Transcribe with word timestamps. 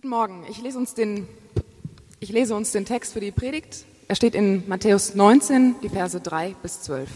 Guten 0.00 0.08
Morgen. 0.08 0.46
Ich 0.48 0.62
lese, 0.62 0.78
uns 0.78 0.94
den, 0.94 1.28
ich 2.20 2.30
lese 2.30 2.54
uns 2.54 2.72
den 2.72 2.86
Text 2.86 3.12
für 3.12 3.20
die 3.20 3.32
Predigt. 3.32 3.84
Er 4.08 4.14
steht 4.14 4.34
in 4.34 4.66
Matthäus 4.66 5.14
19, 5.14 5.74
die 5.82 5.90
Verse 5.90 6.18
3 6.18 6.56
bis 6.62 6.80
12. 6.80 7.10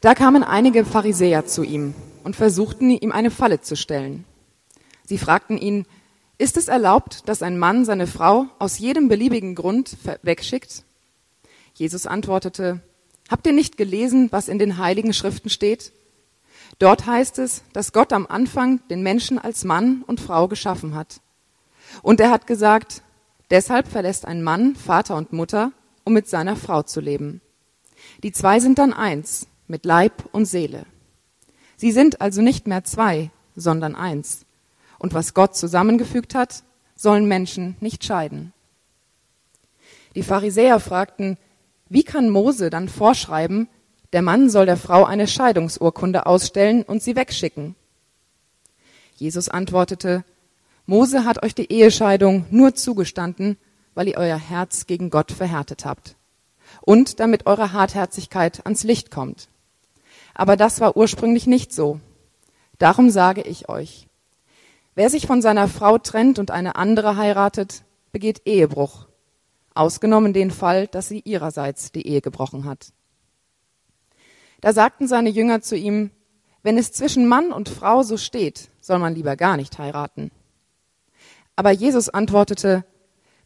Da 0.00 0.16
kamen 0.16 0.42
einige 0.42 0.84
Pharisäer 0.84 1.46
zu 1.46 1.62
ihm 1.62 1.94
und 2.24 2.34
versuchten, 2.34 2.90
ihm 2.90 3.12
eine 3.12 3.30
Falle 3.30 3.60
zu 3.60 3.76
stellen. 3.76 4.24
Sie 5.04 5.16
fragten 5.16 5.58
ihn, 5.58 5.86
ist 6.38 6.56
es 6.56 6.66
erlaubt, 6.66 7.28
dass 7.28 7.40
ein 7.40 7.56
Mann 7.56 7.84
seine 7.84 8.08
Frau 8.08 8.46
aus 8.58 8.80
jedem 8.80 9.06
beliebigen 9.06 9.54
Grund 9.54 9.96
wegschickt? 10.22 10.82
Jesus 11.74 12.04
antwortete, 12.04 12.80
Habt 13.30 13.46
ihr 13.46 13.52
nicht 13.52 13.76
gelesen, 13.76 14.26
was 14.32 14.48
in 14.48 14.58
den 14.58 14.76
heiligen 14.76 15.14
Schriften 15.14 15.50
steht? 15.50 15.92
Dort 16.78 17.06
heißt 17.06 17.38
es, 17.38 17.62
dass 17.72 17.92
Gott 17.92 18.12
am 18.12 18.26
Anfang 18.26 18.80
den 18.88 19.02
Menschen 19.02 19.38
als 19.38 19.64
Mann 19.64 20.02
und 20.06 20.20
Frau 20.20 20.48
geschaffen 20.48 20.94
hat. 20.94 21.20
Und 22.02 22.20
er 22.20 22.30
hat 22.30 22.46
gesagt, 22.46 23.02
deshalb 23.50 23.88
verlässt 23.88 24.26
ein 24.26 24.42
Mann 24.42 24.74
Vater 24.76 25.16
und 25.16 25.32
Mutter, 25.32 25.72
um 26.04 26.12
mit 26.12 26.28
seiner 26.28 26.56
Frau 26.56 26.82
zu 26.82 27.00
leben. 27.00 27.40
Die 28.22 28.32
zwei 28.32 28.60
sind 28.60 28.78
dann 28.78 28.92
eins, 28.92 29.46
mit 29.68 29.84
Leib 29.84 30.24
und 30.32 30.46
Seele. 30.46 30.86
Sie 31.76 31.92
sind 31.92 32.20
also 32.20 32.42
nicht 32.42 32.66
mehr 32.66 32.84
zwei, 32.84 33.30
sondern 33.54 33.94
eins. 33.94 34.44
Und 34.98 35.14
was 35.14 35.34
Gott 35.34 35.56
zusammengefügt 35.56 36.34
hat, 36.34 36.62
sollen 36.94 37.26
Menschen 37.26 37.76
nicht 37.80 38.04
scheiden. 38.04 38.52
Die 40.14 40.22
Pharisäer 40.22 40.78
fragten, 40.78 41.38
wie 41.88 42.04
kann 42.04 42.30
Mose 42.30 42.70
dann 42.70 42.88
vorschreiben, 42.88 43.68
der 44.12 44.22
Mann 44.22 44.50
soll 44.50 44.66
der 44.66 44.76
Frau 44.76 45.04
eine 45.04 45.26
Scheidungsurkunde 45.26 46.26
ausstellen 46.26 46.82
und 46.82 47.02
sie 47.02 47.16
wegschicken? 47.16 47.74
Jesus 49.16 49.48
antwortete, 49.48 50.24
Mose 50.86 51.24
hat 51.24 51.42
euch 51.42 51.54
die 51.54 51.70
Ehescheidung 51.70 52.44
nur 52.50 52.74
zugestanden, 52.74 53.56
weil 53.94 54.08
ihr 54.08 54.16
euer 54.16 54.36
Herz 54.36 54.86
gegen 54.86 55.10
Gott 55.10 55.32
verhärtet 55.32 55.84
habt 55.84 56.16
und 56.80 57.20
damit 57.20 57.46
eure 57.46 57.72
Hartherzigkeit 57.72 58.64
ans 58.64 58.82
Licht 58.82 59.10
kommt. 59.10 59.48
Aber 60.34 60.56
das 60.56 60.80
war 60.80 60.96
ursprünglich 60.96 61.46
nicht 61.46 61.72
so. 61.72 62.00
Darum 62.78 63.10
sage 63.10 63.42
ich 63.42 63.68
euch, 63.68 64.08
wer 64.94 65.10
sich 65.10 65.26
von 65.26 65.42
seiner 65.42 65.68
Frau 65.68 65.98
trennt 65.98 66.38
und 66.38 66.50
eine 66.50 66.76
andere 66.76 67.16
heiratet, 67.16 67.84
begeht 68.12 68.42
Ehebruch 68.44 69.06
ausgenommen 69.74 70.32
den 70.32 70.50
Fall, 70.50 70.86
dass 70.86 71.08
sie 71.08 71.20
ihrerseits 71.20 71.92
die 71.92 72.06
Ehe 72.06 72.20
gebrochen 72.20 72.64
hat. 72.64 72.92
Da 74.62 74.72
sagten 74.72 75.08
seine 75.08 75.28
Jünger 75.28 75.60
zu 75.60 75.76
ihm, 75.76 76.12
wenn 76.62 76.78
es 76.78 76.92
zwischen 76.92 77.26
Mann 77.26 77.52
und 77.52 77.68
Frau 77.68 78.04
so 78.04 78.16
steht, 78.16 78.70
soll 78.80 79.00
man 79.00 79.14
lieber 79.14 79.36
gar 79.36 79.56
nicht 79.56 79.76
heiraten. 79.78 80.30
Aber 81.56 81.72
Jesus 81.72 82.08
antwortete, 82.08 82.84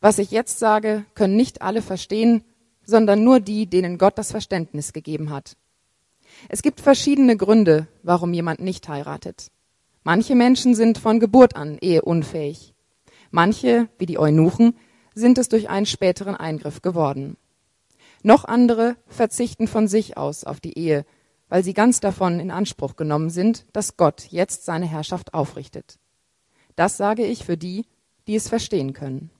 was 0.00 0.19
ich 0.19 0.31
jetzt 0.31 0.58
sage, 0.58 1.06
können 1.14 1.34
nicht 1.34 1.62
alle 1.62 1.81
verstehen, 1.81 2.45
sondern 2.84 3.25
nur 3.25 3.41
die, 3.41 3.67
denen 3.67 3.97
Gott 3.97 4.19
das 4.19 4.31
Verständnis 4.31 4.92
gegeben 4.92 5.31
hat. 5.31 5.56
Es 6.50 6.61
gibt 6.61 6.83
verschiedene 6.83 7.39
Gründe, 7.39 7.89
warum 8.03 8.34
jemand 8.34 8.61
nicht 8.61 8.86
heiratet. 8.86 9.51
Manche 10.05 10.34
Menschen 10.34 10.75
sind 10.75 10.98
von 10.98 11.19
Geburt 11.19 11.56
an 11.56 11.78
eheunfähig. 11.78 12.75
Manche, 13.30 13.89
wie 13.98 14.06
die 14.06 14.19
Eunuchen, 14.19 14.77
sind 15.14 15.39
es 15.39 15.48
durch 15.48 15.70
einen 15.70 15.86
späteren 15.86 16.36
Eingriff 16.36 16.83
geworden. 16.83 17.39
Noch 18.27 18.44
andere 18.44 18.96
verzichten 19.06 19.69
von 19.69 19.86
sich 19.86 20.16
aus 20.16 20.42
auf 20.42 20.58
die 20.58 20.77
Ehe, 20.77 21.06
weil 21.48 21.62
sie 21.62 21.74
ganz 21.74 22.00
davon 22.00 22.41
in 22.41 22.50
Anspruch 22.50 22.96
genommen 22.96 23.30
sind, 23.30 23.66
dass 23.72 23.96
Gott 23.96 24.27
jetzt 24.30 24.64
seine 24.64 24.86
Herrschaft 24.86 25.33
aufrichtet. 25.33 26.00
Das 26.74 26.96
sage 26.96 27.24
ich 27.24 27.44
für 27.44 27.56
die, 27.56 27.86
die 28.27 28.34
es 28.34 28.48
verstehen 28.48 28.94
können. 28.94 29.30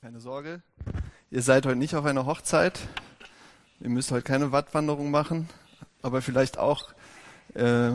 Keine 0.00 0.20
Sorge, 0.20 0.62
ihr 1.32 1.42
seid 1.42 1.66
heute 1.66 1.74
nicht 1.74 1.96
auf 1.96 2.04
einer 2.04 2.24
Hochzeit. 2.24 2.78
Ihr 3.80 3.90
müsst 3.90 4.12
heute 4.12 4.22
keine 4.22 4.52
Wattwanderung 4.52 5.10
machen, 5.10 5.48
aber 6.00 6.22
vielleicht 6.22 6.56
auch 6.56 6.94
äh, 7.54 7.90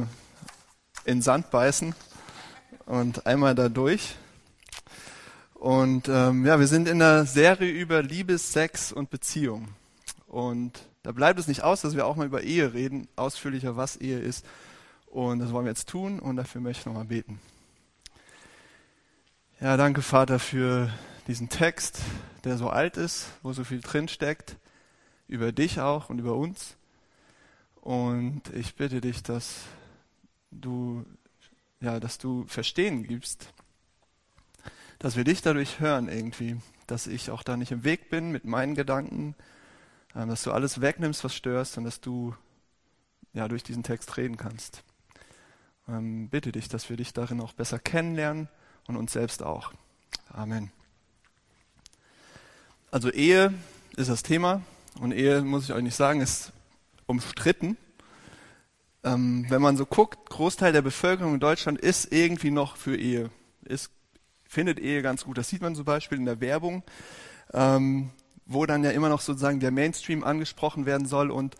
in 1.06 1.22
Sand 1.22 1.50
beißen 1.50 1.96
und 2.88 3.26
einmal 3.26 3.56
da 3.56 3.70
durch. 3.70 4.18
Und 5.54 6.10
ähm, 6.10 6.46
ja, 6.46 6.60
wir 6.60 6.68
sind 6.68 6.90
in 6.90 7.02
einer 7.02 7.24
Serie 7.24 7.72
über 7.72 8.04
Liebe, 8.04 8.38
Sex 8.38 8.92
und 8.92 9.10
Beziehung. 9.10 9.70
Und 10.30 10.80
da 11.02 11.12
bleibt 11.12 11.40
es 11.40 11.48
nicht 11.48 11.64
aus, 11.64 11.82
dass 11.82 11.96
wir 11.96 12.06
auch 12.06 12.16
mal 12.16 12.28
über 12.28 12.44
Ehe 12.44 12.74
reden, 12.74 13.08
ausführlicher, 13.16 13.76
was 13.76 13.98
Ehe 13.98 14.20
ist. 14.20 14.46
Und 15.08 15.40
das 15.40 15.52
wollen 15.52 15.66
wir 15.66 15.72
jetzt 15.72 15.90
tun 15.90 16.20
und 16.20 16.36
dafür 16.36 16.62
möchte 16.62 16.82
ich 16.82 16.86
nochmal 16.86 17.06
beten. 17.06 17.42
Ja, 19.60 19.76
danke 19.76 20.04
Vater 20.04 20.38
für 20.38 20.94
diesen 21.28 21.50
Text, 21.50 22.02
der 22.44 22.58
so 22.58 22.70
alt 22.70 22.96
ist, 22.96 23.26
wo 23.42 23.54
so 23.54 23.64
viel 23.64 23.82
drin 23.82 24.08
steckt, 24.08 24.56
über 25.28 25.52
dich 25.52 25.80
auch 25.80 26.12
und 26.12 26.20
über 26.20 26.36
uns. 26.36 26.76
Und 27.82 28.44
ich 28.54 28.76
bitte 28.76 29.02
dich, 29.02 29.24
dass 29.24 29.62
du, 30.52 31.06
ja, 31.82 32.00
dass 32.00 32.20
du 32.20 32.46
Verstehen 32.46 33.04
gibst, 33.04 33.52
dass 35.00 35.16
wir 35.16 35.24
dich 35.24 35.42
dadurch 35.42 35.80
hören 35.80 36.08
irgendwie, 36.08 36.58
dass 36.86 37.08
ich 37.08 37.32
auch 37.32 37.42
da 37.42 37.58
nicht 37.58 37.72
im 37.72 37.84
Weg 37.84 38.12
bin 38.12 38.32
mit 38.32 38.46
meinen 38.46 38.76
Gedanken, 38.76 39.34
dass 40.14 40.44
du 40.44 40.52
alles 40.52 40.82
wegnimmst, 40.82 41.24
was 41.24 41.36
störst 41.36 41.78
und 41.78 41.84
dass 41.84 42.02
du 42.02 42.36
ja 43.34 43.48
durch 43.48 43.64
diesen 43.64 43.84
Text 43.84 44.18
reden 44.18 44.38
kannst. 44.38 44.84
Ähm, 45.88 46.30
bitte 46.30 46.52
dich, 46.52 46.68
dass 46.68 46.90
wir 46.90 46.98
dich 46.98 47.14
darin 47.14 47.42
auch 47.42 47.54
besser 47.54 47.80
kennenlernen 47.80 48.50
und 48.88 48.96
uns 48.96 49.14
selbst 49.14 49.44
auch. 49.44 49.72
Amen. 50.30 50.72
Also 52.92 53.12
Ehe 53.12 53.54
ist 53.96 54.10
das 54.10 54.24
Thema 54.24 54.62
und 55.00 55.12
Ehe, 55.12 55.42
muss 55.42 55.66
ich 55.66 55.74
euch 55.74 55.84
nicht 55.84 55.96
sagen, 55.96 56.22
ist 56.22 56.52
umstritten. 57.06 57.78
Ähm, 59.04 59.46
wenn 59.50 59.62
man 59.62 59.78
so 59.78 59.86
guckt, 59.86 60.30
Großteil 60.30 60.74
der 60.74 60.82
Bevölkerung 60.82 61.36
in 61.36 61.40
Deutschland 61.40 61.80
ist 61.80 62.12
irgendwie 62.12 62.52
noch 62.52 62.76
für 62.76 62.98
Ehe, 62.98 63.30
ist 63.64 63.92
findet 64.50 64.80
Ehe 64.80 65.02
ganz 65.02 65.24
gut. 65.24 65.38
Das 65.38 65.48
sieht 65.48 65.62
man 65.62 65.76
zum 65.76 65.86
Beispiel 65.86 66.18
in 66.18 66.26
der 66.26 66.42
Werbung, 66.42 66.84
ähm, 67.54 68.10
wo 68.50 68.66
dann 68.66 68.84
ja 68.84 68.90
immer 68.90 69.10
noch 69.10 69.22
sozusagen 69.22 69.60
der 69.60 69.72
Mainstream 69.72 70.24
angesprochen 70.24 70.86
werden 70.88 71.08
soll 71.08 71.30
und 71.30 71.56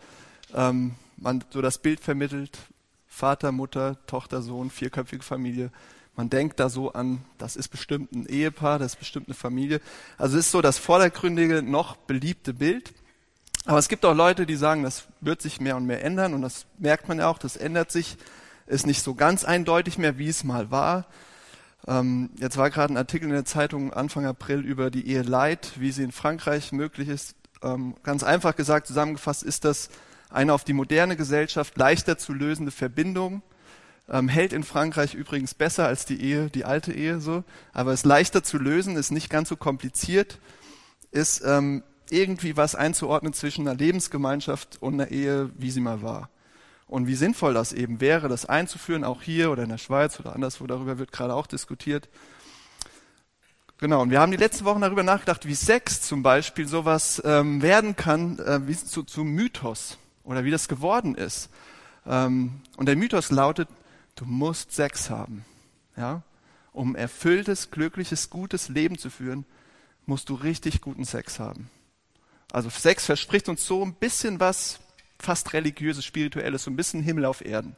ähm, 0.54 0.96
man 1.16 1.44
so 1.50 1.62
das 1.62 1.78
Bild 1.78 2.00
vermittelt, 2.00 2.58
Vater, 3.06 3.52
Mutter, 3.52 3.96
Tochter, 4.06 4.42
Sohn, 4.42 4.70
vierköpfige 4.70 5.22
Familie. 5.22 5.70
Man 6.16 6.30
denkt 6.30 6.58
da 6.58 6.68
so 6.68 6.92
an, 6.92 7.22
das 7.38 7.54
ist 7.54 7.68
bestimmt 7.68 8.12
ein 8.12 8.26
Ehepaar, 8.26 8.80
das 8.80 8.94
ist 8.94 8.98
bestimmt 8.98 9.28
eine 9.28 9.34
Familie. 9.34 9.80
Also 10.18 10.36
es 10.36 10.46
ist 10.46 10.52
so 10.52 10.60
das 10.60 10.78
vordergründige, 10.78 11.62
noch 11.62 11.96
beliebte 11.96 12.52
Bild. 12.52 12.92
Aber 13.66 13.78
es 13.78 13.88
gibt 13.88 14.04
auch 14.04 14.14
Leute, 14.14 14.44
die 14.44 14.56
sagen, 14.56 14.82
das 14.82 15.04
wird 15.20 15.40
sich 15.40 15.60
mehr 15.60 15.76
und 15.76 15.86
mehr 15.86 16.02
ändern 16.02 16.34
und 16.34 16.42
das 16.42 16.66
merkt 16.78 17.08
man 17.08 17.18
ja 17.18 17.28
auch, 17.28 17.38
das 17.38 17.56
ändert 17.56 17.92
sich, 17.92 18.16
ist 18.66 18.86
nicht 18.86 19.02
so 19.02 19.14
ganz 19.14 19.44
eindeutig 19.44 19.96
mehr, 19.96 20.18
wie 20.18 20.28
es 20.28 20.42
mal 20.42 20.72
war. 20.72 21.06
Ähm, 21.86 22.30
jetzt 22.38 22.56
war 22.56 22.70
gerade 22.70 22.92
ein 22.92 22.96
Artikel 22.96 23.26
in 23.26 23.34
der 23.34 23.44
Zeitung 23.44 23.92
Anfang 23.92 24.26
April 24.26 24.60
über 24.60 24.90
die 24.90 25.06
Ehe 25.06 25.22
Leid, 25.22 25.72
wie 25.76 25.92
sie 25.92 26.02
in 26.02 26.12
Frankreich 26.12 26.72
möglich 26.72 27.08
ist. 27.08 27.34
Ähm, 27.62 27.94
ganz 28.02 28.22
einfach 28.22 28.56
gesagt, 28.56 28.86
zusammengefasst 28.86 29.42
ist 29.42 29.64
das 29.64 29.90
eine 30.28 30.52
auf 30.52 30.64
die 30.64 30.72
moderne 30.72 31.16
Gesellschaft 31.16 31.76
leichter 31.76 32.18
zu 32.18 32.32
lösende 32.32 32.70
Verbindung. 32.70 33.42
Ähm, 34.08 34.28
hält 34.28 34.52
in 34.52 34.64
Frankreich 34.64 35.14
übrigens 35.14 35.54
besser 35.54 35.86
als 35.86 36.04
die 36.04 36.20
Ehe, 36.20 36.50
die 36.50 36.64
alte 36.64 36.92
Ehe 36.92 37.20
so, 37.20 37.44
aber 37.72 37.92
ist 37.92 38.04
leichter 38.04 38.42
zu 38.42 38.58
lösen, 38.58 38.96
ist 38.96 39.12
nicht 39.12 39.30
ganz 39.30 39.48
so 39.48 39.56
kompliziert, 39.56 40.40
ist 41.12 41.42
ähm, 41.44 41.84
irgendwie 42.10 42.56
was 42.56 42.74
einzuordnen 42.74 43.32
zwischen 43.32 43.68
einer 43.68 43.78
Lebensgemeinschaft 43.78 44.78
und 44.80 44.94
einer 44.94 45.12
Ehe, 45.12 45.50
wie 45.56 45.70
sie 45.70 45.80
mal 45.80 46.02
war 46.02 46.28
und 46.90 47.06
wie 47.06 47.14
sinnvoll 47.14 47.54
das 47.54 47.72
eben 47.72 48.00
wäre, 48.00 48.28
das 48.28 48.46
einzuführen, 48.46 49.04
auch 49.04 49.22
hier 49.22 49.52
oder 49.52 49.62
in 49.62 49.68
der 49.68 49.78
Schweiz 49.78 50.18
oder 50.18 50.34
anderswo, 50.34 50.66
darüber 50.66 50.98
wird 50.98 51.12
gerade 51.12 51.34
auch 51.34 51.46
diskutiert. 51.46 52.08
Genau, 53.78 54.02
und 54.02 54.10
wir 54.10 54.20
haben 54.20 54.32
die 54.32 54.36
letzten 54.36 54.64
Wochen 54.64 54.80
darüber 54.80 55.04
nachgedacht, 55.04 55.46
wie 55.46 55.54
Sex 55.54 56.02
zum 56.02 56.24
Beispiel 56.24 56.66
sowas 56.66 57.22
ähm, 57.24 57.62
werden 57.62 57.94
kann, 57.94 58.40
äh, 58.40 58.66
wie 58.66 58.76
zu, 58.76 59.04
zu 59.04 59.22
Mythos 59.22 59.98
oder 60.24 60.42
wie 60.44 60.50
das 60.50 60.66
geworden 60.66 61.14
ist. 61.14 61.48
Ähm, 62.06 62.60
und 62.76 62.86
der 62.86 62.96
Mythos 62.96 63.30
lautet, 63.30 63.68
du 64.16 64.24
musst 64.24 64.72
Sex 64.72 65.10
haben. 65.10 65.44
Ja? 65.96 66.22
Um 66.72 66.96
erfülltes, 66.96 67.70
glückliches, 67.70 68.30
gutes 68.30 68.68
Leben 68.68 68.98
zu 68.98 69.10
führen, 69.10 69.46
musst 70.06 70.28
du 70.28 70.34
richtig 70.34 70.80
guten 70.80 71.04
Sex 71.04 71.38
haben. 71.38 71.70
Also 72.50 72.68
Sex 72.68 73.06
verspricht 73.06 73.48
uns 73.48 73.64
so 73.64 73.84
ein 73.84 73.94
bisschen 73.94 74.40
was 74.40 74.80
fast 75.20 75.52
religiöses, 75.52 76.04
spirituelles, 76.04 76.64
so 76.64 76.70
ein 76.70 76.76
bisschen 76.76 77.02
Himmel 77.02 77.24
auf 77.24 77.44
Erden. 77.44 77.76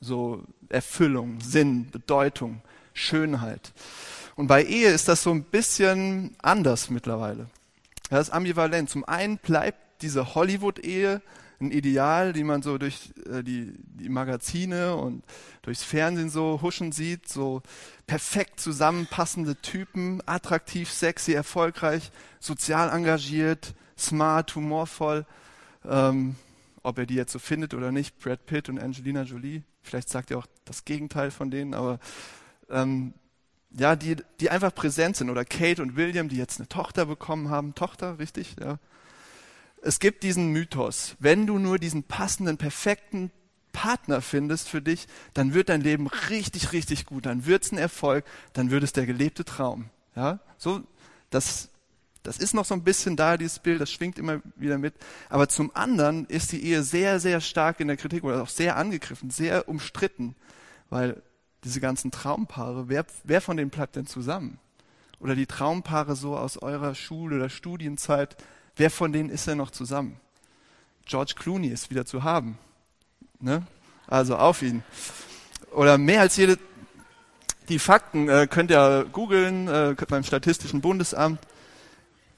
So 0.00 0.44
Erfüllung, 0.68 1.40
Sinn, 1.40 1.90
Bedeutung, 1.90 2.62
Schönheit. 2.94 3.72
Und 4.36 4.46
bei 4.46 4.64
Ehe 4.64 4.88
ist 4.90 5.08
das 5.08 5.22
so 5.22 5.30
ein 5.30 5.44
bisschen 5.44 6.34
anders 6.40 6.90
mittlerweile. 6.90 7.46
Das 8.08 8.28
ist 8.28 8.34
ambivalent. 8.34 8.88
Zum 8.88 9.04
einen 9.04 9.38
bleibt 9.38 10.02
diese 10.02 10.34
Hollywood-Ehe 10.34 11.20
ein 11.60 11.70
Ideal, 11.72 12.32
die 12.32 12.44
man 12.44 12.62
so 12.62 12.78
durch 12.78 13.10
äh, 13.30 13.42
die, 13.42 13.74
die 13.76 14.08
Magazine 14.08 14.96
und 14.96 15.22
durchs 15.62 15.82
Fernsehen 15.82 16.30
so 16.30 16.60
huschen 16.62 16.90
sieht, 16.90 17.28
so 17.28 17.62
perfekt 18.06 18.60
zusammenpassende 18.60 19.56
Typen, 19.56 20.22
attraktiv, 20.24 20.90
sexy, 20.90 21.34
erfolgreich, 21.34 22.10
sozial 22.40 22.88
engagiert, 22.88 23.74
smart, 23.98 24.54
humorvoll. 24.54 25.26
Ähm, 25.84 26.36
ob 26.82 26.98
er 26.98 27.06
die 27.06 27.14
jetzt 27.14 27.32
so 27.32 27.38
findet 27.38 27.74
oder 27.74 27.92
nicht, 27.92 28.18
Brad 28.18 28.46
Pitt 28.46 28.68
und 28.68 28.78
Angelina 28.78 29.22
Jolie, 29.22 29.62
vielleicht 29.82 30.08
sagt 30.08 30.30
er 30.30 30.38
auch 30.38 30.46
das 30.64 30.84
Gegenteil 30.84 31.30
von 31.30 31.50
denen, 31.50 31.74
aber 31.74 31.98
ähm, 32.70 33.14
ja, 33.70 33.96
die, 33.96 34.16
die 34.40 34.50
einfach 34.50 34.74
präsent 34.74 35.16
sind. 35.16 35.30
Oder 35.30 35.44
Kate 35.44 35.80
und 35.80 35.94
William, 35.94 36.28
die 36.28 36.36
jetzt 36.36 36.58
eine 36.58 36.68
Tochter 36.68 37.06
bekommen 37.06 37.50
haben. 37.50 37.74
Tochter, 37.76 38.18
richtig? 38.18 38.56
Ja 38.60 38.80
es 39.82 39.98
gibt 39.98 40.22
diesen 40.22 40.48
Mythos, 40.48 41.16
wenn 41.18 41.46
du 41.46 41.58
nur 41.58 41.78
diesen 41.78 42.02
passenden, 42.02 42.56
perfekten 42.56 43.30
Partner 43.72 44.20
findest 44.20 44.68
für 44.68 44.82
dich, 44.82 45.06
dann 45.34 45.54
wird 45.54 45.68
dein 45.68 45.80
Leben 45.80 46.08
richtig, 46.28 46.72
richtig 46.72 47.06
gut, 47.06 47.26
dann 47.26 47.46
wird 47.46 47.64
es 47.64 47.72
ein 47.72 47.78
Erfolg, 47.78 48.24
dann 48.52 48.70
wird 48.70 48.82
es 48.82 48.92
der 48.92 49.06
gelebte 49.06 49.44
Traum. 49.44 49.90
Ja, 50.16 50.40
so, 50.58 50.82
das, 51.30 51.70
das 52.22 52.38
ist 52.38 52.54
noch 52.54 52.64
so 52.64 52.74
ein 52.74 52.84
bisschen 52.84 53.16
da, 53.16 53.36
dieses 53.36 53.58
Bild, 53.58 53.80
das 53.80 53.90
schwingt 53.90 54.18
immer 54.18 54.40
wieder 54.56 54.78
mit. 54.78 54.94
Aber 55.28 55.48
zum 55.48 55.74
anderen 55.74 56.26
ist 56.26 56.52
die 56.52 56.64
Ehe 56.64 56.82
sehr, 56.82 57.20
sehr 57.20 57.40
stark 57.40 57.80
in 57.80 57.88
der 57.88 57.96
Kritik 57.96 58.24
oder 58.24 58.42
auch 58.42 58.48
sehr 58.48 58.76
angegriffen, 58.76 59.30
sehr 59.30 59.68
umstritten, 59.68 60.36
weil 60.90 61.22
diese 61.64 61.80
ganzen 61.80 62.10
Traumpaare, 62.10 62.88
wer, 62.88 63.06
wer 63.24 63.40
von 63.40 63.56
denen 63.56 63.70
bleibt 63.70 63.96
denn 63.96 64.06
zusammen? 64.06 64.58
Oder 65.18 65.34
die 65.34 65.46
Traumpaare 65.46 66.16
so 66.16 66.36
aus 66.36 66.56
eurer 66.56 66.94
Schule 66.94 67.36
oder 67.36 67.50
Studienzeit, 67.50 68.36
Wer 68.80 68.90
von 68.90 69.12
denen 69.12 69.28
ist 69.28 69.46
denn 69.46 69.58
noch 69.58 69.70
zusammen? 69.70 70.18
George 71.04 71.34
Clooney 71.36 71.68
ist 71.68 71.90
wieder 71.90 72.06
zu 72.06 72.22
haben. 72.22 72.56
Ne? 73.38 73.66
Also 74.06 74.36
auf 74.36 74.62
ihn. 74.62 74.82
Oder 75.72 75.98
mehr 75.98 76.22
als 76.22 76.36
jede, 76.36 76.58
die 77.68 77.78
Fakten 77.78 78.30
äh, 78.30 78.46
könnt 78.50 78.70
ihr 78.70 79.04
googeln 79.12 79.68
äh, 79.68 79.94
beim 80.08 80.24
Statistischen 80.24 80.80
Bundesamt. 80.80 81.40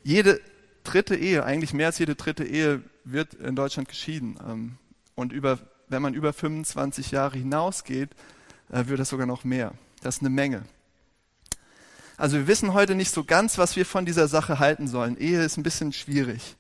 Jede 0.03 0.41
dritte 0.85 1.17
Ehe, 1.17 1.45
eigentlich 1.45 1.75
mehr 1.75 1.87
als 1.87 1.99
jede 1.99 2.15
dritte 2.15 2.45
Ehe 2.45 2.83
wird 3.05 3.35
in 3.35 3.57
Deutschland 3.57 3.89
geschieden. 3.89 4.39
Ähm, 4.47 4.79
und 5.15 5.33
über, 5.33 5.59
wenn 5.89 6.03
man 6.03 6.15
über 6.15 6.33
25 6.33 7.11
Jahre 7.11 7.39
hinausgeht, 7.39 8.11
äh, 8.71 8.87
wird 8.87 9.01
das 9.01 9.09
sogar 9.09 9.27
noch 9.27 9.45
mehr. 9.45 9.73
Das 10.03 10.17
ist 10.17 10.23
eine 10.23 10.31
Menge. 10.31 10.65
Also 12.17 12.37
wir 12.37 12.47
wissen 12.47 12.73
heute 12.73 12.95
nicht 12.95 13.11
so 13.11 13.25
ganz, 13.25 13.59
was 13.59 13.77
wir 13.77 13.87
von 13.87 14.05
dieser 14.05 14.29
Sache 14.29 14.59
halten 14.59 14.89
sollen. 14.89 15.17
Ehe 15.17 15.43
ist 15.43 15.57
ein 15.57 15.63
bisschen 15.63 15.93
schwierig. 15.93 16.57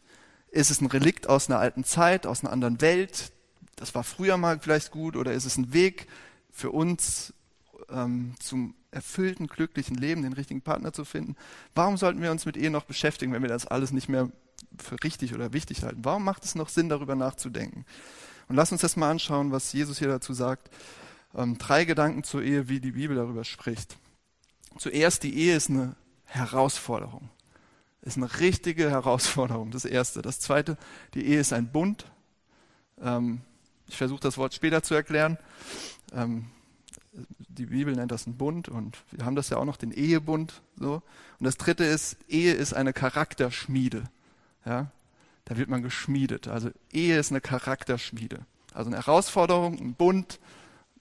Ist 0.50 0.70
es 0.70 0.80
ein 0.80 0.86
Relikt 0.86 1.28
aus 1.28 1.48
einer 1.48 1.58
alten 1.58 1.84
Zeit, 1.84 2.26
aus 2.26 2.42
einer 2.42 2.52
anderen 2.52 2.80
Welt? 2.80 3.32
Das 3.76 3.94
war 3.94 4.04
früher 4.04 4.36
mal 4.36 4.58
vielleicht 4.60 4.90
gut. 4.90 5.16
Oder 5.16 5.32
ist 5.32 5.44
es 5.44 5.56
ein 5.56 5.72
Weg 5.72 6.08
für 6.50 6.70
uns 6.70 7.32
ähm, 7.92 8.34
zum 8.40 8.74
erfüllten, 8.90 9.46
glücklichen 9.46 9.96
Leben, 9.96 10.22
den 10.22 10.32
richtigen 10.32 10.60
Partner 10.60 10.92
zu 10.92 11.04
finden? 11.04 11.36
Warum 11.74 11.96
sollten 11.96 12.22
wir 12.22 12.30
uns 12.30 12.46
mit 12.46 12.56
Ehe 12.56 12.70
noch 12.70 12.84
beschäftigen, 12.84 13.32
wenn 13.32 13.42
wir 13.42 13.48
das 13.48 13.66
alles 13.66 13.92
nicht 13.92 14.08
mehr 14.08 14.30
für 14.78 15.02
richtig 15.02 15.34
oder 15.34 15.52
wichtig 15.52 15.82
halten? 15.82 16.04
Warum 16.04 16.24
macht 16.24 16.44
es 16.44 16.54
noch 16.54 16.68
Sinn, 16.68 16.88
darüber 16.88 17.14
nachzudenken? 17.14 17.84
Und 18.48 18.56
lass 18.56 18.72
uns 18.72 18.82
das 18.82 18.96
mal 18.96 19.10
anschauen, 19.10 19.52
was 19.52 19.72
Jesus 19.72 19.98
hier 19.98 20.08
dazu 20.08 20.34
sagt. 20.34 20.70
Ähm, 21.34 21.56
drei 21.58 21.84
Gedanken 21.84 22.24
zur 22.24 22.42
Ehe, 22.42 22.68
wie 22.68 22.80
die 22.80 22.92
Bibel 22.92 23.16
darüber 23.16 23.44
spricht. 23.44 23.96
Zuerst, 24.78 25.22
die 25.22 25.34
Ehe 25.34 25.56
ist 25.56 25.70
eine 25.70 25.96
Herausforderung. 26.24 27.30
Ist 28.02 28.16
eine 28.16 28.40
richtige 28.40 28.90
Herausforderung, 28.90 29.70
das 29.70 29.84
Erste. 29.84 30.22
Das 30.22 30.40
Zweite, 30.40 30.76
die 31.14 31.24
Ehe 31.26 31.40
ist 31.40 31.52
ein 31.52 31.70
Bund. 31.70 32.10
Ähm, 33.00 33.40
ich 33.86 33.96
versuche 33.96 34.20
das 34.20 34.38
Wort 34.38 34.54
später 34.54 34.82
zu 34.82 34.94
erklären. 34.94 35.38
Ähm, 36.12 36.46
die 37.12 37.66
Bibel 37.66 37.94
nennt 37.94 38.10
das 38.10 38.26
einen 38.26 38.36
Bund 38.36 38.68
und 38.68 38.98
wir 39.10 39.24
haben 39.24 39.36
das 39.36 39.50
ja 39.50 39.58
auch 39.58 39.64
noch, 39.64 39.76
den 39.76 39.92
Ehebund. 39.92 40.62
So. 40.76 41.02
Und 41.38 41.44
das 41.44 41.56
Dritte 41.56 41.84
ist, 41.84 42.16
Ehe 42.28 42.54
ist 42.54 42.72
eine 42.72 42.92
Charakterschmiede. 42.92 44.04
Ja? 44.64 44.90
Da 45.44 45.56
wird 45.56 45.68
man 45.68 45.82
geschmiedet. 45.82 46.48
Also 46.48 46.70
Ehe 46.90 47.18
ist 47.18 47.30
eine 47.30 47.40
Charakterschmiede. 47.40 48.40
Also 48.72 48.88
eine 48.88 48.96
Herausforderung, 48.96 49.78
ein 49.78 49.94
Bund, 49.94 50.38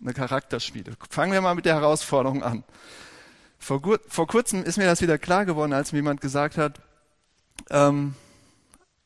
eine 0.02 0.14
Charakterschmiede. 0.14 0.94
Fangen 1.10 1.32
wir 1.32 1.42
mal 1.42 1.56
mit 1.56 1.66
der 1.66 1.76
Herausforderung 1.76 2.44
an. 2.44 2.64
Vor, 3.60 3.82
vor 4.08 4.28
kurzem 4.28 4.64
ist 4.64 4.78
mir 4.78 4.86
das 4.86 5.02
wieder 5.02 5.18
klar 5.18 5.46
geworden, 5.46 5.74
als 5.74 5.92
mir 5.92 6.00
jemand 6.00 6.20
gesagt 6.20 6.58
hat, 6.58 6.82
ähm, 7.70 8.16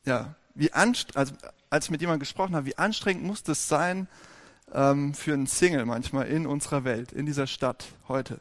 ja, 0.04 0.34
wie 0.54 0.72
anst 0.72 1.16
also, 1.16 1.34
als 1.68 1.86
ich 1.86 1.90
mit 1.90 2.00
jemandem 2.00 2.20
gesprochen 2.20 2.56
habe, 2.56 2.66
wie 2.66 2.78
anstrengend 2.78 3.24
muss 3.24 3.42
das 3.42 3.68
sein 3.68 4.08
ähm, 4.72 5.14
für 5.14 5.32
einen 5.32 5.46
Single 5.46 5.84
manchmal 5.86 6.26
in 6.26 6.46
unserer 6.46 6.84
Welt, 6.84 7.12
in 7.12 7.26
dieser 7.26 7.46
Stadt 7.46 7.86
heute. 8.08 8.40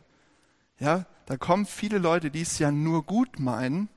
Ja, 0.80 1.06
da 1.26 1.38
kommen 1.38 1.66
viele 1.66 1.98
Leute, 1.98 2.32
die 2.32 2.42
es 2.42 2.60
ja 2.60 2.72
nur 2.72 3.04
gut 3.04 3.40
meinen 3.40 3.90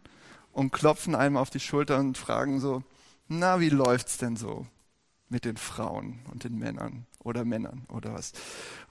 und 0.52 0.72
klopfen 0.72 1.14
einem 1.14 1.36
auf 1.36 1.50
die 1.50 1.60
Schulter 1.60 1.98
und 1.98 2.16
fragen 2.16 2.60
so, 2.60 2.82
na, 3.28 3.60
wie 3.60 3.68
läuft's 3.68 4.18
denn 4.18 4.36
so 4.36 4.66
mit 5.28 5.44
den 5.44 5.56
Frauen 5.56 6.20
und 6.32 6.44
den 6.44 6.58
Männern 6.58 7.06
oder 7.18 7.44
Männern 7.44 7.84
oder 7.88 8.14
was? 8.14 8.32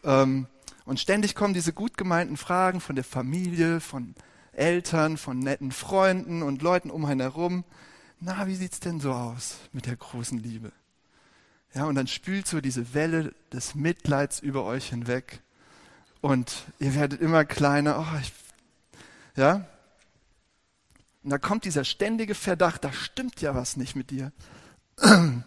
Ähm, 0.04 0.48
und 0.86 1.00
ständig 1.00 1.36
kommen 1.36 1.54
diese 1.54 1.74
gut 1.74 1.98
gemeinten 1.98 2.38
Fragen 2.38 2.80
von 2.80 2.96
der 2.96 3.04
Familie, 3.04 3.80
von 3.80 4.16
Eltern, 4.54 5.18
von 5.18 5.40
netten 5.40 5.72
Freunden 5.72 6.44
und 6.44 6.62
Leuten 6.62 6.90
um 6.92 7.06
einen 7.06 7.22
herum. 7.22 7.64
Na, 8.20 8.48
wie 8.48 8.56
sieht's 8.56 8.80
denn 8.80 9.00
so 9.00 9.12
aus 9.12 9.58
mit 9.74 9.86
der 9.86 9.96
großen 9.96 10.38
Liebe? 10.38 10.72
Ja, 11.74 11.86
und 11.86 11.96
dann 11.96 12.08
spült 12.08 12.48
so 12.48 12.62
diese 12.62 12.94
Welle 12.94 13.34
des 13.52 13.76
Mitleids 13.76 14.40
über 14.40 14.64
euch 14.64 14.90
hinweg. 14.90 15.42
Und 16.22 16.66
ihr 16.80 16.96
werdet 16.96 17.22
immer 17.22 17.46
kleiner. 17.46 18.00
Oh, 18.00 18.20
ich, 18.20 18.34
ja? 19.36 19.68
Und 21.24 21.30
da 21.30 21.38
kommt 21.38 21.66
dieser 21.66 21.84
ständige 21.84 22.36
Verdacht, 22.36 22.84
da 22.84 22.94
stimmt 22.94 23.42
ja 23.42 23.54
was 23.54 23.78
nicht 23.78 23.96
mit 23.96 24.12
dir. 24.12 24.32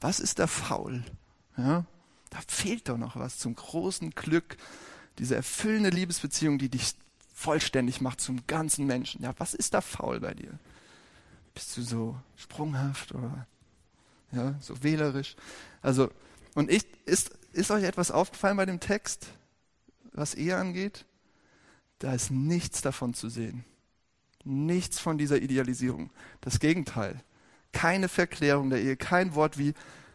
Was 0.00 0.20
ist 0.20 0.38
da 0.38 0.46
faul? 0.46 1.02
Ja? 1.56 1.84
Da 2.30 2.38
fehlt 2.46 2.88
doch 2.88 2.98
noch 2.98 3.16
was 3.16 3.38
zum 3.38 3.56
großen 3.56 4.10
Glück, 4.10 4.56
diese 5.18 5.34
erfüllende 5.34 5.90
Liebesbeziehung, 5.90 6.58
die 6.58 6.68
dich 6.68 6.94
vollständig 7.34 8.00
macht 8.00 8.20
zum 8.20 8.46
ganzen 8.46 8.86
Menschen. 8.86 9.22
Ja, 9.22 9.34
was 9.38 9.54
ist 9.54 9.74
da 9.74 9.80
faul 9.80 10.20
bei 10.20 10.34
dir? 10.34 10.58
Bist 11.54 11.76
du 11.76 11.82
so 11.82 12.16
sprunghaft 12.36 13.12
oder 13.12 13.46
ja, 14.32 14.54
so 14.60 14.82
wählerisch? 14.82 15.36
Also, 15.82 16.10
und 16.54 16.70
ich, 16.70 16.84
ist, 17.04 17.30
ist 17.52 17.70
euch 17.70 17.84
etwas 17.84 18.10
aufgefallen 18.10 18.56
bei 18.56 18.66
dem 18.66 18.80
Text, 18.80 19.28
was 20.12 20.34
Ehe 20.34 20.56
angeht? 20.56 21.04
Da 21.98 22.12
ist 22.12 22.30
nichts 22.30 22.80
davon 22.80 23.14
zu 23.14 23.28
sehen. 23.28 23.64
Nichts 24.44 24.98
von 24.98 25.18
dieser 25.18 25.40
Idealisierung. 25.40 26.10
Das 26.40 26.60
Gegenteil. 26.60 27.20
Keine 27.72 28.08
Verklärung 28.08 28.70
der 28.70 28.80
Ehe, 28.80 28.96
kein 28.96 29.34
Wort 29.34 29.58
wie, 29.58 29.74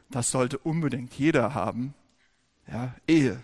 das 0.09 0.31
sollte 0.31 0.57
unbedingt 0.57 1.13
jeder 1.13 1.53
haben, 1.53 1.93
ja, 2.67 2.95
Ehe 3.07 3.41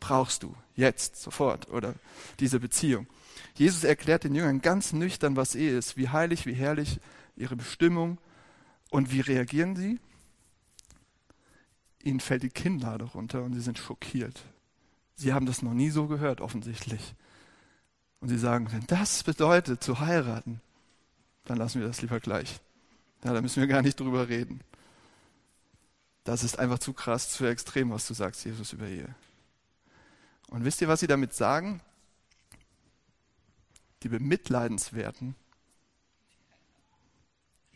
brauchst 0.00 0.42
du 0.42 0.54
jetzt, 0.76 1.16
sofort 1.16 1.68
oder 1.70 1.94
diese 2.38 2.60
Beziehung. 2.60 3.06
Jesus 3.54 3.84
erklärt 3.84 4.24
den 4.24 4.34
Jüngern 4.34 4.60
ganz 4.60 4.92
nüchtern, 4.92 5.36
was 5.36 5.54
Ehe 5.54 5.76
ist, 5.76 5.96
wie 5.96 6.08
heilig, 6.08 6.46
wie 6.46 6.52
herrlich 6.52 7.00
ihre 7.36 7.56
Bestimmung 7.56 8.18
und 8.94 9.10
wie 9.10 9.22
reagieren 9.22 9.74
sie? 9.74 9.98
Ihnen 12.00 12.20
fällt 12.20 12.44
die 12.44 12.48
Kinnlade 12.48 13.02
runter 13.02 13.42
und 13.42 13.52
sie 13.52 13.60
sind 13.60 13.76
schockiert. 13.76 14.44
Sie 15.16 15.32
haben 15.32 15.46
das 15.46 15.62
noch 15.62 15.74
nie 15.74 15.90
so 15.90 16.06
gehört, 16.06 16.40
offensichtlich. 16.40 17.16
Und 18.20 18.28
sie 18.28 18.38
sagen, 18.38 18.70
wenn 18.70 18.86
das 18.86 19.24
bedeutet, 19.24 19.82
zu 19.82 19.98
heiraten, 19.98 20.60
dann 21.44 21.58
lassen 21.58 21.80
wir 21.80 21.88
das 21.88 22.02
lieber 22.02 22.20
gleich. 22.20 22.60
Ja, 23.24 23.32
da 23.32 23.40
müssen 23.40 23.60
wir 23.60 23.66
gar 23.66 23.82
nicht 23.82 23.98
drüber 23.98 24.28
reden. 24.28 24.60
Das 26.22 26.44
ist 26.44 26.60
einfach 26.60 26.78
zu 26.78 26.92
krass, 26.92 27.30
zu 27.30 27.46
extrem, 27.46 27.90
was 27.90 28.06
du 28.06 28.14
sagst, 28.14 28.44
Jesus, 28.44 28.74
über 28.74 28.86
Ehe. 28.86 29.12
Und 30.50 30.64
wisst 30.64 30.80
ihr, 30.80 30.86
was 30.86 31.00
sie 31.00 31.08
damit 31.08 31.34
sagen? 31.34 31.80
Die 34.04 34.08
Bemitleidenswerten 34.08 35.34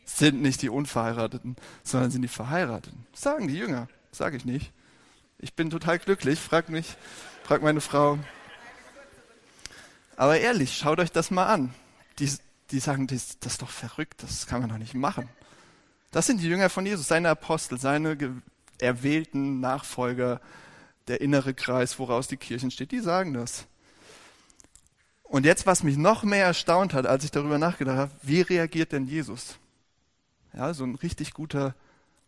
sind 0.09 0.41
nicht 0.41 0.62
die 0.62 0.71
Unverheirateten, 0.71 1.57
sondern 1.83 2.11
sind 2.11 2.23
die 2.23 2.29
Verheirateten. 2.29 3.07
Sagen 3.12 3.47
die 3.47 3.57
Jünger, 3.57 3.88
sage 4.11 4.37
ich 4.37 4.45
nicht. 4.45 4.73
Ich 5.38 5.55
bin 5.55 5.71
total 5.71 5.99
glücklich, 5.99 6.41
frag 6.41 6.69
mich, 6.69 6.97
frag 7.45 7.62
meine 7.62 7.81
Frau. 7.81 8.19
Aber 10.17 10.38
ehrlich, 10.38 10.77
schaut 10.77 10.99
euch 10.99 11.12
das 11.12 11.31
mal 11.31 11.47
an. 11.47 11.75
Die, 12.19 12.31
die 12.71 12.81
sagen, 12.81 13.07
das, 13.07 13.38
das 13.38 13.53
ist 13.53 13.62
doch 13.62 13.71
verrückt, 13.71 14.23
das 14.23 14.47
kann 14.47 14.61
man 14.61 14.71
doch 14.71 14.79
nicht 14.79 14.95
machen. 14.95 15.29
Das 16.11 16.27
sind 16.27 16.41
die 16.41 16.49
Jünger 16.49 16.71
von 16.71 16.87
Jesus, 16.87 17.07
seine 17.07 17.29
Apostel, 17.29 17.79
seine 17.79 18.17
erwählten 18.81 19.61
Nachfolger, 19.61 20.41
der 21.07 21.21
innere 21.21 21.55
Kreis, 21.55 21.99
woraus 21.99 22.29
die 22.29 22.37
Kirchen 22.37 22.71
steht. 22.71 22.93
Die 22.93 23.00
sagen 23.00 23.35
das. 23.35 23.67
Und 25.23 25.45
jetzt, 25.45 25.67
was 25.67 25.83
mich 25.83 25.99
noch 25.99 26.23
mehr 26.23 26.47
erstaunt 26.47 26.95
hat, 26.95 27.07
als 27.07 27.25
ich 27.25 27.31
darüber 27.31 27.59
nachgedacht 27.59 27.99
habe, 27.99 28.12
wie 28.23 28.41
reagiert 28.41 28.93
denn 28.93 29.07
Jesus? 29.07 29.59
Ja, 30.59 30.75
so 30.75 30.83
ein 30.83 30.97
richtig 30.97 31.35
guter 31.35 31.77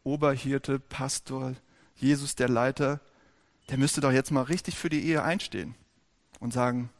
Oberhirte, 0.04 0.78
Pastor, 0.78 1.56
Jesus 1.96 2.36
der 2.36 2.48
Leiter, 2.48 3.00
der 3.68 3.76
müsste 3.76 4.00
doch 4.00 4.12
jetzt 4.12 4.30
mal 4.30 4.42
richtig 4.42 4.78
für 4.78 4.88
die 4.88 5.04
Ehe 5.04 5.24
einstehen 5.24 5.74
und 6.38 6.52
sagen, 6.52 6.90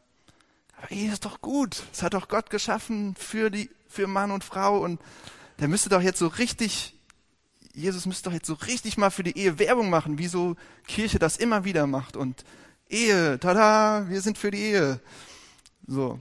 aber 0.76 0.90
Ehe 0.90 1.12
ist 1.12 1.24
doch 1.24 1.40
gut. 1.40 1.84
Es 1.92 2.02
hat 2.02 2.14
doch 2.14 2.26
Gott 2.26 2.50
geschaffen 2.50 3.14
für 3.14 3.48
die, 3.48 3.70
für 3.86 4.08
Mann 4.08 4.32
und 4.32 4.42
Frau 4.42 4.80
und 4.80 5.00
der 5.60 5.68
müsste 5.68 5.88
doch 5.88 6.02
jetzt 6.02 6.18
so 6.18 6.26
richtig, 6.26 6.98
Jesus 7.74 8.06
müsste 8.06 8.28
doch 8.28 8.34
jetzt 8.34 8.48
so 8.48 8.54
richtig 8.54 8.98
mal 8.98 9.10
für 9.10 9.22
die 9.22 9.38
Ehe 9.38 9.60
Werbung 9.60 9.88
machen, 9.88 10.18
wie 10.18 10.26
so 10.26 10.56
Kirche 10.88 11.20
das 11.20 11.36
immer 11.36 11.64
wieder 11.64 11.86
macht 11.86 12.16
und 12.16 12.44
Ehe, 12.88 13.38
tada, 13.38 14.08
wir 14.08 14.20
sind 14.20 14.36
für 14.36 14.50
die 14.50 14.62
Ehe. 14.62 15.00
So. 15.86 16.18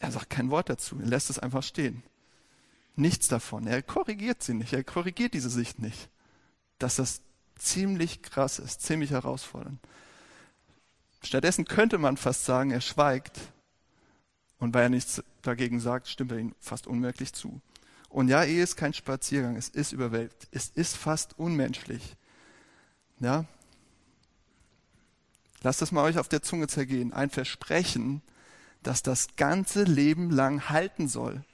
Er 0.00 0.10
sagt 0.10 0.30
kein 0.30 0.50
Wort 0.50 0.68
dazu, 0.68 0.98
er 0.98 1.06
lässt 1.06 1.30
es 1.30 1.38
einfach 1.38 1.62
stehen. 1.62 2.02
Nichts 2.94 3.28
davon. 3.28 3.66
Er 3.66 3.82
korrigiert 3.82 4.42
sie 4.42 4.54
nicht, 4.54 4.72
er 4.72 4.84
korrigiert 4.84 5.34
diese 5.34 5.50
Sicht 5.50 5.78
nicht. 5.78 6.08
Dass 6.78 6.96
das 6.96 7.22
ziemlich 7.56 8.22
krass 8.22 8.58
ist, 8.58 8.82
ziemlich 8.82 9.10
herausfordernd. 9.10 9.78
Stattdessen 11.22 11.64
könnte 11.64 11.98
man 11.98 12.16
fast 12.16 12.44
sagen, 12.44 12.70
er 12.70 12.80
schweigt. 12.80 13.38
Und 14.58 14.74
weil 14.74 14.84
er 14.84 14.88
nichts 14.88 15.22
dagegen 15.42 15.80
sagt, 15.80 16.08
stimmt 16.08 16.32
er 16.32 16.38
ihm 16.38 16.54
fast 16.60 16.86
unmerklich 16.86 17.32
zu. 17.32 17.60
Und 18.08 18.28
ja, 18.28 18.44
Ehe 18.44 18.62
ist 18.62 18.76
kein 18.76 18.92
Spaziergang, 18.92 19.56
es 19.56 19.68
ist 19.68 19.92
überwältigt, 19.92 20.48
es 20.50 20.68
ist 20.68 20.96
fast 20.96 21.38
unmenschlich. 21.38 22.16
Ja? 23.20 23.46
Lasst 25.62 25.80
das 25.80 25.92
mal 25.92 26.04
euch 26.04 26.18
auf 26.18 26.28
der 26.28 26.42
Zunge 26.42 26.66
zergehen. 26.66 27.12
Ein 27.12 27.30
Versprechen, 27.30 28.20
das 28.82 29.02
das 29.02 29.36
ganze 29.36 29.84
Leben 29.84 30.30
lang 30.30 30.68
halten 30.68 31.08
soll. 31.08 31.44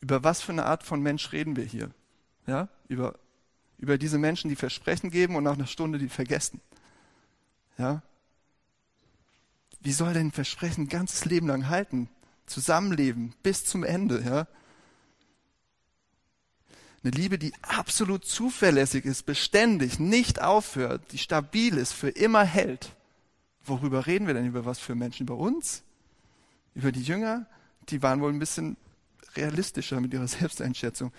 Über 0.00 0.22
was 0.24 0.40
für 0.40 0.52
eine 0.52 0.64
Art 0.64 0.84
von 0.84 1.02
Mensch 1.02 1.32
reden 1.32 1.56
wir 1.56 1.64
hier? 1.64 1.90
Ja? 2.46 2.68
Über, 2.88 3.18
über 3.78 3.98
diese 3.98 4.18
Menschen, 4.18 4.48
die 4.48 4.56
Versprechen 4.56 5.10
geben 5.10 5.36
und 5.36 5.44
nach 5.44 5.54
einer 5.54 5.66
Stunde 5.66 5.98
die 5.98 6.08
vergessen. 6.08 6.60
Ja? 7.76 8.02
Wie 9.80 9.92
soll 9.92 10.12
denn 10.12 10.32
Versprechen 10.32 10.84
ein 10.84 10.88
ganzes 10.88 11.24
Leben 11.24 11.46
lang 11.46 11.68
halten? 11.68 12.08
Zusammenleben 12.46 13.34
bis 13.42 13.64
zum 13.64 13.84
Ende, 13.84 14.22
ja? 14.22 14.46
Eine 17.04 17.12
Liebe, 17.12 17.38
die 17.38 17.52
absolut 17.62 18.24
zuverlässig 18.24 19.04
ist, 19.04 19.24
beständig, 19.24 20.00
nicht 20.00 20.42
aufhört, 20.42 21.12
die 21.12 21.18
stabil 21.18 21.76
ist, 21.76 21.92
für 21.92 22.08
immer 22.08 22.44
hält. 22.44 22.96
Worüber 23.64 24.06
reden 24.06 24.26
wir 24.26 24.34
denn? 24.34 24.46
Über 24.46 24.64
was 24.64 24.80
für 24.80 24.94
Menschen? 24.94 25.24
Über 25.24 25.36
uns? 25.36 25.84
Über 26.74 26.90
die 26.90 27.02
Jünger? 27.02 27.46
Die 27.90 28.02
waren 28.02 28.20
wohl 28.20 28.32
ein 28.32 28.40
bisschen 28.40 28.76
realistischer 29.36 30.00
mit 30.00 30.12
ihrer 30.12 30.28
Selbsteinschätzung. 30.28 31.12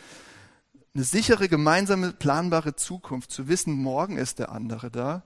Eine 0.93 1.03
sichere, 1.03 1.47
gemeinsame, 1.47 2.11
planbare 2.13 2.75
Zukunft, 2.75 3.31
zu 3.31 3.47
wissen, 3.47 3.73
morgen 3.73 4.17
ist 4.17 4.39
der 4.39 4.51
andere 4.51 4.89
da, 4.89 5.23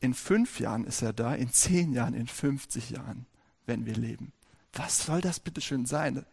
in 0.00 0.14
fünf 0.14 0.60
Jahren 0.60 0.84
ist 0.84 1.02
er 1.02 1.12
da, 1.12 1.34
in 1.34 1.52
zehn 1.52 1.92
Jahren, 1.92 2.14
in 2.14 2.28
50 2.28 2.90
Jahren, 2.90 3.26
wenn 3.66 3.86
wir 3.86 3.94
leben. 3.94 4.32
Was 4.72 5.06
soll 5.06 5.20
das 5.20 5.40
bitte 5.40 5.60
schön 5.60 5.86
sein? 5.86 6.24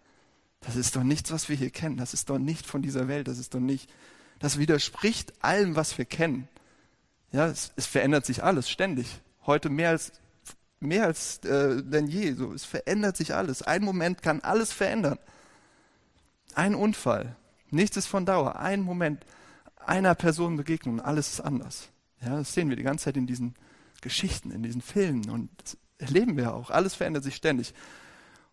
Das 0.62 0.76
ist 0.76 0.96
doch 0.96 1.04
nichts, 1.04 1.32
was 1.32 1.50
wir 1.50 1.56
hier 1.56 1.72
kennen. 1.72 1.98
Das 1.98 2.14
ist 2.14 2.30
doch 2.30 2.38
nicht 2.38 2.66
von 2.66 2.82
dieser 2.82 3.08
Welt. 3.08 3.28
Das 3.28 3.40
ist 3.40 3.54
doch 3.54 3.60
nicht, 3.60 3.90
das 4.40 4.58
widerspricht 4.60 5.34
allem, 5.44 5.76
was 5.76 5.98
wir 5.98 6.06
kennen. 6.06 6.48
Ja, 7.32 7.48
es, 7.48 7.72
es 7.76 7.86
verändert 7.86 8.26
sich 8.26 8.44
alles 8.44 8.70
ständig. 8.70 9.22
Heute 9.46 9.70
mehr 9.70 9.90
als, 9.90 10.12
mehr 10.80 11.06
als 11.06 11.40
äh, 11.40 11.84
denn 11.84 12.08
je. 12.08 12.34
So, 12.34 12.54
es 12.54 12.66
verändert 12.66 13.18
sich 13.18 13.34
alles. 13.34 13.62
Ein 13.62 13.84
Moment 13.84 14.22
kann 14.22 14.42
alles 14.42 14.72
verändern. 14.72 15.18
Ein 16.56 16.74
Unfall. 16.74 17.36
Nichts 17.70 17.98
ist 17.98 18.08
von 18.08 18.26
Dauer. 18.26 18.56
Ein 18.56 18.82
Moment 18.82 19.26
einer 19.78 20.16
Person 20.16 20.58
begegnen 20.58 21.00
und 21.00 21.06
alles 21.06 21.34
ist 21.34 21.42
anders. 21.42 21.90
Ja, 22.22 22.38
das 22.38 22.54
sehen 22.54 22.70
wir 22.70 22.76
die 22.76 22.84
ganze 22.84 23.06
Zeit 23.06 23.18
in 23.18 23.28
diesen 23.28 23.56
Geschichten, 24.02 24.52
in 24.52 24.64
diesen 24.64 24.82
Filmen 24.82 25.30
und 25.30 25.50
das 25.62 25.78
erleben 25.98 26.38
wir 26.38 26.54
auch. 26.54 26.72
Alles 26.72 26.96
verändert 26.96 27.24
sich 27.24 27.36
ständig. 27.36 27.74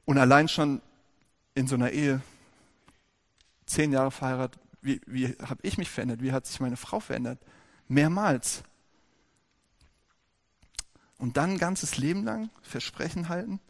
Und 0.05 0.19
allein 0.19 0.49
schon 0.49 0.83
in 1.55 1.67
so 1.67 1.75
einer 1.75 1.91
Ehe, 1.91 2.21
zehn 3.67 3.93
Jahre 3.93 4.11
verheiratet, 4.11 4.61
wie, 4.81 5.01
wie 5.07 5.29
habe 5.29 5.61
ich 5.63 5.79
mich 5.79 5.91
verändert? 5.91 6.23
Wie 6.23 6.33
hat 6.33 6.47
sich 6.47 6.61
meine 6.61 6.77
Frau 6.77 7.01
verändert? 7.01 7.39
Mehrmals. 7.89 8.65
Und 11.19 11.37
dann 11.37 11.51
ein 11.51 11.59
ganzes 11.59 11.99
Leben 11.99 12.25
lang 12.25 12.51
Versprechen 12.63 13.29
halten. 13.29 13.61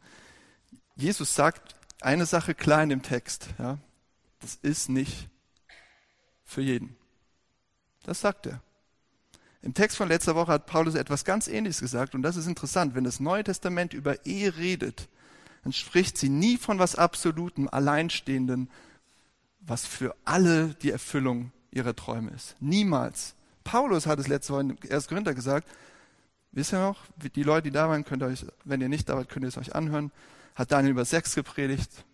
Jesus 0.97 1.35
sagt 1.35 1.77
eine 2.01 2.25
Sache 2.25 2.55
klar 2.55 2.83
in 2.83 2.89
dem 2.89 3.03
Text. 3.03 3.49
Ja, 3.59 3.79
das 4.43 4.57
ist 4.57 4.89
nicht 4.89 5.29
für 6.45 6.61
jeden. 6.61 6.97
Das 8.05 8.21
sagt 8.21 8.47
er. 8.47 8.61
Im 9.63 9.75
Text 9.75 9.97
von 9.97 10.09
letzter 10.09 10.35
Woche 10.35 10.53
hat 10.53 10.67
Paulus 10.67 10.97
etwas 10.97 11.25
ganz 11.25 11.47
Ähnliches 11.47 11.81
gesagt 11.81 12.15
und 12.15 12.23
das 12.23 12.37
ist 12.37 12.47
interessant. 12.47 12.95
Wenn 12.95 13.05
das 13.05 13.21
Neue 13.21 13.45
Testament 13.45 13.95
über 13.95 14.27
Ehe 14.27 14.57
redet, 14.57 15.09
dann 15.63 15.73
spricht 15.73 16.19
sie 16.19 16.29
nie 16.29 16.57
von 16.57 16.81
was 16.81 16.97
Absolutem, 16.97 17.69
Alleinstehenden, 17.69 18.69
was 19.61 19.87
für 19.87 20.17
alle 20.25 20.75
die 20.75 20.91
Erfüllung 20.91 21.53
ihrer 21.71 21.95
Träume 21.95 22.33
ist. 22.33 22.57
Niemals. 22.59 23.35
Paulus 23.63 24.07
hat 24.07 24.19
es 24.19 24.27
letzte 24.27 24.53
Woche 24.53 24.63
in 24.63 24.79
1. 24.91 25.07
Korinther 25.07 25.35
gesagt. 25.35 25.69
Wisst 26.51 26.73
ihr 26.73 26.81
noch? 26.81 27.01
Die 27.17 27.45
Leute, 27.45 27.63
die 27.63 27.71
da 27.71 27.89
waren, 27.89 28.05
könnt 28.05 28.23
ihr 28.23 28.27
euch, 28.27 28.45
wenn 28.65 28.81
ihr 28.81 28.89
nicht 28.89 29.09
da 29.09 29.17
wart, 29.17 29.29
könnt 29.29 29.45
ihr 29.45 29.49
es 29.49 29.57
euch 29.57 29.75
anhören. 29.75 30.11
Hat 30.57 30.73
Daniel 30.73 30.91
über 30.91 31.05
Sex 31.05 31.37
gepredigt. 31.37 32.05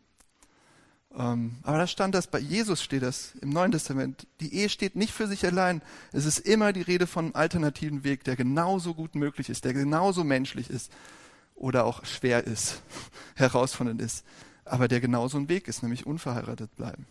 Ähm, 1.17 1.57
aber 1.63 1.79
da 1.79 1.87
stand 1.87 2.15
das, 2.15 2.27
bei 2.27 2.39
Jesus 2.39 2.83
steht 2.83 3.03
das 3.03 3.35
im 3.41 3.51
Neuen 3.51 3.73
Testament. 3.73 4.27
Die 4.41 4.55
Ehe 4.55 4.69
steht 4.69 4.95
nicht 4.95 5.13
für 5.13 5.27
sich 5.27 5.45
allein. 5.45 5.83
Es 6.13 6.27
ist 6.27 6.39
immer 6.39 6.73
die 6.73 6.83
Rede 6.83 7.07
von 7.07 7.27
einem 7.27 7.35
alternativen 7.35 8.05
Weg, 8.05 8.25
der 8.25 8.37
genauso 8.37 8.95
gut 8.95 9.15
möglich 9.15 9.49
ist, 9.49 9.65
der 9.65 9.73
genauso 9.73 10.23
menschlich 10.25 10.71
ist 10.71 10.93
oder 11.55 11.85
auch 11.85 12.05
schwer 12.05 12.45
ist, 12.47 12.83
herausfordernd 13.35 14.01
ist, 14.01 14.25
aber 14.65 14.89
der 14.89 15.01
genauso 15.01 15.39
ein 15.39 15.49
Weg 15.49 15.67
ist, 15.67 15.83
nämlich 15.83 16.07
unverheiratet 16.07 16.75
bleiben. 16.77 17.07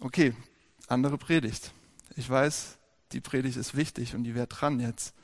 Okay, 0.00 0.34
andere 0.88 1.18
Predigt. 1.18 1.72
Ich 2.16 2.28
weiß, 2.28 2.78
die 3.12 3.20
Predigt 3.20 3.56
ist 3.56 3.76
wichtig 3.76 4.14
und 4.14 4.24
die 4.24 4.34
wäre 4.34 4.46
dran 4.46 4.80
jetzt, 4.80 5.14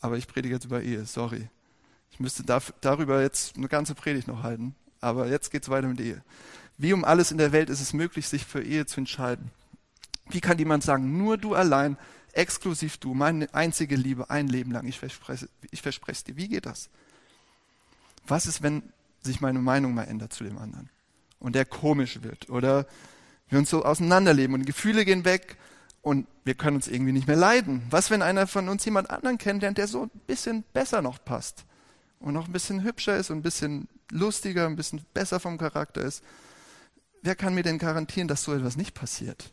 aber 0.00 0.16
ich 0.16 0.28
predige 0.28 0.54
jetzt 0.54 0.64
über 0.64 0.82
Ehe, 0.82 1.04
sorry. 1.04 1.48
Ich 2.10 2.20
müsste 2.20 2.44
darüber 2.80 3.20
jetzt 3.22 3.56
eine 3.56 3.68
ganze 3.68 3.94
Predigt 3.94 4.28
noch 4.28 4.42
halten, 4.42 4.74
aber 5.00 5.28
jetzt 5.28 5.50
geht's 5.50 5.68
weiter 5.68 5.88
mit 5.88 6.00
Ehe. 6.00 6.22
Wie 6.76 6.92
um 6.92 7.04
alles 7.04 7.30
in 7.30 7.38
der 7.38 7.52
Welt 7.52 7.70
ist 7.70 7.80
es 7.80 7.92
möglich, 7.92 8.28
sich 8.28 8.44
für 8.44 8.62
Ehe 8.62 8.86
zu 8.86 9.00
entscheiden? 9.00 9.50
Wie 10.28 10.40
kann 10.40 10.58
jemand 10.58 10.82
sagen, 10.82 11.16
nur 11.16 11.36
du 11.36 11.54
allein, 11.54 11.96
exklusiv 12.32 12.96
du, 12.98 13.14
meine 13.14 13.52
einzige 13.54 13.96
Liebe, 13.96 14.30
ein 14.30 14.48
Leben 14.48 14.72
lang, 14.72 14.86
ich 14.86 14.98
verspreche, 14.98 15.48
ich 15.70 15.82
verspreche 15.82 16.16
es 16.16 16.24
dir. 16.24 16.36
Wie 16.36 16.48
geht 16.48 16.66
das? 16.66 16.88
Was 18.26 18.46
ist, 18.46 18.62
wenn 18.62 18.82
sich 19.22 19.40
meine 19.40 19.58
Meinung 19.58 19.94
mal 19.94 20.04
ändert 20.04 20.32
zu 20.32 20.44
dem 20.44 20.58
anderen 20.58 20.90
und 21.38 21.54
der 21.54 21.64
komisch 21.64 22.22
wird 22.22 22.50
oder 22.50 22.86
wir 23.48 23.58
uns 23.58 23.70
so 23.70 23.84
auseinanderleben 23.84 24.54
und 24.54 24.66
Gefühle 24.66 25.04
gehen 25.04 25.24
weg 25.24 25.56
und 26.02 26.26
wir 26.44 26.54
können 26.54 26.76
uns 26.76 26.88
irgendwie 26.88 27.12
nicht 27.12 27.28
mehr 27.28 27.36
leiden? 27.36 27.82
Was, 27.90 28.10
wenn 28.10 28.22
einer 28.22 28.46
von 28.46 28.68
uns 28.68 28.84
jemand 28.84 29.10
anderen 29.10 29.38
kennenlernt, 29.38 29.78
der 29.78 29.88
so 29.88 30.04
ein 30.04 30.10
bisschen 30.26 30.64
besser 30.72 31.02
noch 31.02 31.22
passt 31.24 31.64
und 32.18 32.34
noch 32.34 32.46
ein 32.46 32.52
bisschen 32.52 32.82
hübscher 32.82 33.16
ist 33.16 33.30
und 33.30 33.38
ein 33.38 33.42
bisschen 33.42 33.88
lustiger, 34.10 34.66
ein 34.66 34.76
bisschen 34.76 35.02
besser 35.12 35.38
vom 35.38 35.58
Charakter 35.58 36.00
ist? 36.00 36.22
Wer 37.24 37.34
kann 37.34 37.54
mir 37.54 37.62
denn 37.62 37.78
garantieren, 37.78 38.28
dass 38.28 38.44
so 38.44 38.54
etwas 38.54 38.76
nicht 38.76 38.94
passiert? 38.94 39.52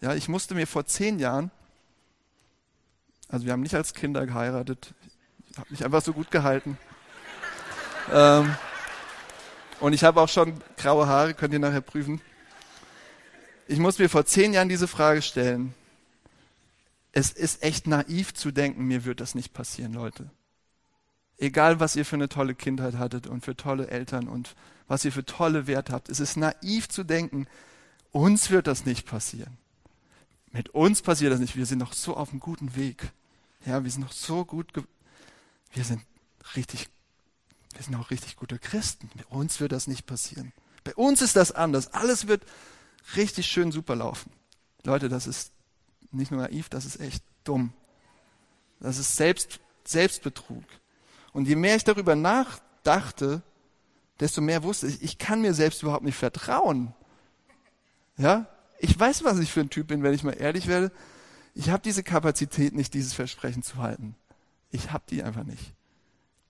Ja, 0.00 0.14
ich 0.14 0.28
musste 0.28 0.54
mir 0.54 0.66
vor 0.66 0.86
zehn 0.86 1.18
Jahren, 1.18 1.50
also 3.28 3.44
wir 3.44 3.52
haben 3.52 3.60
nicht 3.60 3.74
als 3.74 3.92
Kinder 3.92 4.26
geheiratet, 4.26 4.94
ich 5.50 5.58
habe 5.58 5.70
mich 5.70 5.84
einfach 5.84 6.02
so 6.02 6.12
gut 6.12 6.30
gehalten. 6.30 6.78
ähm, 8.12 8.54
und 9.80 9.92
ich 9.92 10.04
habe 10.04 10.20
auch 10.20 10.28
schon 10.28 10.62
graue 10.78 11.06
Haare, 11.06 11.34
könnt 11.34 11.52
ihr 11.52 11.58
nachher 11.58 11.82
prüfen. 11.82 12.20
Ich 13.68 13.78
musste 13.78 14.02
mir 14.02 14.08
vor 14.08 14.24
zehn 14.24 14.54
Jahren 14.54 14.68
diese 14.68 14.88
Frage 14.88 15.20
stellen. 15.20 15.74
Es 17.12 17.30
ist 17.30 17.62
echt 17.62 17.86
naiv 17.86 18.32
zu 18.32 18.52
denken, 18.52 18.84
mir 18.84 19.04
wird 19.04 19.20
das 19.20 19.34
nicht 19.34 19.52
passieren, 19.52 19.92
Leute. 19.92 20.30
Egal, 21.38 21.80
was 21.80 21.96
ihr 21.96 22.04
für 22.04 22.16
eine 22.16 22.28
tolle 22.28 22.54
Kindheit 22.54 22.94
hattet 22.94 23.26
und 23.26 23.44
für 23.44 23.56
tolle 23.56 23.88
Eltern 23.88 24.28
und 24.28 24.54
was 24.88 25.04
ihr 25.04 25.12
für 25.12 25.24
tolle 25.24 25.66
Werte 25.66 25.92
habt. 25.92 26.08
Es 26.08 26.20
ist 26.20 26.36
naiv 26.36 26.88
zu 26.88 27.04
denken, 27.04 27.46
uns 28.12 28.50
wird 28.50 28.66
das 28.66 28.86
nicht 28.86 29.06
passieren. 29.06 29.58
Mit 30.52 30.70
uns 30.70 31.02
passiert 31.02 31.32
das 31.32 31.40
nicht. 31.40 31.56
Wir 31.56 31.66
sind 31.66 31.78
noch 31.78 31.92
so 31.92 32.16
auf 32.16 32.30
einem 32.30 32.40
guten 32.40 32.76
Weg. 32.76 33.12
Ja, 33.66 33.84
wir 33.84 33.90
sind 33.90 34.02
noch 34.02 34.12
so 34.12 34.44
gut, 34.44 34.72
wir 35.72 35.84
sind 35.84 36.00
richtig, 36.54 36.88
wir 37.74 37.82
sind 37.82 37.94
auch 37.96 38.10
richtig 38.10 38.36
gute 38.36 38.58
Christen. 38.58 39.10
Mit 39.14 39.30
uns 39.30 39.60
wird 39.60 39.72
das 39.72 39.86
nicht 39.86 40.06
passieren. 40.06 40.52
Bei 40.84 40.94
uns 40.94 41.20
ist 41.20 41.36
das 41.36 41.52
anders. 41.52 41.92
Alles 41.92 42.28
wird 42.28 42.44
richtig 43.16 43.46
schön 43.46 43.72
super 43.72 43.96
laufen. 43.96 44.30
Leute, 44.84 45.08
das 45.08 45.26
ist 45.26 45.52
nicht 46.12 46.30
nur 46.30 46.40
naiv, 46.40 46.68
das 46.68 46.86
ist 46.86 47.00
echt 47.00 47.22
dumm. 47.44 47.72
Das 48.80 48.98
ist 48.98 49.16
Selbst, 49.16 49.60
Selbstbetrug. 49.84 50.64
Und 51.36 51.46
je 51.46 51.56
mehr 51.56 51.76
ich 51.76 51.84
darüber 51.84 52.16
nachdachte, 52.16 53.42
desto 54.20 54.40
mehr 54.40 54.62
wusste 54.62 54.86
ich, 54.86 55.02
ich 55.02 55.18
kann 55.18 55.42
mir 55.42 55.52
selbst 55.52 55.82
überhaupt 55.82 56.04
nicht 56.04 56.16
vertrauen. 56.16 56.94
Ja? 58.16 58.46
ich 58.78 58.98
weiß, 58.98 59.24
was 59.24 59.38
ich 59.38 59.52
für 59.52 59.60
ein 59.60 59.70
Typ 59.70 59.88
bin, 59.88 60.02
wenn 60.02 60.14
ich 60.14 60.24
mal 60.24 60.32
ehrlich 60.32 60.66
werde. 60.66 60.90
Ich 61.54 61.70
habe 61.70 61.82
diese 61.82 62.02
Kapazität 62.02 62.74
nicht, 62.74 62.94
dieses 62.94 63.12
Versprechen 63.12 63.62
zu 63.62 63.76
halten. 63.76 64.14
Ich 64.70 64.92
habe 64.92 65.04
die 65.10 65.22
einfach 65.22 65.44
nicht. 65.44 65.74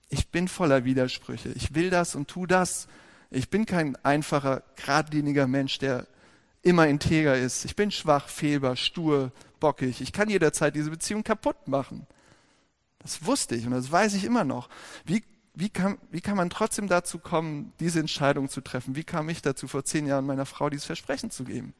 Ich 0.07 0.29
bin 0.29 0.47
voller 0.47 0.85
Widersprüche. 0.85 1.49
Ich 1.49 1.75
will 1.75 1.89
das 1.89 2.15
und 2.15 2.29
tu 2.29 2.45
das. 2.45 2.87
Ich 3.29 3.49
bin 3.49 3.65
kein 3.65 3.97
einfacher, 4.05 4.63
geradliniger 4.77 5.47
Mensch, 5.47 5.79
der 5.79 6.07
immer 6.61 6.87
integer 6.87 7.37
ist. 7.37 7.65
Ich 7.65 7.75
bin 7.75 7.91
schwach, 7.91 8.29
fehlbar, 8.29 8.77
stur, 8.77 9.33
bockig. 9.59 9.99
Ich 9.99 10.13
kann 10.13 10.29
jederzeit 10.29 10.75
diese 10.75 10.89
Beziehung 10.89 11.23
kaputt 11.23 11.67
machen. 11.67 12.07
Das 13.07 13.25
wusste 13.25 13.55
ich 13.55 13.65
und 13.65 13.71
das 13.71 13.89
weiß 13.89 14.15
ich 14.15 14.25
immer 14.25 14.43
noch. 14.43 14.67
Wie, 15.05 15.23
wie, 15.53 15.69
kann, 15.69 15.97
wie 16.11 16.19
kann 16.19 16.35
man 16.35 16.49
trotzdem 16.49 16.89
dazu 16.89 17.19
kommen, 17.19 17.71
diese 17.79 18.01
Entscheidung 18.01 18.49
zu 18.49 18.59
treffen? 18.59 18.97
Wie 18.97 19.05
kam 19.05 19.29
ich 19.29 19.41
dazu, 19.41 19.69
vor 19.69 19.85
zehn 19.85 20.07
Jahren 20.07 20.25
meiner 20.25 20.45
Frau 20.45 20.69
dieses 20.69 20.83
Versprechen 20.83 21.31
zu 21.31 21.45
geben? 21.45 21.73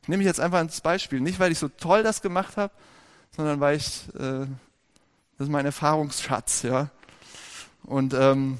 Ich 0.00 0.08
nehme 0.08 0.22
mich 0.22 0.26
jetzt 0.26 0.40
einfach 0.40 0.56
als 0.60 0.80
Beispiel. 0.80 1.20
Nicht, 1.20 1.38
weil 1.38 1.52
ich 1.52 1.58
so 1.58 1.68
toll 1.68 2.02
das 2.02 2.22
gemacht 2.22 2.56
habe, 2.56 2.72
sondern 3.36 3.60
weil 3.60 3.76
ich, 3.76 4.08
äh, 4.14 4.46
das 5.36 5.48
ist 5.48 5.50
mein 5.50 5.66
Erfahrungsschatz, 5.66 6.62
ja. 6.62 6.88
Und, 7.82 8.14
ähm, 8.14 8.56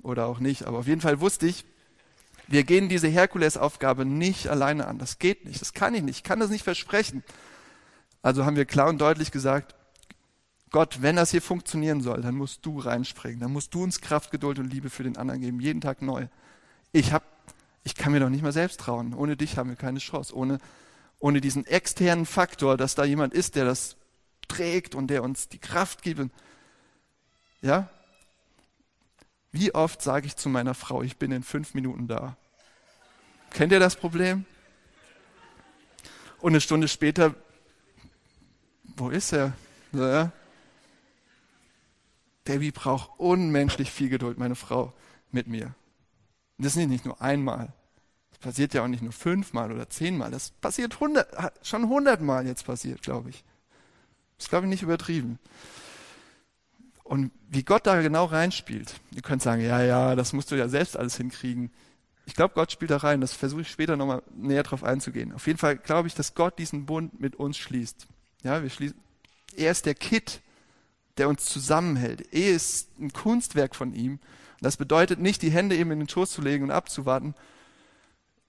oder 0.00 0.24
auch 0.24 0.38
nicht, 0.38 0.64
aber 0.64 0.78
auf 0.78 0.86
jeden 0.86 1.02
Fall 1.02 1.20
wusste 1.20 1.46
ich, 1.46 1.66
wir 2.48 2.64
gehen 2.64 2.88
diese 2.88 3.08
Herkulesaufgabe 3.08 4.06
nicht 4.06 4.48
alleine 4.48 4.86
an. 4.86 4.96
Das 4.96 5.18
geht 5.18 5.44
nicht. 5.44 5.60
Das 5.60 5.74
kann 5.74 5.94
ich 5.94 6.02
nicht. 6.02 6.16
Ich 6.16 6.22
kann 6.22 6.40
das 6.40 6.48
nicht 6.48 6.64
versprechen. 6.64 7.22
Also 8.22 8.46
haben 8.46 8.56
wir 8.56 8.64
klar 8.64 8.88
und 8.88 8.98
deutlich 9.02 9.30
gesagt, 9.32 9.74
Gott, 10.70 11.02
wenn 11.02 11.16
das 11.16 11.32
hier 11.32 11.42
funktionieren 11.42 12.00
soll, 12.00 12.22
dann 12.22 12.36
musst 12.36 12.64
du 12.64 12.78
reinspringen. 12.78 13.40
Dann 13.40 13.52
musst 13.52 13.74
du 13.74 13.82
uns 13.82 14.00
Kraft, 14.00 14.30
Geduld 14.30 14.58
und 14.58 14.72
Liebe 14.72 14.88
für 14.88 15.02
den 15.02 15.16
anderen 15.16 15.40
geben. 15.40 15.60
Jeden 15.60 15.80
Tag 15.80 16.00
neu. 16.00 16.28
Ich 16.92 17.12
hab, 17.12 17.24
ich 17.82 17.96
kann 17.96 18.12
mir 18.12 18.20
doch 18.20 18.28
nicht 18.28 18.42
mal 18.42 18.52
selbst 18.52 18.80
trauen. 18.80 19.14
Ohne 19.14 19.36
dich 19.36 19.56
haben 19.56 19.68
wir 19.68 19.76
keine 19.76 19.98
Chance. 19.98 20.34
Ohne, 20.34 20.58
ohne 21.18 21.40
diesen 21.40 21.66
externen 21.66 22.24
Faktor, 22.24 22.76
dass 22.76 22.94
da 22.94 23.04
jemand 23.04 23.34
ist, 23.34 23.56
der 23.56 23.64
das 23.64 23.96
trägt 24.46 24.94
und 24.94 25.08
der 25.08 25.24
uns 25.24 25.48
die 25.48 25.58
Kraft 25.58 26.02
gibt. 26.02 26.30
Ja? 27.62 27.88
Wie 29.50 29.74
oft 29.74 30.00
sage 30.02 30.26
ich 30.26 30.36
zu 30.36 30.48
meiner 30.48 30.74
Frau, 30.74 31.02
ich 31.02 31.16
bin 31.16 31.32
in 31.32 31.42
fünf 31.42 31.74
Minuten 31.74 32.06
da? 32.06 32.36
Kennt 33.50 33.72
ihr 33.72 33.80
das 33.80 33.96
Problem? 33.96 34.44
Und 36.40 36.52
eine 36.52 36.60
Stunde 36.60 36.86
später, 36.86 37.34
wo 38.96 39.10
ist 39.10 39.32
er? 39.32 39.52
Ja. 39.92 40.30
Debbie 42.46 42.70
braucht 42.70 43.10
unmenschlich 43.18 43.90
viel 43.90 44.08
Geduld, 44.08 44.38
meine 44.38 44.54
Frau, 44.54 44.92
mit 45.30 45.46
mir. 45.46 45.74
Und 46.56 46.64
das 46.64 46.76
ist 46.76 46.86
nicht 46.86 47.04
nur 47.04 47.20
einmal. 47.20 47.72
Das 48.30 48.38
passiert 48.38 48.74
ja 48.74 48.82
auch 48.82 48.88
nicht 48.88 49.02
nur 49.02 49.12
fünfmal 49.12 49.72
oder 49.72 49.88
zehnmal. 49.88 50.30
Das 50.30 50.50
passiert 50.50 51.00
hundert, 51.00 51.28
schon 51.62 51.88
hundertmal 51.88 52.46
jetzt 52.46 52.64
passiert, 52.64 53.02
glaube 53.02 53.30
ich. 53.30 53.44
Das 54.36 54.46
ist, 54.46 54.50
glaube 54.50 54.66
ich, 54.66 54.70
nicht 54.70 54.82
übertrieben. 54.82 55.38
Und 57.04 57.32
wie 57.48 57.64
Gott 57.64 57.86
da 57.86 58.00
genau 58.00 58.26
reinspielt, 58.26 58.94
ihr 59.10 59.22
könnt 59.22 59.42
sagen, 59.42 59.62
ja, 59.62 59.82
ja, 59.82 60.14
das 60.14 60.32
musst 60.32 60.50
du 60.50 60.54
ja 60.54 60.68
selbst 60.68 60.96
alles 60.96 61.16
hinkriegen. 61.16 61.72
Ich 62.24 62.34
glaube, 62.34 62.54
Gott 62.54 62.70
spielt 62.70 62.92
da 62.92 62.98
rein. 62.98 63.20
Das 63.20 63.32
versuche 63.32 63.62
ich 63.62 63.70
später 63.70 63.96
nochmal 63.96 64.22
näher 64.34 64.62
drauf 64.62 64.84
einzugehen. 64.84 65.32
Auf 65.32 65.46
jeden 65.48 65.58
Fall 65.58 65.76
glaube 65.76 66.08
ich, 66.08 66.14
dass 66.14 66.34
Gott 66.34 66.58
diesen 66.58 66.86
Bund 66.86 67.18
mit 67.20 67.34
uns 67.36 67.58
schließt. 67.58 68.06
Ja, 68.44 68.62
wir 68.62 68.70
schließen. 68.70 68.96
Er 69.56 69.72
ist 69.72 69.86
der 69.86 69.96
Kit, 69.96 70.40
der 71.18 71.28
uns 71.28 71.44
zusammenhält. 71.46 72.32
Ehe 72.32 72.52
ist 72.52 72.98
ein 72.98 73.12
Kunstwerk 73.12 73.74
von 73.74 73.92
ihm. 73.92 74.12
Und 74.12 74.20
das 74.62 74.76
bedeutet 74.76 75.18
nicht, 75.20 75.42
die 75.42 75.50
Hände 75.50 75.76
eben 75.76 75.90
in 75.90 76.00
den 76.00 76.08
Schoß 76.08 76.30
zu 76.30 76.42
legen 76.42 76.64
und 76.64 76.70
abzuwarten. 76.70 77.34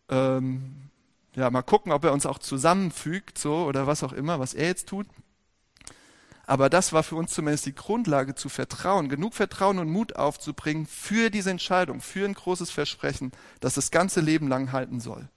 Ähm, 0.10 0.90
ja, 1.36 1.50
mal 1.50 1.62
gucken, 1.62 1.92
ob 1.92 2.04
er 2.04 2.14
uns 2.14 2.26
auch 2.26 2.40
zusammenfügt, 2.40 3.38
so 3.38 3.66
oder 3.66 3.88
was 3.88 4.04
auch 4.04 4.14
immer, 4.14 4.40
was 4.40 4.54
er 4.54 4.68
jetzt 4.68 4.90
tut. 4.90 5.08
Aber 6.46 6.70
das 6.70 6.92
war 6.92 7.04
für 7.04 7.16
uns 7.16 7.32
zumindest 7.32 7.66
die 7.66 7.76
Grundlage 7.76 8.36
zu 8.36 8.50
vertrauen, 8.50 9.08
genug 9.08 9.36
Vertrauen 9.36 9.80
und 9.80 9.90
Mut 9.90 10.18
aufzubringen 10.18 10.86
für 10.86 11.30
diese 11.30 11.50
Entscheidung, 11.50 12.02
für 12.02 12.26
ein 12.26 12.34
großes 12.34 12.72
Versprechen, 12.72 13.32
das 13.62 13.76
das 13.76 13.90
ganze 13.92 14.20
Leben 14.20 14.50
lang 14.50 14.74
halten 14.74 15.00
soll. 15.00 15.30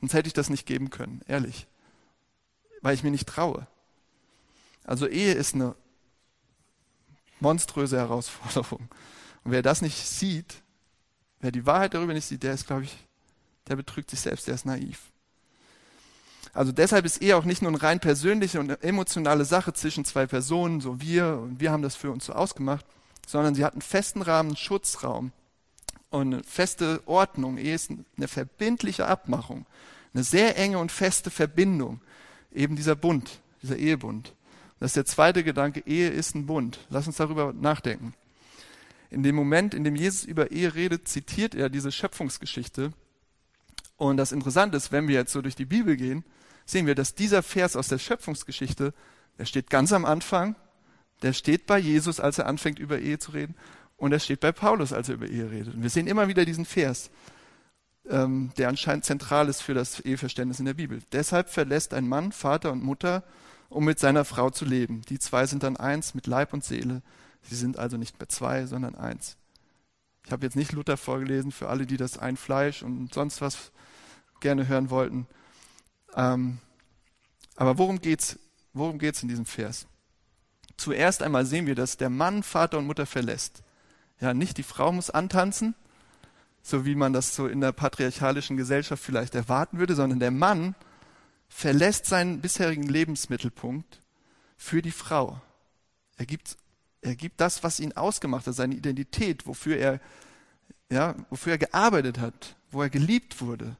Sonst 0.00 0.14
hätte 0.14 0.28
ich 0.28 0.32
das 0.32 0.48
nicht 0.48 0.66
geben 0.66 0.88
können, 0.88 1.20
ehrlich. 1.26 1.66
Weil 2.80 2.94
ich 2.94 3.02
mir 3.02 3.10
nicht 3.10 3.28
traue. 3.28 3.66
Also 4.84 5.06
Ehe 5.06 5.34
ist 5.34 5.54
eine 5.54 5.74
monströse 7.42 7.98
Herausforderung. 7.98 8.88
Und 9.44 9.52
wer 9.52 9.62
das 9.62 9.82
nicht 9.82 9.98
sieht, 9.98 10.62
wer 11.40 11.52
die 11.52 11.66
Wahrheit 11.66 11.94
darüber 11.94 12.14
nicht 12.14 12.26
sieht, 12.26 12.42
der 12.42 12.54
ist, 12.54 12.66
glaube 12.66 12.84
ich, 12.84 12.96
der 13.68 13.76
betrügt 13.76 14.10
sich 14.10 14.20
selbst, 14.20 14.46
der 14.46 14.54
ist 14.54 14.64
naiv. 14.64 15.00
Also 16.54 16.72
deshalb 16.72 17.04
ist 17.04 17.22
Ehe 17.22 17.36
auch 17.36 17.44
nicht 17.44 17.62
nur 17.62 17.70
eine 17.70 17.82
rein 17.82 18.00
persönliche 18.00 18.60
und 18.60 18.70
emotionale 18.82 19.44
Sache 19.44 19.72
zwischen 19.72 20.04
zwei 20.04 20.26
Personen, 20.26 20.80
so 20.80 21.00
wir 21.00 21.38
und 21.38 21.60
wir 21.60 21.72
haben 21.72 21.82
das 21.82 21.96
für 21.96 22.10
uns 22.10 22.26
so 22.26 22.34
ausgemacht, 22.34 22.84
sondern 23.26 23.54
sie 23.54 23.64
hat 23.64 23.72
einen 23.72 23.82
festen 23.82 24.22
Rahmen, 24.22 24.50
einen 24.50 24.56
Schutzraum 24.56 25.32
und 26.10 26.34
eine 26.34 26.42
feste 26.44 27.02
Ordnung. 27.06 27.56
Ehe 27.56 27.74
ist 27.74 27.90
eine 27.90 28.28
verbindliche 28.28 29.06
Abmachung, 29.06 29.66
eine 30.12 30.24
sehr 30.24 30.58
enge 30.58 30.78
und 30.78 30.92
feste 30.92 31.30
Verbindung, 31.30 32.00
eben 32.52 32.76
dieser 32.76 32.96
Bund, 32.96 33.40
dieser 33.62 33.76
Ehebund. 33.76 34.34
Das 34.82 34.88
ist 34.88 34.96
der 34.96 35.04
zweite 35.04 35.44
Gedanke, 35.44 35.84
Ehe 35.86 36.08
ist 36.08 36.34
ein 36.34 36.46
Bund. 36.46 36.80
Lass 36.90 37.06
uns 37.06 37.14
darüber 37.14 37.52
nachdenken. 37.52 38.14
In 39.10 39.22
dem 39.22 39.36
Moment, 39.36 39.74
in 39.74 39.84
dem 39.84 39.94
Jesus 39.94 40.24
über 40.24 40.50
Ehe 40.50 40.74
redet, 40.74 41.06
zitiert 41.06 41.54
er 41.54 41.68
diese 41.68 41.92
Schöpfungsgeschichte. 41.92 42.92
Und 43.96 44.16
das 44.16 44.32
Interessante 44.32 44.76
ist, 44.76 44.90
wenn 44.90 45.06
wir 45.06 45.14
jetzt 45.14 45.30
so 45.30 45.40
durch 45.40 45.54
die 45.54 45.66
Bibel 45.66 45.96
gehen, 45.96 46.24
sehen 46.66 46.88
wir, 46.88 46.96
dass 46.96 47.14
dieser 47.14 47.44
Vers 47.44 47.76
aus 47.76 47.86
der 47.86 47.98
Schöpfungsgeschichte, 47.98 48.92
der 49.38 49.44
steht 49.44 49.70
ganz 49.70 49.92
am 49.92 50.04
Anfang, 50.04 50.56
der 51.22 51.32
steht 51.32 51.66
bei 51.66 51.78
Jesus, 51.78 52.18
als 52.18 52.38
er 52.38 52.46
anfängt, 52.46 52.80
über 52.80 52.98
Ehe 52.98 53.20
zu 53.20 53.30
reden, 53.30 53.54
und 53.98 54.10
er 54.10 54.18
steht 54.18 54.40
bei 54.40 54.50
Paulus, 54.50 54.92
als 54.92 55.08
er 55.08 55.14
über 55.14 55.28
Ehe 55.28 55.48
redet. 55.48 55.74
Und 55.74 55.84
wir 55.84 55.90
sehen 55.90 56.08
immer 56.08 56.26
wieder 56.26 56.44
diesen 56.44 56.64
Vers, 56.64 57.12
ähm, 58.10 58.50
der 58.58 58.68
anscheinend 58.68 59.04
zentral 59.04 59.48
ist 59.48 59.62
für 59.62 59.74
das 59.74 60.00
Eheverständnis 60.00 60.58
in 60.58 60.66
der 60.66 60.74
Bibel. 60.74 61.02
Deshalb 61.12 61.50
verlässt 61.50 61.94
ein 61.94 62.08
Mann 62.08 62.32
Vater 62.32 62.72
und 62.72 62.82
Mutter, 62.82 63.22
um 63.72 63.84
mit 63.84 63.98
seiner 63.98 64.24
Frau 64.24 64.50
zu 64.50 64.64
leben. 64.64 65.02
Die 65.08 65.18
zwei 65.18 65.46
sind 65.46 65.62
dann 65.62 65.76
eins 65.76 66.14
mit 66.14 66.26
Leib 66.26 66.52
und 66.52 66.64
Seele. 66.64 67.02
Sie 67.42 67.56
sind 67.56 67.78
also 67.78 67.96
nicht 67.96 68.18
mehr 68.18 68.28
zwei, 68.28 68.66
sondern 68.66 68.94
eins. 68.94 69.36
Ich 70.24 70.30
habe 70.30 70.44
jetzt 70.46 70.56
nicht 70.56 70.72
Luther 70.72 70.96
vorgelesen 70.96 71.50
für 71.50 71.68
alle, 71.68 71.86
die 71.86 71.96
das 71.96 72.18
ein 72.18 72.36
Fleisch 72.36 72.82
und 72.82 73.12
sonst 73.12 73.40
was 73.40 73.72
gerne 74.40 74.68
hören 74.68 74.90
wollten. 74.90 75.26
Ähm, 76.14 76.58
aber 77.56 77.78
worum 77.78 78.00
geht's? 78.00 78.38
Worum 78.72 78.98
geht's 78.98 79.22
in 79.22 79.28
diesem 79.28 79.46
Vers? 79.46 79.86
Zuerst 80.76 81.22
einmal 81.22 81.44
sehen 81.44 81.66
wir, 81.66 81.74
dass 81.74 81.96
der 81.96 82.10
Mann 82.10 82.42
Vater 82.42 82.78
und 82.78 82.86
Mutter 82.86 83.06
verlässt. 83.06 83.62
Ja, 84.20 84.32
nicht 84.34 84.56
die 84.56 84.62
Frau 84.62 84.92
muss 84.92 85.10
antanzen, 85.10 85.74
so 86.62 86.86
wie 86.86 86.94
man 86.94 87.12
das 87.12 87.34
so 87.34 87.46
in 87.46 87.60
der 87.60 87.72
patriarchalischen 87.72 88.56
Gesellschaft 88.56 89.02
vielleicht 89.02 89.34
erwarten 89.34 89.78
würde, 89.78 89.94
sondern 89.94 90.20
der 90.20 90.30
Mann 90.30 90.74
verlässt 91.54 92.06
seinen 92.06 92.40
bisherigen 92.40 92.88
Lebensmittelpunkt 92.88 94.00
für 94.56 94.82
die 94.82 94.90
Frau. 94.90 95.40
Er 96.16 96.26
gibt, 96.26 96.56
er 97.02 97.14
gibt 97.14 97.40
das, 97.40 97.62
was 97.62 97.78
ihn 97.78 97.92
ausgemacht 97.92 98.46
hat, 98.46 98.54
seine 98.54 98.74
Identität, 98.74 99.46
wofür 99.46 99.76
er, 99.76 100.00
ja, 100.90 101.14
wofür 101.30 101.52
er 101.52 101.58
gearbeitet 101.58 102.18
hat, 102.18 102.56
wo 102.70 102.82
er 102.82 102.90
geliebt 102.90 103.40
wurde, 103.40 103.76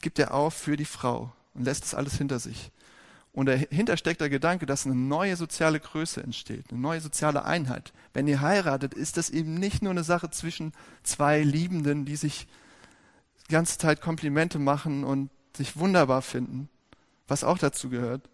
gibt 0.00 0.18
er 0.18 0.32
auf 0.32 0.54
für 0.54 0.76
die 0.76 0.84
Frau 0.84 1.32
und 1.54 1.64
lässt 1.64 1.82
das 1.82 1.94
alles 1.94 2.16
hinter 2.16 2.38
sich. 2.38 2.70
Und 3.32 3.46
dahinter 3.46 3.96
steckt 3.96 4.20
der 4.20 4.30
Gedanke, 4.30 4.64
dass 4.64 4.86
eine 4.86 4.94
neue 4.94 5.36
soziale 5.36 5.80
Größe 5.80 6.22
entsteht, 6.22 6.66
eine 6.70 6.80
neue 6.80 7.00
soziale 7.00 7.44
Einheit. 7.44 7.92
Wenn 8.14 8.28
ihr 8.28 8.40
heiratet, 8.40 8.94
ist 8.94 9.16
das 9.16 9.28
eben 9.28 9.54
nicht 9.54 9.82
nur 9.82 9.90
eine 9.90 10.04
Sache 10.04 10.30
zwischen 10.30 10.72
zwei 11.02 11.42
Liebenden, 11.42 12.04
die 12.04 12.16
sich 12.16 12.46
die 13.48 13.52
ganze 13.52 13.78
Zeit 13.78 14.00
Komplimente 14.00 14.58
machen 14.58 15.04
und 15.04 15.30
sich 15.56 15.76
wunderbar 15.76 16.22
finden, 16.22 16.68
was 17.28 17.44
auch 17.44 17.58
dazu 17.58 17.88
gehört, 17.88 18.28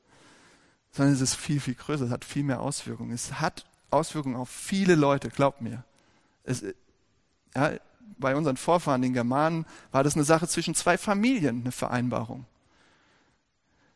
sondern 0.91 1.15
es 1.15 1.21
ist 1.21 1.35
viel, 1.35 1.61
viel 1.61 1.75
größer, 1.75 2.07
es 2.07 2.11
hat 2.11 2.25
viel 2.25 2.45
mehr 2.45 2.61
Auswirkungen. 2.61 3.13
Es 3.13 3.41
hat 3.41 3.65
Auswirkungen 3.91 4.37
auf 4.37 4.51
viele 4.51 4.95
Leute, 4.95 5.29
glaubt 5.29 5.61
mir. 5.61 5.85
Es, 6.45 6.65
ja, 7.55 7.73
bei 8.19 8.35
unseren 8.35 8.57
Vorfahren, 8.57 9.03
den 9.03 9.13
Germanen, 9.13 9.67
war 9.93 10.03
das 10.03 10.15
eine 10.15 10.25
Sache 10.25 10.49
zwischen 10.49 10.75
zwei 10.75 10.99
Familien, 10.99 11.61
eine 11.61 11.73
Vereinbarung. 11.73 12.47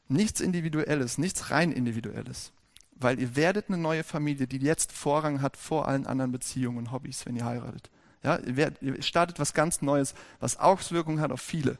Nichts 0.08 0.40
Individuelles, 0.40 1.18
nichts 1.18 1.50
rein 1.50 1.72
Individuelles. 1.72 2.52
Weil 2.94 3.18
ihr 3.18 3.34
werdet 3.34 3.68
eine 3.68 3.78
neue 3.78 4.04
Familie, 4.04 4.46
die 4.46 4.58
jetzt 4.58 4.92
Vorrang 4.92 5.40
hat 5.40 5.56
vor 5.56 5.88
allen 5.88 6.06
anderen 6.06 6.30
Beziehungen 6.32 6.78
und 6.78 6.92
Hobbys, 6.92 7.26
wenn 7.26 7.36
ihr 7.36 7.44
heiratet. 7.44 7.90
Ja, 8.22 8.36
ihr, 8.36 8.56
werdet, 8.56 8.82
ihr 8.82 9.02
startet 9.02 9.40
was 9.40 9.54
ganz 9.54 9.82
Neues, 9.82 10.14
was 10.38 10.58
Auswirkungen 10.58 11.20
hat 11.20 11.32
auf 11.32 11.40
viele. 11.40 11.78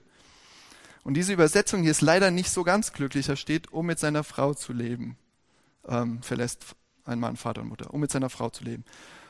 Und 1.02 1.14
diese 1.14 1.32
Übersetzung 1.32 1.82
hier 1.82 1.90
ist 1.90 2.00
leider 2.00 2.30
nicht 2.30 2.50
so 2.50 2.62
ganz 2.62 2.92
glücklich. 2.92 3.26
Da 3.26 3.36
steht, 3.36 3.72
um 3.72 3.86
mit 3.86 3.98
seiner 3.98 4.24
Frau 4.24 4.54
zu 4.54 4.72
leben. 4.72 5.16
Ähm, 5.88 6.22
verlässt 6.22 6.64
ein 7.04 7.18
Mann 7.18 7.36
Vater 7.36 7.62
und 7.62 7.68
Mutter, 7.68 7.92
um 7.92 8.00
mit 8.00 8.10
seiner 8.10 8.30
Frau 8.30 8.50
zu 8.50 8.64
leben. 8.64 8.84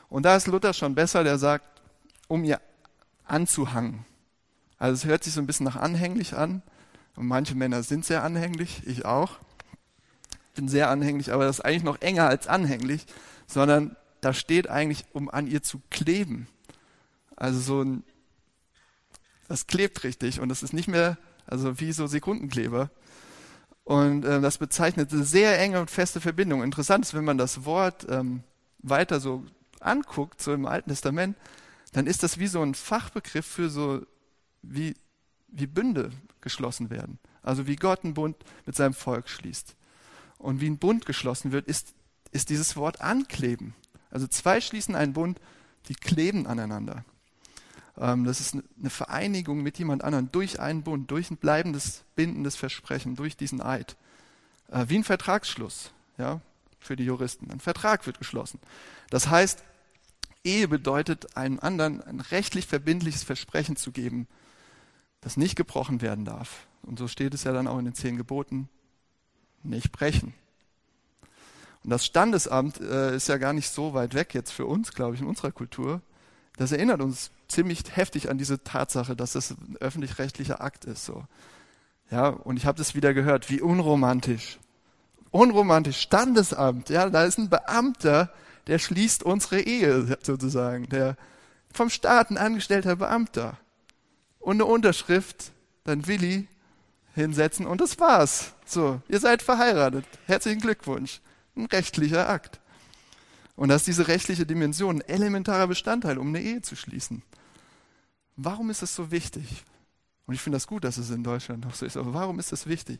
Und 0.09 0.23
da 0.23 0.35
ist 0.35 0.47
Luther 0.47 0.73
schon 0.73 0.93
besser, 0.93 1.23
der 1.23 1.39
sagt, 1.39 1.81
um 2.27 2.43
ihr 2.43 2.61
anzuhangen. 3.25 4.05
Also 4.77 4.93
es 4.93 5.05
hört 5.05 5.23
sich 5.23 5.33
so 5.33 5.41
ein 5.41 5.47
bisschen 5.47 5.65
nach 5.65 5.75
anhänglich 5.75 6.35
an, 6.35 6.61
Und 7.15 7.27
manche 7.27 7.55
Männer 7.55 7.83
sind 7.83 8.05
sehr 8.05 8.23
anhänglich, 8.23 8.85
ich 8.85 9.05
auch. 9.05 9.37
Bin 10.55 10.67
sehr 10.67 10.89
anhänglich, 10.89 11.31
aber 11.31 11.45
das 11.45 11.59
ist 11.59 11.65
eigentlich 11.65 11.83
noch 11.83 12.01
enger 12.01 12.27
als 12.27 12.47
anhänglich, 12.47 13.05
sondern 13.47 13.95
da 14.21 14.33
steht 14.33 14.69
eigentlich, 14.69 15.05
um 15.13 15.29
an 15.29 15.47
ihr 15.47 15.63
zu 15.63 15.81
kleben. 15.89 16.47
Also 17.35 17.59
so 17.59 17.81
ein, 17.81 18.03
das 19.47 19.67
klebt 19.67 20.03
richtig 20.03 20.39
und 20.39 20.49
das 20.49 20.63
ist 20.63 20.73
nicht 20.73 20.87
mehr, 20.87 21.17
also 21.45 21.79
wie 21.79 21.91
so 21.91 22.07
Sekundenkleber. 22.07 22.89
Und 23.83 24.23
äh, 24.23 24.39
das 24.39 24.57
bezeichnet 24.57 25.11
eine 25.11 25.23
sehr 25.23 25.59
enge 25.59 25.79
und 25.79 25.91
feste 25.91 26.21
Verbindung. 26.21 26.63
Interessant 26.63 27.05
ist, 27.05 27.13
wenn 27.13 27.25
man 27.25 27.37
das 27.37 27.65
Wort 27.65 28.05
ähm, 28.09 28.43
weiter 28.79 29.19
so 29.19 29.43
anguckt, 29.79 30.41
so 30.41 30.53
im 30.53 30.65
Alten 30.65 30.89
Testament, 30.89 31.35
dann 31.91 32.07
ist 32.07 32.23
das 32.23 32.39
wie 32.39 32.47
so 32.47 32.61
ein 32.61 32.75
Fachbegriff 32.75 33.45
für 33.45 33.69
so, 33.69 34.01
wie, 34.61 34.95
wie 35.47 35.67
Bünde 35.67 36.11
geschlossen 36.41 36.89
werden. 36.89 37.19
Also 37.41 37.67
wie 37.67 37.75
Gott 37.75 38.03
einen 38.03 38.13
Bund 38.13 38.37
mit 38.65 38.75
seinem 38.75 38.93
Volk 38.93 39.29
schließt. 39.29 39.75
Und 40.37 40.61
wie 40.61 40.69
ein 40.69 40.77
Bund 40.77 41.05
geschlossen 41.05 41.51
wird, 41.51 41.67
ist, 41.67 41.93
ist 42.31 42.49
dieses 42.49 42.75
Wort 42.75 43.01
ankleben. 43.01 43.75
Also 44.09 44.27
zwei 44.27 44.61
schließen 44.61 44.95
einen 44.95 45.13
Bund, 45.13 45.39
die 45.87 45.95
kleben 45.95 46.47
aneinander. 46.47 47.03
Ähm, 47.97 48.23
das 48.23 48.39
ist 48.39 48.53
eine 48.53 48.89
Vereinigung 48.89 49.61
mit 49.61 49.77
jemand 49.77 50.03
anderem 50.03 50.29
durch 50.31 50.59
einen 50.59 50.83
Bund, 50.83 51.09
durch 51.11 51.31
ein 51.31 51.37
bleibendes, 51.37 52.03
bindendes 52.15 52.55
Versprechen, 52.55 53.15
durch 53.15 53.37
diesen 53.37 53.61
Eid. 53.61 53.95
Äh, 54.71 54.85
wie 54.87 54.97
ein 54.97 55.03
Vertragsschluss, 55.03 55.91
ja, 56.17 56.41
für 56.79 56.95
die 56.95 57.05
Juristen. 57.05 57.51
Ein 57.51 57.59
Vertrag 57.59 58.05
wird 58.05 58.17
geschlossen. 58.17 58.59
Das 59.09 59.29
heißt, 59.29 59.63
Ehe 60.43 60.67
bedeutet, 60.67 61.37
einem 61.37 61.59
anderen 61.59 62.01
ein 62.01 62.19
rechtlich 62.19 62.67
verbindliches 62.67 63.23
Versprechen 63.23 63.75
zu 63.75 63.91
geben, 63.91 64.27
das 65.21 65.37
nicht 65.37 65.55
gebrochen 65.55 66.01
werden 66.01 66.25
darf. 66.25 66.67
Und 66.81 66.99
so 66.99 67.07
steht 67.07 67.33
es 67.33 67.45
ja 67.45 67.53
dann 67.53 67.67
auch 67.67 67.79
in 67.79 67.85
den 67.85 67.93
zehn 67.93 68.17
Geboten, 68.17 68.67
nicht 69.63 69.93
brechen. 69.93 70.33
Und 71.83 71.89
das 71.89 72.05
Standesamt 72.05 72.81
äh, 72.81 73.15
ist 73.15 73.29
ja 73.29 73.37
gar 73.37 73.53
nicht 73.53 73.69
so 73.69 73.93
weit 73.93 74.13
weg 74.13 74.33
jetzt 74.33 74.51
für 74.51 74.65
uns, 74.65 74.93
glaube 74.93 75.15
ich, 75.15 75.21
in 75.21 75.27
unserer 75.27 75.51
Kultur. 75.51 76.01
Das 76.57 76.71
erinnert 76.71 77.01
uns 77.01 77.31
ziemlich 77.47 77.83
heftig 77.95 78.29
an 78.29 78.37
diese 78.37 78.63
Tatsache, 78.63 79.15
dass 79.15 79.33
das 79.33 79.51
ein 79.51 79.77
öffentlich-rechtlicher 79.79 80.61
Akt 80.61 80.85
ist. 80.85 81.05
So. 81.05 81.23
Ja, 82.11 82.27
und 82.27 82.57
ich 82.57 82.65
habe 82.65 82.77
das 82.77 82.95
wieder 82.95 83.13
gehört, 83.13 83.49
wie 83.49 83.61
unromantisch. 83.61 84.59
Unromantisch, 85.31 85.99
Standesamt, 85.99 86.89
ja, 86.89 87.09
da 87.09 87.23
ist 87.23 87.39
ein 87.39 87.49
Beamter, 87.49 88.31
der 88.67 88.77
schließt 88.77 89.23
unsere 89.23 89.61
Ehe 89.61 90.17
sozusagen, 90.21 90.87
der 90.89 91.17
vom 91.73 91.89
Staat 91.89 92.29
ein 92.29 92.37
angestellter 92.37 92.95
Beamter. 92.95 93.57
Und 94.39 94.57
eine 94.57 94.65
Unterschrift, 94.65 95.51
dann 95.85 96.05
Willi 96.05 96.47
hinsetzen 97.15 97.65
und 97.65 97.81
das 97.81 97.99
war's. 97.99 98.53
So, 98.65 99.01
ihr 99.07 99.19
seid 99.19 99.41
verheiratet. 99.41 100.05
Herzlichen 100.25 100.61
Glückwunsch. 100.61 101.21
Ein 101.55 101.65
rechtlicher 101.65 102.29
Akt. 102.29 102.59
Und 103.55 103.69
das 103.69 103.81
ist 103.81 103.87
diese 103.87 104.07
rechtliche 104.07 104.45
Dimension, 104.45 104.97
ein 104.97 105.07
elementarer 105.07 105.67
Bestandteil, 105.67 106.17
um 106.17 106.29
eine 106.29 106.41
Ehe 106.41 106.61
zu 106.61 106.75
schließen. 106.75 107.21
Warum 108.35 108.69
ist 108.69 108.81
das 108.81 108.95
so 108.95 109.11
wichtig? 109.11 109.63
Und 110.25 110.33
ich 110.33 110.41
finde 110.41 110.55
das 110.55 110.67
gut, 110.67 110.83
dass 110.83 110.97
es 110.97 111.09
in 111.09 111.23
Deutschland 111.23 111.63
noch 111.65 111.75
so 111.75 111.85
ist, 111.85 111.97
aber 111.97 112.13
warum 112.13 112.39
ist 112.39 112.51
das 112.51 112.65
wichtig? 112.65 112.99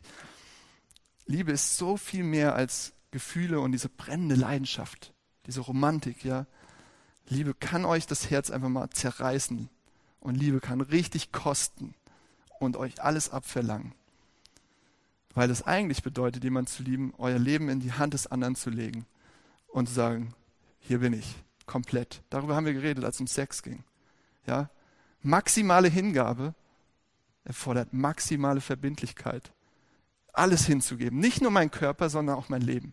Liebe 1.26 1.52
ist 1.52 1.76
so 1.76 1.96
viel 1.96 2.22
mehr 2.22 2.54
als 2.54 2.92
Gefühle 3.10 3.60
und 3.60 3.72
diese 3.72 3.88
brennende 3.88 4.34
Leidenschaft, 4.34 5.12
diese 5.46 5.60
Romantik, 5.60 6.24
ja. 6.24 6.46
Liebe 7.28 7.54
kann 7.54 7.86
euch 7.86 8.06
das 8.06 8.30
Herz 8.30 8.50
einfach 8.50 8.68
mal 8.68 8.90
zerreißen 8.90 9.70
und 10.20 10.34
Liebe 10.34 10.60
kann 10.60 10.82
richtig 10.82 11.32
kosten 11.32 11.94
und 12.60 12.76
euch 12.76 13.02
alles 13.02 13.30
abverlangen. 13.30 13.94
Weil 15.32 15.50
es 15.50 15.62
eigentlich 15.62 16.02
bedeutet, 16.02 16.44
jemand 16.44 16.68
zu 16.68 16.82
lieben, 16.82 17.14
euer 17.16 17.38
Leben 17.38 17.68
in 17.70 17.80
die 17.80 17.92
Hand 17.92 18.14
des 18.14 18.26
anderen 18.26 18.56
zu 18.56 18.70
legen 18.70 19.06
und 19.68 19.88
zu 19.88 19.94
sagen, 19.94 20.34
hier 20.86 20.98
bin 20.98 21.14
ich, 21.14 21.34
komplett. 21.66 22.22
Darüber 22.30 22.54
haben 22.54 22.66
wir 22.66 22.74
geredet, 22.74 23.04
als 23.04 23.16
es 23.16 23.20
um 23.20 23.26
Sex 23.26 23.62
ging. 23.62 23.82
Ja? 24.46 24.70
Maximale 25.22 25.88
Hingabe 25.88 26.54
erfordert 27.44 27.92
maximale 27.92 28.60
Verbindlichkeit. 28.60 29.52
Alles 30.32 30.66
hinzugeben. 30.66 31.18
Nicht 31.18 31.40
nur 31.40 31.50
mein 31.50 31.70
Körper, 31.70 32.10
sondern 32.10 32.36
auch 32.36 32.48
mein 32.48 32.62
Leben. 32.62 32.92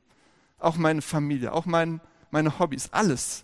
Auch 0.57 0.77
meine 0.77 1.01
Familie, 1.01 1.51
auch 1.53 1.65
mein, 1.65 1.99
meine 2.29 2.59
Hobbys, 2.59 2.89
alles. 2.91 3.43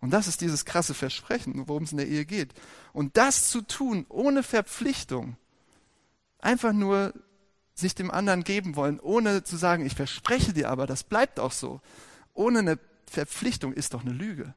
Und 0.00 0.10
das 0.10 0.26
ist 0.26 0.40
dieses 0.40 0.64
krasse 0.64 0.94
Versprechen, 0.94 1.68
worum 1.68 1.84
es 1.84 1.92
in 1.92 1.98
der 1.98 2.08
Ehe 2.08 2.24
geht. 2.24 2.52
Und 2.92 3.16
das 3.16 3.48
zu 3.48 3.62
tun 3.62 4.06
ohne 4.08 4.42
Verpflichtung, 4.42 5.36
einfach 6.40 6.72
nur 6.72 7.14
sich 7.74 7.94
dem 7.94 8.10
anderen 8.10 8.44
geben 8.44 8.76
wollen, 8.76 8.98
ohne 9.00 9.44
zu 9.44 9.56
sagen, 9.56 9.84
ich 9.84 9.94
verspreche 9.94 10.52
dir 10.52 10.70
aber, 10.70 10.86
das 10.86 11.04
bleibt 11.04 11.38
auch 11.38 11.52
so, 11.52 11.80
ohne 12.32 12.60
eine 12.60 12.78
Verpflichtung 13.10 13.72
ist 13.72 13.94
doch 13.94 14.02
eine 14.02 14.12
Lüge. 14.12 14.54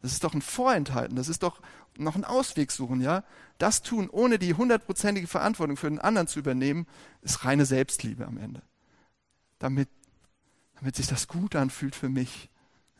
Das 0.00 0.12
ist 0.12 0.22
doch 0.22 0.34
ein 0.34 0.42
Vorenthalten, 0.42 1.16
das 1.16 1.28
ist 1.28 1.42
doch 1.42 1.60
noch 1.96 2.14
ein 2.14 2.24
Ausweg 2.24 2.70
suchen, 2.70 3.00
ja? 3.00 3.24
Das 3.58 3.82
tun, 3.82 4.08
ohne 4.08 4.38
die 4.38 4.54
hundertprozentige 4.54 5.26
Verantwortung 5.26 5.76
für 5.76 5.88
den 5.88 5.98
anderen 5.98 6.28
zu 6.28 6.38
übernehmen, 6.38 6.86
ist 7.22 7.44
reine 7.44 7.66
Selbstliebe 7.66 8.24
am 8.24 8.38
Ende. 8.38 8.62
Damit, 9.58 9.88
damit 10.76 10.94
sich 10.94 11.08
das 11.08 11.26
gut 11.26 11.56
anfühlt 11.56 11.96
für 11.96 12.08
mich, 12.08 12.48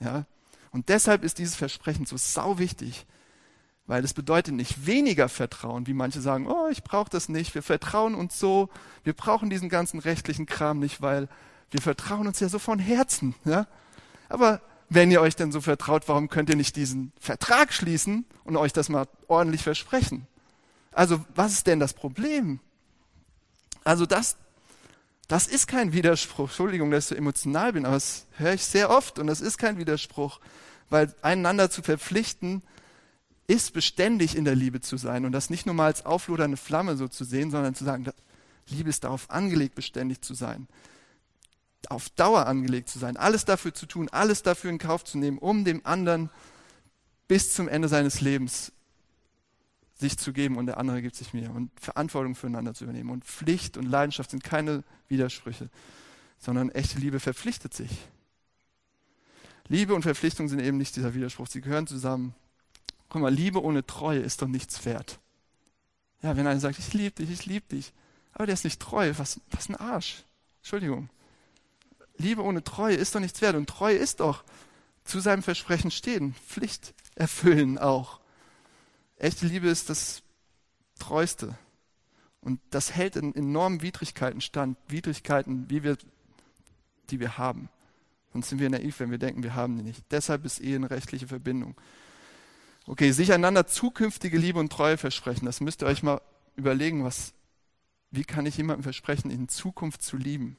ja? 0.01 0.27
Und 0.71 0.89
deshalb 0.89 1.23
ist 1.23 1.39
dieses 1.39 1.55
Versprechen 1.55 2.05
so 2.05 2.17
sau 2.17 2.59
wichtig, 2.59 3.07
weil 3.87 4.05
es 4.05 4.13
bedeutet 4.13 4.55
nicht 4.55 4.87
weniger 4.87 5.29
Vertrauen, 5.29 5.87
wie 5.87 5.95
manche 5.95 6.21
sagen, 6.21 6.47
oh, 6.47 6.69
ich 6.69 6.83
brauche 6.83 7.09
das 7.09 7.29
nicht, 7.29 7.55
wir 7.55 7.63
vertrauen 7.63 8.15
uns 8.15 8.39
so, 8.39 8.69
wir 9.05 9.15
brauchen 9.15 9.49
diesen 9.49 9.69
ganzen 9.69 10.01
rechtlichen 10.01 10.47
Kram 10.47 10.81
nicht, 10.81 11.01
weil 11.01 11.29
wir 11.71 11.81
vertrauen 11.81 12.27
uns 12.27 12.41
ja 12.41 12.49
so 12.49 12.59
von 12.59 12.81
Herzen, 12.81 13.37
ja? 13.45 13.69
Aber 14.29 14.61
wenn 14.91 15.11
ihr 15.11 15.21
euch 15.21 15.37
denn 15.37 15.53
so 15.53 15.61
vertraut, 15.61 16.09
warum 16.09 16.29
könnt 16.29 16.49
ihr 16.49 16.57
nicht 16.57 16.77
diesen 16.77 17.13
Vertrag 17.21 17.73
schließen 17.73 18.25
und 18.45 18.57
euch 18.57 18.73
das 18.73 18.89
mal 18.89 19.07
ordentlich 19.27 19.63
versprechen? 19.63 20.27
Also, 20.93 21.25
was 21.35 21.53
ist 21.53 21.67
denn 21.67 21.81
das 21.81 21.93
Problem? 21.93 22.61
Also, 23.85 24.07
das, 24.07 24.37
das 25.29 25.47
ist 25.47 25.67
kein 25.67 25.93
Widerspruch. 25.93 26.49
Entschuldigung, 26.49 26.91
dass 26.91 27.05
ich 27.05 27.09
so 27.11 27.15
emotional 27.15 27.75
bin, 27.75 27.85
aber 27.85 27.97
das 27.97 28.27
höre 28.37 28.55
ich 28.55 28.65
sehr 28.65 28.91
oft 28.91 29.19
und 29.19 29.27
das 29.27 29.41
ist 29.41 29.59
kein 29.59 29.79
Widerspruch, 29.79 30.41
weil 30.89 31.15
einander 31.21 31.71
zu 31.71 31.83
verpflichten, 31.83 32.63
ist 33.47 33.73
beständig 33.73 34.37
in 34.37 34.45
der 34.45 34.55
Liebe 34.55 34.81
zu 34.81 34.97
sein 34.99 35.25
und 35.25 35.33
das 35.33 35.49
nicht 35.49 35.65
nur 35.65 35.75
mal 35.75 35.87
als 35.87 36.05
auflodernde 36.05 36.59
Flamme 36.59 36.97
so 36.97 37.09
zu 37.09 37.25
sehen, 37.25 37.51
sondern 37.51 37.75
zu 37.75 37.85
sagen, 37.85 38.07
Liebe 38.69 38.91
ist 38.91 39.05
darauf 39.05 39.31
angelegt, 39.31 39.75
beständig 39.75 40.21
zu 40.21 40.35
sein 40.35 40.69
auf 41.89 42.11
Dauer 42.11 42.47
angelegt 42.47 42.89
zu 42.89 42.99
sein, 42.99 43.17
alles 43.17 43.45
dafür 43.45 43.73
zu 43.73 43.87
tun, 43.87 44.09
alles 44.11 44.43
dafür 44.43 44.71
in 44.71 44.79
Kauf 44.79 45.05
zu 45.05 45.19
nehmen, 45.19 45.39
um 45.39 45.65
dem 45.65 45.85
anderen 45.87 46.31
bis 47.29 47.53
zum 47.55 47.69
Ende 47.69 47.89
seines 47.89 48.21
Lebens 48.21 48.73
sich 49.95 50.17
zu 50.17 50.33
geben 50.33 50.57
und 50.57 50.67
der 50.67 50.79
andere 50.79 51.03
gibt 51.03 51.17
sich 51.17 51.35
mir 51.35 51.51
und 51.51 51.71
Verantwortung 51.81 52.35
füreinander 52.35 52.75
zu 52.75 52.85
übernehmen. 52.85 53.11
Und 53.11 53.25
Pflicht 53.25 53.77
und 53.77 53.87
Leidenschaft 53.87 54.31
sind 54.31 54.45
keine 54.45 54.85
Widersprüche, 55.09 55.71
sondern 56.39 56.71
echte 56.71 56.99
Liebe 56.99 57.21
verpflichtet 57.21 57.75
sich. 57.75 57.91
Liebe 59.67 59.95
und 59.95 60.03
Verpflichtung 60.03 60.49
sind 60.49 60.61
eben 60.61 60.79
nicht 60.79 60.97
dieser 60.97 61.15
Widerspruch, 61.15 61.49
sie 61.49 61.61
gehören 61.61 61.87
zusammen. 61.87 62.35
Guck 63.09 63.23
mal, 63.23 63.33
Liebe 63.33 63.63
ohne 63.63 63.85
Treue 63.87 64.21
ist 64.21 64.41
doch 64.41 64.49
nichts 64.49 64.85
wert. 64.85 65.19
Ja, 66.23 66.37
wenn 66.37 66.47
einer 66.47 66.61
sagt, 66.61 66.79
ich 66.79 66.93
liebe 66.95 67.11
dich, 67.13 67.31
ich 67.31 67.47
liebe 67.47 67.67
dich, 67.69 67.93
aber 68.33 68.47
der 68.47 68.55
ist 68.55 68.65
nicht 68.65 68.81
treu, 68.81 69.13
was, 69.17 69.41
was 69.51 69.69
ein 69.69 69.77
Arsch. 69.77 70.25
Entschuldigung. 70.61 71.11
Liebe 72.19 72.43
ohne 72.43 72.63
Treue 72.63 72.97
ist 72.97 73.15
doch 73.15 73.21
nichts 73.21 73.41
wert. 73.41 73.57
Und 73.57 73.69
Treue 73.69 73.97
ist 73.97 74.21
doch 74.21 74.45
zu 75.05 75.21
seinem 75.21 75.43
Versprechen 75.43 75.91
stehen, 75.91 76.35
Pflicht 76.47 76.95
erfüllen 77.15 77.79
auch. 77.79 78.21
Echte 79.17 79.47
Liebe 79.47 79.69
ist 79.69 79.89
das 79.89 80.23
Treueste. 80.99 81.57
Und 82.41 82.61
das 82.71 82.95
hält 82.95 83.17
in 83.17 83.35
enormen 83.35 83.83
Widrigkeiten 83.83 84.41
stand, 84.41 84.77
Widrigkeiten, 84.89 85.69
wie 85.71 85.83
wir, 85.83 85.97
die 87.11 87.21
wir 87.21 87.39
haben. 87.39 87.69
Sonst 88.33 88.51
sind 88.51 88.61
wir 88.61 88.71
naiv, 88.71 89.01
wenn 89.01 89.11
wir 89.11 89.19
denken, 89.19 89.43
wir 89.43 89.55
haben 89.55 89.77
die 89.77 89.83
nicht. 89.83 90.05
Deshalb 90.11 90.45
ist 90.45 90.61
Ehe 90.61 90.77
eine 90.77 90.91
rechtliche 90.91 91.27
Verbindung. 91.27 91.75
Okay, 92.87 93.11
sich 93.13 93.33
einander 93.33 93.67
zukünftige 93.67 94.39
Liebe 94.39 94.59
und 94.59 94.73
Treue 94.73 94.97
versprechen, 94.97 95.47
das 95.47 95.61
müsst 95.61 95.83
ihr 95.83 95.87
euch 95.87 96.03
mal 96.03 96.21
überlegen, 96.57 97.05
was, 97.05 97.33
wie 98.11 98.25
kann 98.25 98.47
ich 98.47 98.57
jemandem 98.57 98.83
versprechen, 98.83 99.31
in 99.31 99.49
Zukunft 99.49 100.03
zu 100.03 100.17
lieben? 100.17 100.57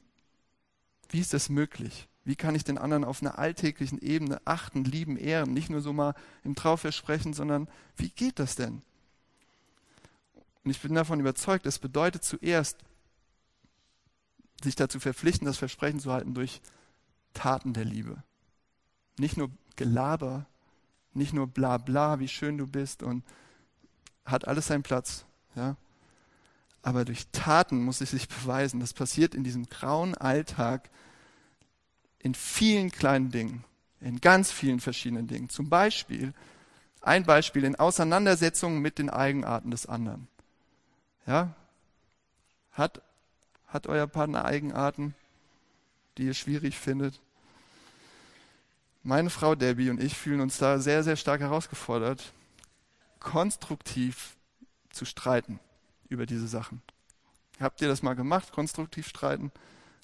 Wie 1.10 1.20
ist 1.20 1.34
das 1.34 1.48
möglich? 1.48 2.08
Wie 2.24 2.36
kann 2.36 2.54
ich 2.54 2.64
den 2.64 2.78
anderen 2.78 3.04
auf 3.04 3.22
einer 3.22 3.38
alltäglichen 3.38 3.98
Ebene 3.98 4.40
achten, 4.44 4.84
lieben, 4.84 5.16
ehren? 5.16 5.52
Nicht 5.52 5.70
nur 5.70 5.80
so 5.80 5.92
mal 5.92 6.14
im 6.44 6.54
Trauversprechen, 6.54 7.34
sondern 7.34 7.68
wie 7.96 8.10
geht 8.10 8.38
das 8.38 8.54
denn? 8.54 8.82
Und 10.62 10.70
ich 10.70 10.80
bin 10.80 10.94
davon 10.94 11.20
überzeugt, 11.20 11.66
es 11.66 11.78
bedeutet 11.78 12.22
zuerst, 12.22 12.78
sich 14.62 14.76
dazu 14.76 15.00
verpflichten, 15.00 15.46
das 15.46 15.56
Versprechen 15.56 16.00
zu 16.00 16.12
halten 16.12 16.34
durch 16.34 16.60
Taten 17.32 17.72
der 17.72 17.84
Liebe. 17.84 18.22
Nicht 19.18 19.36
nur 19.36 19.50
Gelaber, 19.76 20.46
nicht 21.14 21.32
nur 21.32 21.46
bla 21.46 21.78
bla, 21.78 22.20
wie 22.20 22.28
schön 22.28 22.58
du 22.58 22.66
bist 22.66 23.02
und 23.02 23.24
hat 24.24 24.46
alles 24.46 24.66
seinen 24.66 24.82
Platz. 24.82 25.24
Ja? 25.56 25.76
Aber 26.82 27.04
durch 27.04 27.26
Taten 27.32 27.82
muss 27.82 28.00
es 28.00 28.10
sich 28.10 28.28
beweisen. 28.28 28.80
Das 28.80 28.94
passiert 28.94 29.34
in 29.34 29.44
diesem 29.44 29.68
grauen 29.68 30.14
Alltag 30.14 30.90
in 32.18 32.34
vielen 32.34 32.90
kleinen 32.90 33.30
Dingen, 33.30 33.64
in 34.00 34.20
ganz 34.20 34.50
vielen 34.50 34.80
verschiedenen 34.80 35.26
Dingen. 35.26 35.48
Zum 35.48 35.68
Beispiel, 35.68 36.32
ein 37.00 37.24
Beispiel 37.24 37.64
in 37.64 37.76
Auseinandersetzungen 37.76 38.80
mit 38.80 38.98
den 38.98 39.10
Eigenarten 39.10 39.70
des 39.70 39.86
anderen. 39.86 40.28
Ja? 41.26 41.54
Hat, 42.72 43.02
hat 43.66 43.86
euer 43.86 44.06
Partner 44.06 44.44
Eigenarten, 44.44 45.14
die 46.18 46.24
ihr 46.24 46.34
schwierig 46.34 46.78
findet? 46.78 47.20
Meine 49.02 49.30
Frau 49.30 49.54
Debbie 49.54 49.88
und 49.88 50.02
ich 50.02 50.14
fühlen 50.14 50.42
uns 50.42 50.58
da 50.58 50.78
sehr, 50.78 51.02
sehr 51.02 51.16
stark 51.16 51.40
herausgefordert, 51.40 52.34
konstruktiv 53.18 54.36
zu 54.90 55.06
streiten 55.06 55.58
über 56.10 56.26
diese 56.26 56.46
Sachen. 56.46 56.82
Habt 57.58 57.80
ihr 57.80 57.88
das 57.88 58.02
mal 58.02 58.14
gemacht, 58.14 58.52
konstruktiv 58.52 59.08
streiten? 59.08 59.50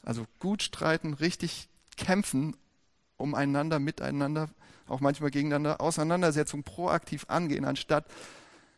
Also 0.02 0.26
gut 0.38 0.62
streiten, 0.62 1.14
richtig 1.14 1.68
kämpfen 1.96 2.56
umeinander, 3.16 3.78
miteinander, 3.78 4.50
auch 4.86 5.00
manchmal 5.00 5.30
gegeneinander, 5.30 5.80
Auseinandersetzung 5.80 6.62
proaktiv 6.62 7.26
angehen, 7.28 7.64
anstatt 7.64 8.06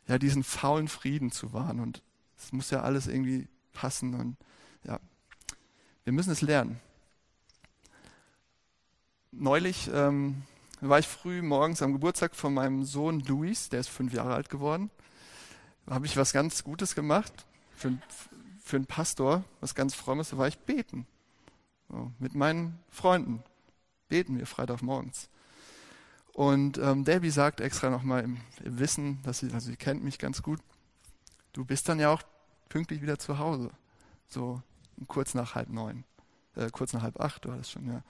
ja 0.06 0.18
diesen 0.18 0.42
faulen 0.42 0.88
Frieden 0.88 1.30
zu 1.30 1.52
wahren. 1.52 1.80
Und 1.80 2.02
es 2.36 2.52
muss 2.52 2.70
ja 2.70 2.82
alles 2.82 3.06
irgendwie 3.06 3.48
passen 3.72 4.14
und 4.14 4.36
ja, 4.84 4.98
wir 6.04 6.12
müssen 6.12 6.32
es 6.32 6.40
lernen. 6.40 6.80
Neulich 9.30 9.90
ähm, 9.92 10.42
war 10.80 10.98
ich 10.98 11.06
früh 11.06 11.42
morgens 11.42 11.82
am 11.82 11.92
Geburtstag 11.92 12.34
von 12.34 12.54
meinem 12.54 12.84
Sohn 12.84 13.20
Luis, 13.20 13.68
der 13.68 13.80
ist 13.80 13.88
fünf 13.88 14.12
Jahre 14.12 14.34
alt 14.34 14.48
geworden. 14.48 14.90
Habe 15.88 16.06
ich 16.06 16.16
was 16.16 16.32
ganz 16.32 16.64
Gutes 16.64 16.94
gemacht 16.94 17.32
für, 17.74 17.96
für 18.62 18.76
einen 18.76 18.86
Pastor, 18.86 19.44
was 19.60 19.74
ganz 19.74 19.94
Frommes, 19.94 20.30
da 20.30 20.38
war 20.38 20.48
ich 20.48 20.58
beten. 20.58 21.06
So, 21.88 22.12
mit 22.18 22.34
meinen 22.34 22.78
Freunden 22.90 23.42
beten 24.08 24.38
wir 24.38 24.46
Freitagmorgens. 24.46 25.28
Und 26.34 26.78
ähm, 26.78 27.04
Debbie 27.04 27.30
sagt 27.30 27.60
extra 27.60 27.90
nochmal 27.90 28.22
im, 28.22 28.36
im 28.62 28.78
Wissen, 28.78 29.20
dass 29.22 29.40
sie, 29.40 29.50
also 29.52 29.70
sie 29.70 29.76
kennt 29.76 30.04
mich 30.04 30.18
ganz 30.18 30.42
gut, 30.42 30.60
du 31.52 31.64
bist 31.64 31.88
dann 31.88 31.98
ja 31.98 32.10
auch 32.10 32.22
pünktlich 32.68 33.02
wieder 33.02 33.18
zu 33.18 33.38
Hause. 33.38 33.70
So 34.28 34.62
kurz 35.06 35.34
nach 35.34 35.54
halb 35.54 35.70
neun. 35.70 36.04
Äh, 36.54 36.70
kurz 36.70 36.92
nach 36.92 37.02
halb 37.02 37.20
acht 37.20 37.46
war 37.46 37.56
das 37.56 37.70
schon, 37.70 37.86
ja. 37.86 38.02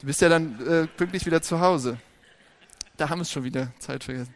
Du 0.00 0.06
bist 0.06 0.20
ja 0.20 0.28
dann 0.28 0.60
äh, 0.66 0.86
pünktlich 0.86 1.24
wieder 1.26 1.42
zu 1.42 1.60
Hause. 1.60 1.98
Da 2.96 3.08
haben 3.08 3.18
wir 3.18 3.22
es 3.22 3.30
schon 3.30 3.44
wieder 3.44 3.72
Zeit 3.78 4.04
vergessen. 4.04 4.34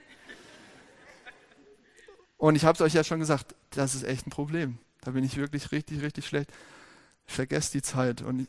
Und 2.36 2.54
ich 2.56 2.64
habe 2.64 2.74
es 2.74 2.80
euch 2.80 2.94
ja 2.94 3.04
schon 3.04 3.20
gesagt, 3.20 3.54
das 3.70 3.94
ist 3.94 4.04
echt 4.04 4.26
ein 4.26 4.30
Problem. 4.30 4.78
Da 5.00 5.12
bin 5.12 5.24
ich 5.24 5.36
wirklich 5.36 5.72
richtig, 5.72 6.02
richtig 6.02 6.26
schlecht. 6.26 6.50
Ich 7.26 7.34
vergesse 7.34 7.72
die 7.72 7.82
Zeit. 7.82 8.22
Und 8.22 8.48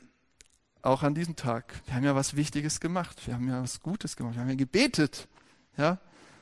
auch 0.81 1.03
an 1.03 1.15
diesem 1.15 1.35
Tag. 1.35 1.81
Wir 1.85 1.95
haben 1.95 2.03
ja 2.03 2.15
was 2.15 2.35
Wichtiges 2.35 2.79
gemacht. 2.79 3.25
Wir 3.27 3.33
haben 3.33 3.47
ja 3.47 3.61
was 3.61 3.81
Gutes 3.81 4.15
gemacht. 4.15 4.35
Wir 4.35 4.41
haben 4.41 4.49
ja 4.49 4.55
gebetet. 4.55 5.27
Ja? 5.77 5.99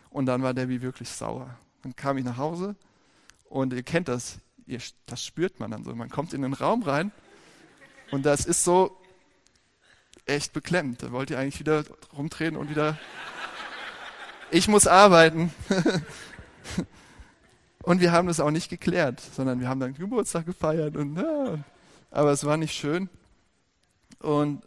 Und 0.09 0.25
dann 0.25 0.41
war 0.41 0.53
Debbie 0.53 0.81
wirklich 0.81 1.09
sauer. 1.09 1.57
Dann 1.83 1.95
kam 1.95 2.17
ich 2.17 2.25
nach 2.25 2.37
Hause 2.37 2.75
und 3.49 3.73
ihr 3.73 3.83
kennt 3.83 4.07
das. 4.07 4.39
Ihr, 4.65 4.79
das 5.05 5.23
spürt 5.23 5.59
man 5.59 5.71
dann 5.71 5.83
so. 5.83 5.93
Man 5.93 6.09
kommt 6.09 6.33
in 6.33 6.41
den 6.41 6.53
Raum 6.53 6.81
rein 6.83 7.11
und 8.11 8.25
das 8.25 8.45
ist 8.45 8.63
so 8.63 8.97
echt 10.25 10.53
beklemmt. 10.53 11.03
Da 11.03 11.11
wollt 11.11 11.29
ihr 11.29 11.37
eigentlich 11.37 11.59
wieder 11.59 11.83
rumdrehen 12.17 12.55
und 12.55 12.69
wieder. 12.69 12.97
Ich 14.49 14.67
muss 14.67 14.87
arbeiten. 14.87 15.53
und 17.85 18.01
wir 18.01 18.11
haben 18.11 18.27
das 18.27 18.39
auch 18.39 18.51
nicht 18.51 18.69
geklärt, 18.69 19.21
sondern 19.21 19.59
wir 19.59 19.69
haben 19.69 19.79
dann 19.79 19.93
Geburtstag 19.93 20.45
gefeiert 20.45 20.97
und 20.97 21.17
ja, 21.17 21.59
aber 22.11 22.31
es 22.31 22.43
war 22.43 22.57
nicht 22.57 22.73
schön. 22.73 23.09
Und 24.19 24.63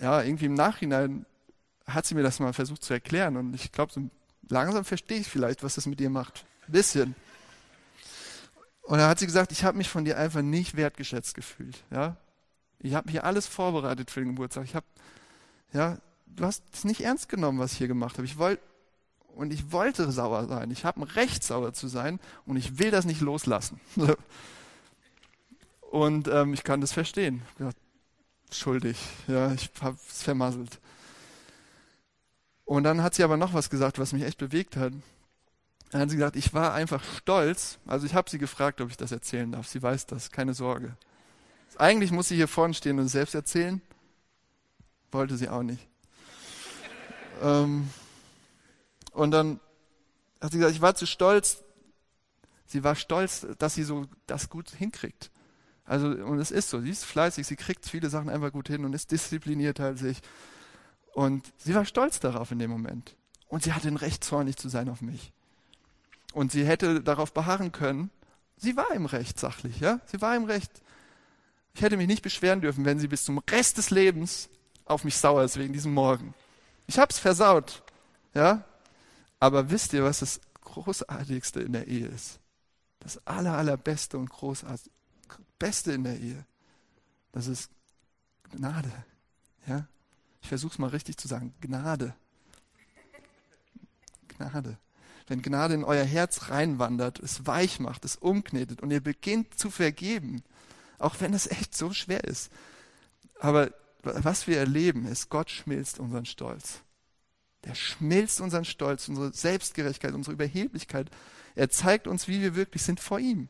ja, 0.00 0.22
irgendwie 0.22 0.46
im 0.46 0.54
Nachhinein 0.54 1.24
hat 1.86 2.06
sie 2.06 2.14
mir 2.14 2.22
das 2.22 2.40
mal 2.40 2.52
versucht 2.52 2.82
zu 2.82 2.92
erklären. 2.92 3.36
Und 3.36 3.54
ich 3.54 3.72
glaube, 3.72 3.92
so 3.92 4.02
langsam 4.48 4.84
verstehe 4.84 5.20
ich 5.20 5.28
vielleicht, 5.28 5.62
was 5.62 5.76
das 5.76 5.86
mit 5.86 6.00
dir 6.00 6.10
macht. 6.10 6.44
Ein 6.68 6.72
bisschen. 6.72 7.14
Und 8.82 8.98
da 8.98 9.08
hat 9.08 9.18
sie 9.18 9.26
gesagt, 9.26 9.52
ich 9.52 9.64
habe 9.64 9.78
mich 9.78 9.88
von 9.88 10.04
dir 10.04 10.18
einfach 10.18 10.42
nicht 10.42 10.76
wertgeschätzt 10.76 11.34
gefühlt. 11.34 11.84
Ja? 11.90 12.16
Ich 12.80 12.94
habe 12.94 13.10
hier 13.10 13.24
alles 13.24 13.46
vorbereitet 13.46 14.10
für 14.10 14.20
den 14.20 14.30
Geburtstag. 14.30 14.64
Ich 14.64 14.74
habe, 14.74 14.86
ja, 15.72 15.98
du 16.26 16.44
hast 16.44 16.62
es 16.72 16.84
nicht 16.84 17.00
ernst 17.00 17.28
genommen, 17.30 17.58
was 17.58 17.72
ich 17.72 17.78
hier 17.78 17.88
gemacht 17.88 18.18
habe. 18.18 18.26
Ich 18.26 18.36
wollte 18.36 18.62
und 19.34 19.52
ich 19.52 19.72
wollte 19.72 20.10
sauer 20.10 20.46
sein. 20.46 20.70
Ich 20.70 20.84
habe 20.84 21.00
ein 21.00 21.04
Recht, 21.04 21.42
sauer 21.42 21.72
zu 21.72 21.88
sein 21.88 22.20
und 22.46 22.56
ich 22.56 22.78
will 22.78 22.90
das 22.90 23.04
nicht 23.04 23.20
loslassen. 23.20 23.80
und 25.90 26.28
ähm, 26.28 26.54
ich 26.54 26.64
kann 26.64 26.80
das 26.80 26.92
verstehen. 26.92 27.42
Ja, 27.58 27.70
schuldig. 28.50 28.96
Ja, 29.26 29.52
ich 29.52 29.70
habe 29.80 29.98
es 30.08 30.22
vermasselt. 30.22 30.78
Und 32.64 32.84
dann 32.84 33.02
hat 33.02 33.14
sie 33.14 33.24
aber 33.24 33.36
noch 33.36 33.52
was 33.52 33.70
gesagt, 33.70 33.98
was 33.98 34.12
mich 34.12 34.22
echt 34.22 34.38
bewegt 34.38 34.76
hat. 34.76 34.92
Dann 35.90 36.00
hat 36.00 36.10
sie 36.10 36.16
gesagt, 36.16 36.36
ich 36.36 36.54
war 36.54 36.72
einfach 36.74 37.02
stolz. 37.18 37.78
Also 37.86 38.06
ich 38.06 38.14
habe 38.14 38.30
sie 38.30 38.38
gefragt, 38.38 38.80
ob 38.80 38.90
ich 38.90 38.96
das 38.96 39.12
erzählen 39.12 39.52
darf. 39.52 39.68
Sie 39.68 39.82
weiß 39.82 40.06
das, 40.06 40.30
keine 40.30 40.54
Sorge. 40.54 40.96
Eigentlich 41.76 42.10
muss 42.10 42.28
sie 42.28 42.36
hier 42.36 42.48
vorne 42.48 42.74
stehen 42.74 42.98
und 42.98 43.08
selbst 43.08 43.34
erzählen. 43.34 43.82
Wollte 45.12 45.36
sie 45.36 45.48
auch 45.48 45.62
nicht. 45.62 45.86
ähm, 47.42 47.90
und 49.14 49.30
dann 49.30 49.60
hat 50.40 50.52
sie 50.52 50.58
gesagt, 50.58 50.74
ich 50.74 50.82
war 50.82 50.94
zu 50.94 51.06
stolz. 51.06 51.64
Sie 52.66 52.84
war 52.84 52.96
stolz, 52.96 53.46
dass 53.58 53.74
sie 53.74 53.84
so 53.84 54.06
das 54.26 54.50
gut 54.50 54.70
hinkriegt. 54.70 55.30
Also, 55.84 56.08
und 56.08 56.38
es 56.38 56.50
ist 56.50 56.70
so, 56.70 56.80
sie 56.80 56.90
ist 56.90 57.04
fleißig, 57.04 57.46
sie 57.46 57.56
kriegt 57.56 57.88
viele 57.88 58.10
Sachen 58.10 58.28
einfach 58.28 58.52
gut 58.52 58.68
hin 58.68 58.84
und 58.84 58.94
ist 58.94 59.10
disziplinierter 59.10 59.84
als 59.84 60.02
ich. 60.02 60.20
Und 61.12 61.52
sie 61.58 61.74
war 61.74 61.84
stolz 61.84 62.20
darauf 62.20 62.50
in 62.50 62.58
dem 62.58 62.70
Moment. 62.70 63.16
Und 63.48 63.62
sie 63.62 63.72
hatte 63.72 63.88
ein 63.88 63.96
Recht, 63.96 64.24
zornig 64.24 64.56
zu 64.56 64.68
sein 64.68 64.88
auf 64.88 65.00
mich. 65.00 65.32
Und 66.32 66.50
sie 66.50 66.66
hätte 66.66 67.00
darauf 67.02 67.32
beharren 67.32 67.70
können, 67.70 68.10
sie 68.56 68.76
war 68.76 68.90
im 68.92 69.06
Recht 69.06 69.38
sachlich, 69.38 69.78
ja? 69.78 70.00
Sie 70.06 70.20
war 70.20 70.34
im 70.34 70.44
Recht. 70.44 70.70
Ich 71.74 71.82
hätte 71.82 71.96
mich 71.96 72.08
nicht 72.08 72.22
beschweren 72.22 72.60
dürfen, 72.60 72.84
wenn 72.84 72.98
sie 72.98 73.08
bis 73.08 73.24
zum 73.24 73.38
Rest 73.38 73.78
des 73.78 73.90
Lebens 73.90 74.48
auf 74.86 75.04
mich 75.04 75.16
sauer 75.16 75.44
ist 75.44 75.58
wegen 75.58 75.72
diesem 75.72 75.94
Morgen. 75.94 76.34
Ich 76.86 76.98
hab's 76.98 77.18
versaut, 77.18 77.82
ja? 78.34 78.64
Aber 79.44 79.68
wisst 79.68 79.92
ihr, 79.92 80.02
was 80.02 80.20
das 80.20 80.40
Großartigste 80.62 81.60
in 81.60 81.74
der 81.74 81.86
Ehe 81.86 82.06
ist? 82.06 82.40
Das 83.00 83.26
aller, 83.26 83.52
allerbeste 83.52 84.16
und 84.16 84.30
großartigste 84.30 84.90
Beste 85.58 85.92
in 85.92 86.02
der 86.02 86.18
Ehe. 86.18 86.46
Das 87.30 87.46
ist 87.46 87.70
Gnade. 88.52 88.90
Ja? 89.66 89.86
Ich 90.40 90.48
versuche 90.48 90.72
es 90.72 90.78
mal 90.78 90.88
richtig 90.88 91.18
zu 91.18 91.28
sagen. 91.28 91.52
Gnade. 91.60 92.14
Gnade. 94.28 94.78
Wenn 95.26 95.42
Gnade 95.42 95.74
in 95.74 95.84
euer 95.84 96.04
Herz 96.04 96.48
reinwandert, 96.48 97.18
es 97.18 97.46
weich 97.46 97.80
macht, 97.80 98.06
es 98.06 98.16
umknetet 98.16 98.80
und 98.80 98.90
ihr 98.92 99.02
beginnt 99.02 99.58
zu 99.58 99.68
vergeben, 99.68 100.42
auch 100.98 101.16
wenn 101.20 101.34
es 101.34 101.50
echt 101.50 101.76
so 101.76 101.92
schwer 101.92 102.24
ist. 102.24 102.50
Aber 103.40 103.74
was 104.00 104.46
wir 104.46 104.56
erleben, 104.56 105.04
ist, 105.06 105.28
Gott 105.28 105.50
schmilzt 105.50 105.98
unseren 105.98 106.24
Stolz. 106.24 106.80
Der 107.64 107.74
schmilzt 107.74 108.40
unseren 108.40 108.64
Stolz, 108.64 109.08
unsere 109.08 109.32
Selbstgerechtigkeit, 109.32 110.14
unsere 110.14 110.34
Überheblichkeit. 110.34 111.10
Er 111.54 111.70
zeigt 111.70 112.06
uns, 112.06 112.28
wie 112.28 112.40
wir 112.40 112.56
wirklich 112.56 112.82
sind 112.82 113.00
vor 113.00 113.18
ihm 113.18 113.48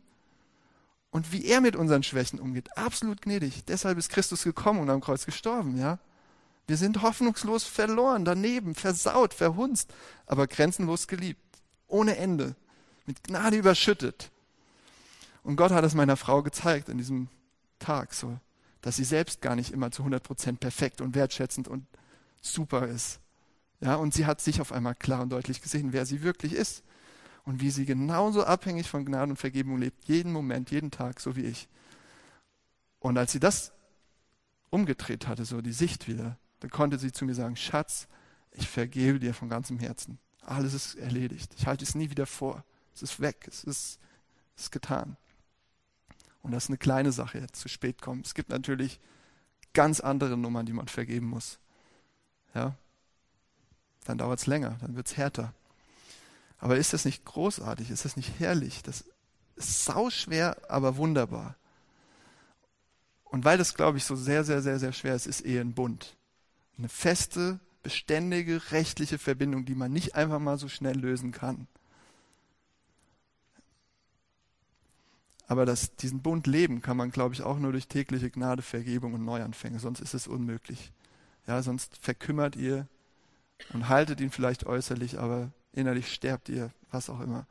und 1.11 1.33
wie 1.33 1.47
er 1.47 1.61
mit 1.61 1.77
unseren 1.77 2.03
Schwächen 2.03 2.41
umgeht. 2.41 2.77
Absolut 2.77 3.23
gnädig. 3.23 3.65
Deshalb 3.67 3.99
ist 3.99 4.11
Christus 4.11 4.43
gekommen 4.43 4.81
und 4.81 4.91
am 4.91 5.01
Kreuz 5.01 5.25
gestorben, 5.25 5.79
ja. 5.79 5.99
Wir 6.67 6.77
sind 6.77 7.03
hoffnungslos 7.03 7.65
verloren, 7.65 8.25
daneben, 8.25 8.75
versaut, 8.75 9.35
verhunzt, 9.35 9.93
aber 10.27 10.47
grenzenlos 10.47 11.07
geliebt. 11.07 11.41
Ohne 11.89 12.17
Ende. 12.17 12.57
Mit 13.07 13.23
Gnade 13.23 13.57
überschüttet. 13.57 14.31
Und 15.43 15.57
Gott 15.57 15.73
hat 15.73 15.85
es 15.85 15.95
meiner 15.95 16.17
Frau 16.17 16.43
gezeigt 16.43 16.89
in 16.89 16.99
diesem 16.99 17.29
Tag, 17.79 18.15
so, 18.15 18.39
dass 18.81 18.97
sie 18.97 19.05
selbst 19.05 19.43
gar 19.43 19.57
nicht 19.57 19.73
immer 19.73 19.91
zu 19.91 20.03
100 20.03 20.23
Prozent 20.23 20.59
perfekt 20.59 21.01
und 21.01 21.15
wertschätzend 21.15 21.69
und 21.69 21.87
super 22.41 22.89
ist. 22.89 23.21
Ja, 23.85 23.97
und 23.97 24.15
sie 24.15 24.25
hat 24.25 24.41
sich 24.41 24.63
auf 24.63 24.73
einmal 24.73 24.95
klar 24.95 25.21
und 25.21 25.29
deutlich 25.29 25.61
gesehen, 25.61 25.93
wer 25.93 26.07
sie 26.07 26.23
wirklich 26.23 26.55
ist 26.55 26.83
und 27.45 27.61
wie 27.61 27.69
sie 27.69 27.85
genauso 27.85 28.43
abhängig 28.43 28.89
von 28.89 29.05
Gnade 29.05 29.33
und 29.33 29.37
Vergebung 29.37 29.77
lebt, 29.77 30.05
jeden 30.05 30.33
Moment, 30.33 30.71
jeden 30.71 30.91
Tag, 30.91 31.21
so 31.21 31.37
wie 31.37 31.43
ich. 31.43 31.69
Und 32.99 33.19
als 33.19 33.33
sie 33.33 33.41
das 33.41 33.73
umgedreht 34.71 35.29
hatte, 35.29 35.45
so 35.45 35.61
die 35.61 35.75
Sicht 35.75 36.09
wieder, 36.09 36.39
dann 36.61 36.71
konnte 36.71 36.99
sie 36.99 37.13
zu 37.13 37.27
mir 37.27 37.35
sagen, 37.35 37.57
Schatz, 37.57 38.09
ich 38.53 38.67
vergebe 38.67 39.21
dir 39.21 39.35
von 39.35 39.51
ganzem 39.51 39.79
Herzen. 39.79 40.19
Alles 40.41 40.73
ist 40.73 40.95
erledigt. 40.95 41.53
Ich 41.59 41.67
halte 41.67 41.85
es 41.85 41.95
nie 41.95 42.09
wieder 42.09 42.25
vor. 42.25 42.65
Es 42.95 43.03
ist 43.03 43.21
weg. 43.21 43.45
Es 43.47 43.65
ist, 43.65 43.99
ist 44.57 44.73
getan. 44.73 45.19
Und 46.41 46.53
das 46.53 46.65
ist 46.65 46.71
eine 46.71 46.79
kleine 46.79 47.13
Sache, 47.13 47.39
jetzt 47.39 47.61
zu 47.61 47.69
spät 47.69 48.01
kommen. 48.01 48.23
Es 48.25 48.33
gibt 48.33 48.49
natürlich 48.49 48.99
ganz 49.75 50.01
andere 50.01 50.39
Nummern, 50.39 50.65
die 50.65 50.73
man 50.73 50.89
vergeben 50.89 51.27
muss. 51.27 51.59
Ja? 52.55 52.79
Dann 54.05 54.19
dauert 54.19 54.41
es 54.41 54.47
länger, 54.47 54.77
dann 54.81 54.97
wird 54.97 55.07
es 55.07 55.17
härter. 55.17 55.53
Aber 56.59 56.77
ist 56.77 56.93
das 56.93 57.05
nicht 57.05 57.25
großartig? 57.25 57.91
Ist 57.91 58.05
das 58.05 58.17
nicht 58.17 58.39
herrlich, 58.39 58.83
dass 58.83 59.05
Ist 59.57 59.85
sau 59.85 60.11
schwer, 60.11 60.57
aber 60.69 60.97
wunderbar. 60.97 61.57
Und 63.25 63.45
weil 63.45 63.59
das, 63.59 63.75
glaube 63.75 63.99
ich, 63.99 64.05
so 64.05 64.17
sehr, 64.17 64.45
sehr, 64.45 64.63
sehr, 64.63 64.79
sehr 64.79 64.93
schwer 64.93 65.15
ist, 65.15 65.27
ist 65.27 65.41
Ehe 65.41 65.61
ein 65.61 65.75
Bund. 65.75 66.17
Eine 66.79 66.89
feste, 66.89 67.61
beständige, 67.83 68.71
rechtliche 68.73 69.19
Verbindung, 69.19 69.65
die 69.65 69.75
man 69.75 69.93
nicht 69.93 70.15
einfach 70.15 70.39
mal 70.39 70.59
so 70.59 70.69
schnell 70.69 70.97
lösen 70.97 71.33
kann. 71.33 71.67
Aber 75.47 75.67
das, 75.67 75.95
diesen 75.97 76.23
Bund 76.23 76.47
leben 76.47 76.81
kann 76.81 76.97
man, 76.97 77.11
glaube 77.11 77.35
ich, 77.35 77.43
auch 77.43 77.59
nur 77.59 77.73
durch 77.73 77.87
tägliche 77.87 78.31
Gnade, 78.31 78.63
Vergebung 78.63 79.15
und 79.15 79.25
Neuanfänge. 79.25 79.79
Sonst 79.79 80.01
ist 80.01 80.15
es 80.15 80.27
unmöglich. 80.27 80.93
Ja, 81.47 81.63
sonst 81.63 81.97
verkümmert 81.99 82.57
ihr 82.57 82.89
und 83.73 83.89
haltet 83.89 84.21
ihn 84.21 84.31
vielleicht 84.31 84.67
äußerlich, 84.67 85.19
aber 85.19 85.51
innerlich 85.73 86.13
sterbt 86.13 86.49
ihr, 86.49 86.71
was 86.91 87.11
auch 87.11 87.21
immer. 87.21 87.47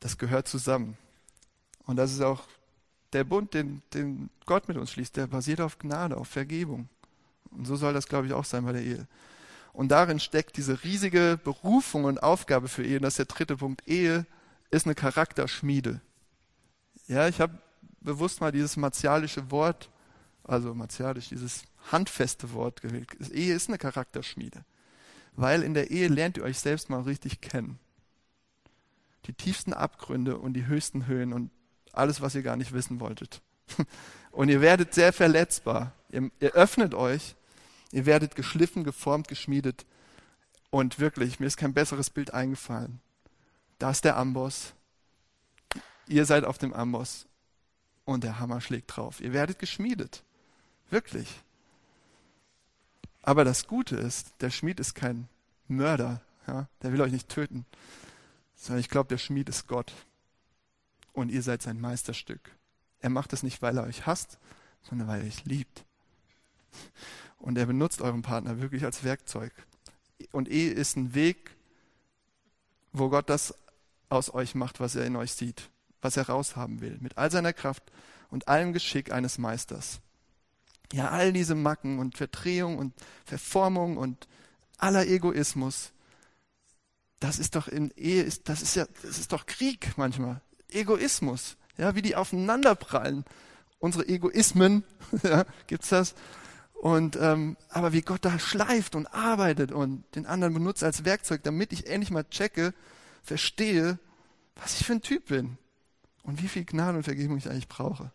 Das 0.00 0.18
gehört 0.18 0.48
zusammen. 0.48 0.96
Und 1.86 1.96
das 1.96 2.12
ist 2.12 2.20
auch 2.20 2.44
der 3.12 3.24
Bund, 3.24 3.54
den, 3.54 3.82
den 3.92 4.30
Gott 4.46 4.68
mit 4.68 4.76
uns 4.76 4.90
schließt, 4.90 5.16
der 5.16 5.26
basiert 5.26 5.60
auf 5.60 5.78
Gnade, 5.78 6.16
auf 6.16 6.28
Vergebung. 6.28 6.88
Und 7.50 7.66
so 7.66 7.76
soll 7.76 7.92
das, 7.92 8.08
glaube 8.08 8.26
ich, 8.26 8.32
auch 8.32 8.44
sein 8.44 8.64
bei 8.64 8.72
der 8.72 8.82
Ehe. 8.82 9.06
Und 9.72 9.88
darin 9.88 10.20
steckt 10.20 10.56
diese 10.56 10.84
riesige 10.84 11.38
Berufung 11.42 12.04
und 12.04 12.22
Aufgabe 12.22 12.68
für 12.68 12.84
Ehe. 12.84 12.96
Und 12.96 13.02
das 13.02 13.14
ist 13.14 13.18
der 13.18 13.26
dritte 13.26 13.56
Punkt. 13.56 13.86
Ehe 13.88 14.26
ist 14.70 14.86
eine 14.86 14.94
Charakterschmiede. 14.94 16.00
Ja, 17.06 17.28
ich 17.28 17.40
habe 17.40 17.58
bewusst 18.00 18.40
mal 18.40 18.52
dieses 18.52 18.76
martialische 18.76 19.50
Wort, 19.50 19.90
also 20.42 20.74
martialisch, 20.74 21.28
dieses 21.28 21.64
handfeste 21.90 22.52
Wort 22.52 22.82
gewählt. 22.82 23.08
Ehe 23.30 23.54
ist 23.54 23.68
eine 23.68 23.78
Charakterschmiede. 23.78 24.64
Weil 25.34 25.62
in 25.62 25.74
der 25.74 25.90
Ehe 25.90 26.08
lernt 26.08 26.36
ihr 26.36 26.44
euch 26.44 26.58
selbst 26.58 26.90
mal 26.90 27.02
richtig 27.02 27.40
kennen. 27.40 27.78
Die 29.26 29.32
tiefsten 29.32 29.72
Abgründe 29.72 30.38
und 30.38 30.54
die 30.54 30.66
höchsten 30.66 31.06
Höhen 31.06 31.32
und 31.32 31.50
alles, 31.92 32.20
was 32.20 32.34
ihr 32.34 32.42
gar 32.42 32.56
nicht 32.56 32.72
wissen 32.72 33.00
wolltet. 33.00 33.40
Und 34.30 34.48
ihr 34.48 34.60
werdet 34.60 34.92
sehr 34.92 35.12
verletzbar. 35.12 35.92
Ihr, 36.10 36.30
ihr 36.40 36.52
öffnet 36.52 36.92
euch, 36.92 37.36
ihr 37.92 38.04
werdet 38.04 38.34
geschliffen, 38.34 38.82
geformt, 38.82 39.28
geschmiedet. 39.28 39.86
Und 40.70 40.98
wirklich, 40.98 41.38
mir 41.38 41.46
ist 41.46 41.56
kein 41.56 41.72
besseres 41.72 42.10
Bild 42.10 42.34
eingefallen. 42.34 43.00
Da 43.78 43.90
ist 43.90 44.04
der 44.04 44.16
Amboss. 44.16 44.74
Ihr 46.08 46.26
seid 46.26 46.44
auf 46.44 46.58
dem 46.58 46.74
Amboss. 46.74 47.26
Und 48.04 48.24
der 48.24 48.40
Hammer 48.40 48.60
schlägt 48.60 48.96
drauf. 48.96 49.20
Ihr 49.20 49.32
werdet 49.32 49.60
geschmiedet. 49.60 50.24
Wirklich. 50.90 51.28
Aber 53.26 53.44
das 53.44 53.66
Gute 53.66 53.96
ist, 53.96 54.34
der 54.40 54.50
Schmied 54.50 54.78
ist 54.78 54.94
kein 54.94 55.28
Mörder. 55.66 56.20
Ja? 56.46 56.68
Der 56.82 56.92
will 56.92 57.00
euch 57.00 57.12
nicht 57.12 57.30
töten. 57.30 57.64
Sondern 58.54 58.80
ich 58.80 58.90
glaube, 58.90 59.08
der 59.08 59.16
Schmied 59.16 59.48
ist 59.48 59.66
Gott 59.66 59.94
und 61.14 61.30
ihr 61.30 61.42
seid 61.42 61.62
sein 61.62 61.80
Meisterstück. 61.80 62.54
Er 63.00 63.08
macht 63.08 63.32
es 63.32 63.42
nicht, 63.42 63.62
weil 63.62 63.78
er 63.78 63.84
euch 63.84 64.04
hasst, 64.04 64.38
sondern 64.82 65.08
weil 65.08 65.22
er 65.22 65.26
euch 65.26 65.46
liebt. 65.46 65.86
Und 67.38 67.56
er 67.56 67.64
benutzt 67.64 68.02
euren 68.02 68.20
Partner 68.20 68.60
wirklich 68.60 68.84
als 68.84 69.04
Werkzeug. 69.04 69.52
Und 70.32 70.50
Ehe 70.50 70.72
ist 70.72 70.96
ein 70.96 71.14
Weg, 71.14 71.56
wo 72.92 73.08
Gott 73.08 73.30
das 73.30 73.54
aus 74.10 74.32
euch 74.34 74.54
macht, 74.54 74.80
was 74.80 74.96
er 74.96 75.06
in 75.06 75.16
euch 75.16 75.32
sieht, 75.32 75.70
was 76.02 76.18
er 76.18 76.28
raushaben 76.28 76.82
will, 76.82 76.98
mit 77.00 77.16
all 77.16 77.30
seiner 77.30 77.54
Kraft 77.54 77.90
und 78.28 78.48
allem 78.48 78.74
Geschick 78.74 79.12
eines 79.12 79.38
Meisters. 79.38 80.00
Ja, 80.94 81.08
all 81.08 81.32
diese 81.32 81.56
Macken 81.56 81.98
und 81.98 82.16
Verdrehung 82.16 82.78
und 82.78 82.94
Verformung 83.24 83.96
und 83.96 84.28
aller 84.78 85.08
Egoismus, 85.08 85.90
das 87.18 87.40
ist 87.40 87.56
doch 87.56 87.66
in 87.66 87.90
Ehe, 87.96 88.28
das 88.44 88.62
ist 88.62 88.76
ja, 88.76 88.86
das 89.02 89.18
ist 89.18 89.32
doch 89.32 89.46
Krieg 89.46 89.94
manchmal. 89.96 90.40
Egoismus, 90.68 91.56
ja, 91.78 91.96
wie 91.96 92.02
die 92.02 92.14
aufeinanderprallen. 92.14 93.24
Unsere 93.80 94.06
Egoismen, 94.06 94.84
ja, 95.24 95.44
gibt's 95.66 95.88
das? 95.88 96.14
Und 96.74 97.16
ähm, 97.20 97.56
aber 97.70 97.92
wie 97.92 98.02
Gott 98.02 98.24
da 98.24 98.38
schleift 98.38 98.94
und 98.94 99.08
arbeitet 99.08 99.72
und 99.72 100.04
den 100.14 100.26
anderen 100.26 100.54
benutzt 100.54 100.84
als 100.84 101.04
Werkzeug, 101.04 101.42
damit 101.42 101.72
ich 101.72 101.88
endlich 101.88 102.12
mal 102.12 102.22
checke, 102.22 102.72
verstehe, 103.24 103.98
was 104.54 104.78
ich 104.78 104.86
für 104.86 104.92
ein 104.92 105.02
Typ 105.02 105.26
bin 105.26 105.58
und 106.22 106.40
wie 106.40 106.46
viel 106.46 106.64
Gnade 106.64 106.98
und 106.98 107.02
Vergebung 107.02 107.36
ich 107.36 107.50
eigentlich 107.50 107.66
brauche. 107.66 108.12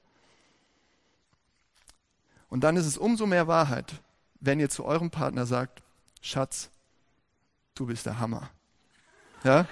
Und 2.50 2.62
dann 2.62 2.78
ist 2.78 2.86
es 2.86 2.98
umso 2.98 3.26
mehr 3.26 3.48
Wahrheit, 3.48 3.94
wenn 4.40 4.60
ihr 4.60 4.70
zu 4.70 4.86
eurem 4.86 5.12
Partner 5.12 5.46
sagt, 5.46 5.84
Schatz, 6.22 6.70
du 7.76 7.86
bist 7.86 8.06
der 8.06 8.20
Hammer. 8.20 8.50
Ja? 9.44 9.68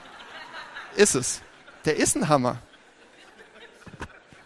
Ist 0.96 1.16
es. 1.16 1.42
Der 1.86 1.98
ist 1.98 2.16
ein 2.16 2.30
Hammer. 2.30 2.62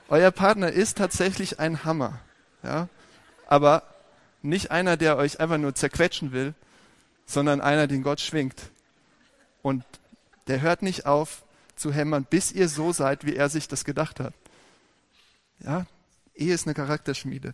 Euer 0.08 0.32
Partner 0.32 0.72
ist 0.72 0.98
tatsächlich 0.98 1.60
ein 1.60 1.84
Hammer. 1.84 2.20
Ja? 2.64 2.88
Aber 3.48 3.84
nicht 4.42 4.72
einer, 4.72 4.98
der 4.98 5.18
euch 5.18 5.40
einfach 5.40 5.58
nur 5.58 5.76
zerquetschen 5.76 6.32
will, 6.32 6.54
sondern 7.26 7.62
einer, 7.62 7.88
den 7.88 8.04
Gott 8.04 8.20
schwingt. 8.20 8.72
Und 9.62 9.84
der 10.48 10.62
hört 10.62 10.82
nicht 10.82 11.06
auf 11.06 11.44
zu 11.76 11.94
hämmern, 11.94 12.26
bis 12.30 12.52
ihr 12.52 12.68
so 12.68 12.92
seid, 12.92 13.26
wie 13.26 13.36
er 13.36 13.50
sich 13.50 13.68
das 13.68 13.86
gedacht 13.86 14.20
hat. 14.20 14.34
Ja, 15.60 15.86
Ehe 16.36 16.54
ist 16.54 16.66
eine 16.66 16.74
Charakterschmiede. 16.74 17.54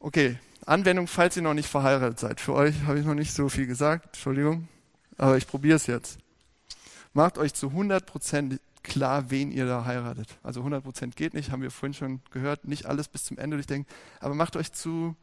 Okay, 0.00 0.38
Anwendung, 0.64 1.08
falls 1.08 1.36
ihr 1.36 1.42
noch 1.42 1.54
nicht 1.54 1.68
verheiratet 1.68 2.20
seid. 2.20 2.40
Für 2.40 2.54
euch 2.54 2.82
habe 2.84 3.00
ich 3.00 3.06
noch 3.06 3.14
nicht 3.14 3.32
so 3.32 3.48
viel 3.48 3.66
gesagt, 3.66 4.06
Entschuldigung, 4.06 4.68
aber 5.16 5.36
ich 5.36 5.46
probiere 5.46 5.76
es 5.76 5.86
jetzt. 5.86 6.18
Macht 7.14 7.36
euch 7.36 7.52
zu 7.52 7.68
100 7.68 8.06
Prozent 8.06 8.60
klar, 8.84 9.30
wen 9.30 9.50
ihr 9.50 9.66
da 9.66 9.84
heiratet. 9.84 10.38
Also 10.42 10.62
100% 10.62 11.16
geht 11.16 11.34
nicht, 11.34 11.50
haben 11.50 11.62
wir 11.62 11.72
vorhin 11.72 11.94
schon 11.94 12.20
gehört, 12.30 12.66
nicht 12.66 12.86
alles 12.86 13.08
bis 13.08 13.24
zum 13.24 13.38
Ende 13.38 13.56
durchdenken, 13.56 13.92
aber 14.20 14.34
macht 14.34 14.54
euch 14.56 14.72
zu 14.72 15.16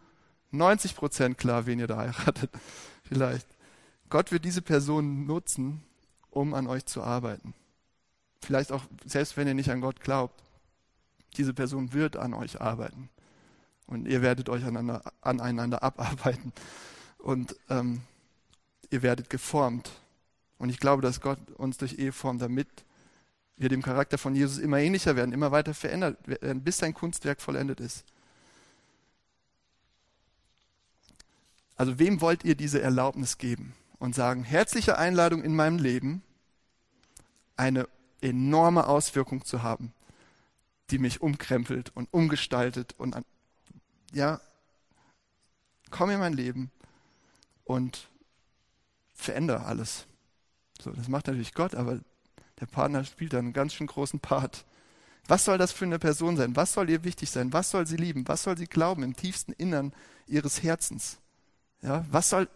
90% 0.52 1.36
klar, 1.36 1.66
wen 1.66 1.80
ihr 1.80 1.88
da 1.88 1.98
heiratet. 1.98 2.52
Vielleicht. 3.04 3.48
Gott 4.10 4.32
wird 4.32 4.44
diese 4.44 4.62
Person 4.62 5.26
nutzen, 5.26 5.84
um 6.32 6.54
an 6.54 6.68
euch 6.68 6.86
zu 6.86 7.02
arbeiten. 7.02 7.54
Vielleicht 8.42 8.72
auch, 8.72 8.84
selbst 9.06 9.38
wenn 9.38 9.48
ihr 9.48 9.54
nicht 9.54 9.72
an 9.72 9.82
Gott 9.82 10.02
glaubt, 10.02 10.44
diese 11.38 11.54
Person 11.54 11.94
wird 11.94 12.18
an 12.18 12.34
euch 12.34 12.62
arbeiten. 12.62 13.10
Und 13.88 14.08
ihr 14.08 14.22
werdet 14.22 14.50
euch 14.50 14.64
aneinander, 14.64 15.12
aneinander 15.22 15.84
abarbeiten. 15.84 16.54
Und 17.18 17.56
ähm, 17.70 18.02
ihr 18.90 19.02
werdet 19.02 19.30
geformt. 19.30 19.92
Und 20.58 20.70
ich 20.70 20.80
glaube, 20.80 21.02
dass 21.02 21.22
Gott 21.22 21.40
uns 21.52 21.78
durch 21.78 22.00
Ehe 22.00 22.12
formt, 22.12 22.42
damit 22.42 22.68
wir 23.58 23.70
dem 23.70 23.82
Charakter 23.82 24.18
von 24.18 24.36
Jesus 24.36 24.58
immer 24.58 24.80
ähnlicher 24.80 25.16
werden, 25.16 25.34
immer 25.34 25.52
weiter 25.52 25.74
verändert 25.74 26.18
werden, 26.28 26.64
bis 26.64 26.78
sein 26.78 26.94
Kunstwerk 26.94 27.42
vollendet 27.42 27.80
ist. 27.80 28.06
Also 31.76 32.00
wem 32.00 32.22
wollt 32.22 32.44
ihr 32.44 32.56
diese 32.56 32.82
Erlaubnis 32.82 33.38
geben 33.38 33.74
und 34.00 34.16
sagen, 34.16 34.44
herzliche 34.44 34.98
Einladung 34.98 35.44
in 35.44 35.56
meinem 35.56 35.78
Leben, 35.78 36.24
eine 37.58 37.88
enorme 38.22 38.88
Auswirkung 38.88 39.44
zu 39.46 39.62
haben, 39.62 39.94
die 40.90 41.00
mich 41.00 41.22
umkrempelt 41.22 41.92
und 41.96 42.08
umgestaltet 42.12 42.96
und 42.98 43.16
ja, 44.14 44.40
komm 45.92 46.10
in 46.10 46.20
mein 46.20 46.34
Leben 46.34 46.72
und 47.64 48.10
verändere 49.14 49.66
alles. 49.66 50.06
So, 50.82 50.92
das 50.92 51.08
macht 51.08 51.28
natürlich 51.28 51.54
Gott, 51.54 51.76
aber 51.76 52.00
der 52.60 52.66
Partner 52.66 53.04
spielt 53.04 53.34
da 53.34 53.40
einen 53.40 53.54
ganz 53.54 53.74
schön 53.74 53.88
großen 53.88 54.20
Part. 54.20 54.66
Was 55.28 55.46
soll 55.46 55.58
das 55.58 55.72
für 55.72 55.86
eine 55.86 56.00
Person 56.00 56.38
sein? 56.38 56.56
Was 56.56 56.74
soll 56.74 56.90
ihr 56.90 57.04
wichtig 57.04 57.32
sein? 57.32 57.52
Was 57.52 57.72
soll 57.72 57.88
sie 57.88 57.98
lieben? 57.98 58.28
Was 58.28 58.44
soll 58.44 58.58
sie 58.58 58.68
glauben 58.68 59.04
im 59.04 59.16
tiefsten 59.16 59.54
Innern 59.54 59.94
ihres 60.28 60.62
Herzens? 60.62 61.18
Ja, 61.82 62.06
was 62.12 62.30
soll, 62.30 62.48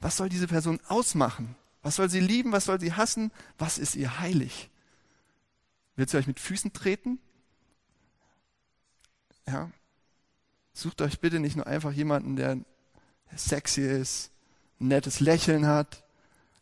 was 0.00 0.16
soll 0.16 0.28
diese 0.28 0.46
Person 0.46 0.80
ausmachen? 0.88 1.56
Was 1.82 1.96
soll 1.96 2.10
sie 2.10 2.20
lieben? 2.20 2.52
Was 2.52 2.66
soll 2.66 2.80
sie 2.80 2.92
hassen? 2.92 3.32
Was 3.58 3.78
ist 3.78 3.96
ihr 3.96 4.20
heilig? 4.20 4.70
Wird 5.96 6.10
sie 6.10 6.18
euch 6.18 6.26
mit 6.26 6.40
Füßen 6.40 6.72
treten? 6.72 7.18
Ja. 9.46 9.70
Sucht 10.74 11.02
euch 11.02 11.20
bitte 11.20 11.40
nicht 11.40 11.56
nur 11.56 11.66
einfach 11.66 11.92
jemanden, 11.92 12.36
der 12.36 12.58
sexy 13.36 13.82
ist, 13.82 14.30
ein 14.80 14.88
nettes 14.88 15.20
Lächeln 15.20 15.66
hat, 15.66 16.04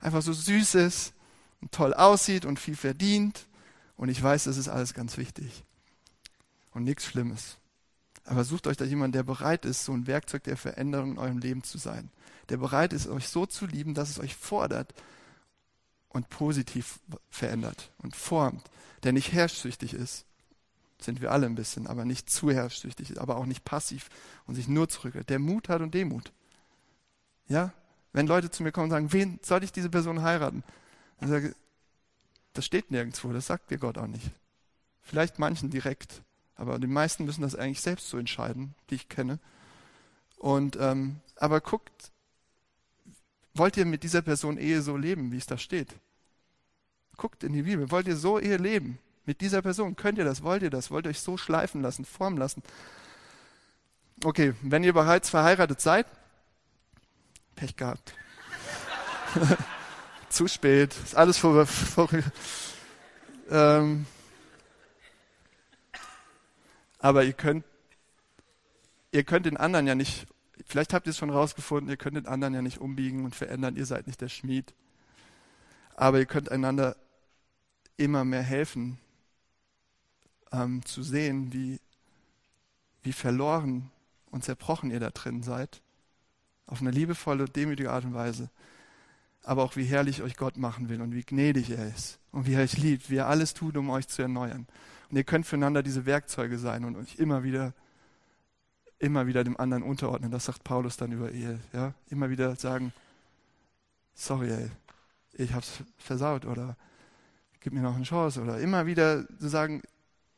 einfach 0.00 0.22
so 0.22 0.32
süß 0.32 0.74
ist, 0.76 1.14
und 1.60 1.72
toll 1.72 1.94
aussieht 1.94 2.44
und 2.44 2.58
viel 2.58 2.76
verdient. 2.76 3.46
Und 3.96 4.08
ich 4.08 4.22
weiß, 4.22 4.44
das 4.44 4.56
ist 4.56 4.68
alles 4.68 4.94
ganz 4.94 5.16
wichtig. 5.16 5.64
Und 6.72 6.84
nichts 6.84 7.04
Schlimmes. 7.04 7.58
Aber 8.24 8.44
sucht 8.44 8.66
euch 8.66 8.76
da 8.76 8.84
jemanden, 8.84 9.12
der 9.12 9.22
bereit 9.22 9.64
ist, 9.64 9.84
so 9.84 9.92
ein 9.92 10.06
Werkzeug 10.06 10.44
der 10.44 10.56
Veränderung 10.56 11.12
in 11.12 11.18
eurem 11.18 11.38
Leben 11.38 11.62
zu 11.62 11.78
sein. 11.78 12.10
Der 12.48 12.56
bereit 12.56 12.92
ist, 12.92 13.08
euch 13.08 13.28
so 13.28 13.46
zu 13.46 13.66
lieben, 13.66 13.94
dass 13.94 14.10
es 14.10 14.18
euch 14.18 14.36
fordert 14.36 14.94
und 16.08 16.28
positiv 16.30 17.00
verändert 17.28 17.90
und 17.98 18.16
formt. 18.16 18.62
Der 19.02 19.12
nicht 19.12 19.32
herrschsüchtig 19.32 19.94
ist. 19.94 20.24
Sind 21.00 21.20
wir 21.20 21.32
alle 21.32 21.46
ein 21.46 21.54
bisschen, 21.54 21.86
aber 21.86 22.04
nicht 22.04 22.30
zu 22.30 22.50
herrschsüchtig, 22.50 23.20
aber 23.20 23.36
auch 23.36 23.46
nicht 23.46 23.64
passiv 23.64 24.08
und 24.46 24.54
sich 24.54 24.68
nur 24.68 24.88
zurückhält. 24.88 25.30
Der 25.30 25.38
Mut 25.38 25.68
hat 25.68 25.80
und 25.80 25.94
Demut. 25.94 26.32
Ja? 27.48 27.72
Wenn 28.12 28.26
Leute 28.26 28.50
zu 28.50 28.62
mir 28.62 28.72
kommen 28.72 28.84
und 28.84 28.90
sagen, 28.90 29.12
wen 29.12 29.38
soll 29.42 29.64
ich 29.64 29.72
diese 29.72 29.88
Person 29.88 30.22
heiraten? 30.22 30.62
Und 31.20 31.28
sage, 31.28 31.54
das 32.52 32.66
steht 32.66 32.90
nirgendwo, 32.90 33.32
das 33.32 33.46
sagt 33.46 33.70
dir 33.70 33.78
Gott 33.78 33.98
auch 33.98 34.06
nicht. 34.06 34.30
Vielleicht 35.00 35.38
manchen 35.38 35.70
direkt, 35.70 36.22
aber 36.56 36.78
die 36.78 36.86
meisten 36.86 37.24
müssen 37.24 37.42
das 37.42 37.54
eigentlich 37.54 37.80
selbst 37.80 38.08
so 38.08 38.18
entscheiden, 38.18 38.74
die 38.90 38.96
ich 38.96 39.08
kenne. 39.08 39.38
Und 40.36 40.76
ähm, 40.80 41.20
aber 41.36 41.60
guckt, 41.60 42.12
wollt 43.54 43.76
ihr 43.76 43.86
mit 43.86 44.02
dieser 44.02 44.22
Person 44.22 44.58
Ehe 44.58 44.82
so 44.82 44.96
leben, 44.96 45.32
wie 45.32 45.38
es 45.38 45.46
da 45.46 45.58
steht? 45.58 45.94
Guckt 47.16 47.44
in 47.44 47.52
die 47.52 47.62
Bibel. 47.62 47.90
Wollt 47.90 48.08
ihr 48.08 48.16
so 48.16 48.38
Ehe 48.38 48.56
leben? 48.56 48.98
Mit 49.30 49.42
dieser 49.42 49.62
Person? 49.62 49.94
Könnt 49.94 50.18
ihr 50.18 50.24
das? 50.24 50.42
Wollt 50.42 50.64
ihr 50.64 50.70
das? 50.70 50.90
Wollt 50.90 51.06
ihr 51.06 51.10
euch 51.10 51.20
so 51.20 51.36
schleifen 51.36 51.82
lassen, 51.82 52.04
formen 52.04 52.36
lassen? 52.36 52.64
Okay, 54.24 54.54
wenn 54.60 54.82
ihr 54.82 54.92
bereits 54.92 55.30
verheiratet 55.30 55.80
seid, 55.80 56.04
Pech 57.54 57.76
gehabt. 57.76 58.12
Zu 60.30 60.48
spät. 60.48 60.96
Ist 61.04 61.14
alles 61.14 61.38
vor. 61.38 61.64
vor 61.64 62.08
ähm, 63.50 64.04
aber 66.98 67.22
ihr 67.22 67.32
könnt, 67.32 67.64
ihr 69.12 69.22
könnt 69.22 69.46
den 69.46 69.58
anderen 69.58 69.86
ja 69.86 69.94
nicht, 69.94 70.26
vielleicht 70.66 70.92
habt 70.92 71.06
ihr 71.06 71.10
es 71.10 71.18
schon 71.18 71.30
rausgefunden, 71.30 71.88
ihr 71.88 71.96
könnt 71.96 72.16
den 72.16 72.26
anderen 72.26 72.52
ja 72.52 72.62
nicht 72.62 72.80
umbiegen 72.80 73.24
und 73.24 73.36
verändern, 73.36 73.76
ihr 73.76 73.86
seid 73.86 74.08
nicht 74.08 74.20
der 74.20 74.28
Schmied. 74.28 74.74
Aber 75.94 76.18
ihr 76.18 76.26
könnt 76.26 76.50
einander 76.50 76.96
immer 77.96 78.24
mehr 78.24 78.42
helfen, 78.42 78.98
ähm, 80.52 80.84
zu 80.84 81.02
sehen, 81.02 81.52
wie, 81.52 81.80
wie 83.02 83.12
verloren 83.12 83.90
und 84.30 84.44
zerbrochen 84.44 84.90
ihr 84.90 85.00
da 85.00 85.10
drin 85.10 85.42
seid. 85.42 85.80
Auf 86.66 86.80
eine 86.80 86.90
liebevolle, 86.90 87.46
demütige 87.46 87.90
Art 87.90 88.04
und 88.04 88.14
Weise. 88.14 88.50
Aber 89.42 89.64
auch 89.64 89.76
wie 89.76 89.84
herrlich 89.84 90.22
euch 90.22 90.36
Gott 90.36 90.56
machen 90.56 90.88
will 90.88 91.00
und 91.00 91.14
wie 91.14 91.22
gnädig 91.22 91.70
er 91.70 91.88
ist 91.88 92.18
und 92.30 92.46
wie 92.46 92.54
er 92.54 92.62
euch 92.62 92.76
liebt, 92.76 93.10
wie 93.10 93.16
er 93.16 93.28
alles 93.28 93.54
tut, 93.54 93.76
um 93.76 93.90
euch 93.90 94.06
zu 94.08 94.22
erneuern. 94.22 94.66
Und 95.10 95.16
ihr 95.16 95.24
könnt 95.24 95.46
füreinander 95.46 95.82
diese 95.82 96.06
Werkzeuge 96.06 96.58
sein 96.58 96.84
und 96.84 96.96
euch 96.96 97.16
immer 97.16 97.42
wieder, 97.42 97.72
immer 98.98 99.26
wieder 99.26 99.42
dem 99.42 99.58
anderen 99.58 99.82
unterordnen. 99.82 100.30
Das 100.30 100.44
sagt 100.44 100.62
Paulus 100.62 100.96
dann 100.96 101.12
über 101.12 101.32
Ehe. 101.32 101.58
Ja? 101.72 101.94
Immer 102.10 102.30
wieder 102.30 102.54
sagen, 102.56 102.92
sorry, 104.14 104.50
ey, 104.50 104.70
ich 105.32 105.54
hab's 105.54 105.82
versaut 105.96 106.44
oder 106.44 106.76
gib 107.60 107.72
mir 107.72 107.80
noch 107.80 107.96
eine 107.96 108.04
Chance 108.04 108.42
oder 108.42 108.58
immer 108.60 108.86
wieder 108.86 109.26
zu 109.38 109.48
sagen, 109.48 109.82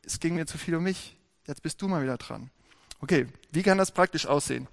es 0.05 0.19
ging 0.19 0.35
mir 0.35 0.45
zu 0.45 0.57
viel 0.57 0.75
um 0.75 0.83
mich, 0.83 1.17
jetzt 1.47 1.61
bist 1.61 1.81
du 1.81 1.87
mal 1.87 2.03
wieder 2.03 2.17
dran. 2.17 2.49
Okay, 2.99 3.27
wie 3.51 3.63
kann 3.63 3.77
das 3.77 3.91
praktisch 3.91 4.25
aussehen? 4.25 4.67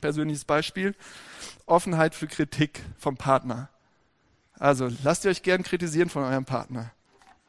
Persönliches 0.00 0.44
Beispiel, 0.44 0.94
Offenheit 1.66 2.14
für 2.14 2.26
Kritik 2.26 2.82
vom 2.98 3.16
Partner. 3.16 3.70
Also 4.58 4.90
lasst 5.02 5.24
ihr 5.24 5.30
euch 5.30 5.42
gern 5.42 5.62
kritisieren 5.62 6.10
von 6.10 6.24
eurem 6.24 6.44
Partner. 6.44 6.92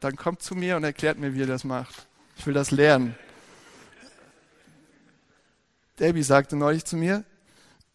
Dann 0.00 0.16
kommt 0.16 0.42
zu 0.42 0.54
mir 0.54 0.76
und 0.76 0.84
erklärt 0.84 1.18
mir, 1.18 1.34
wie 1.34 1.40
ihr 1.40 1.46
das 1.46 1.64
macht. 1.64 2.06
Ich 2.36 2.46
will 2.46 2.54
das 2.54 2.70
lernen. 2.70 3.14
Debbie 5.98 6.22
sagte 6.22 6.56
neulich 6.56 6.84
zu 6.84 6.96
mir, 6.96 7.24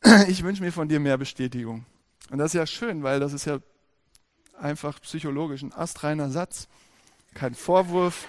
ich 0.27 0.43
wünsche 0.43 0.63
mir 0.63 0.71
von 0.71 0.89
dir 0.89 0.99
mehr 0.99 1.17
Bestätigung. 1.17 1.85
Und 2.29 2.37
das 2.39 2.47
ist 2.47 2.53
ja 2.53 2.65
schön, 2.65 3.03
weil 3.03 3.19
das 3.19 3.33
ist 3.33 3.45
ja 3.45 3.59
einfach 4.59 4.99
psychologisch 5.01 5.61
ein 5.61 5.73
astreiner 5.73 6.29
Satz. 6.29 6.67
Kein 7.33 7.53
Vorwurf, 7.53 8.27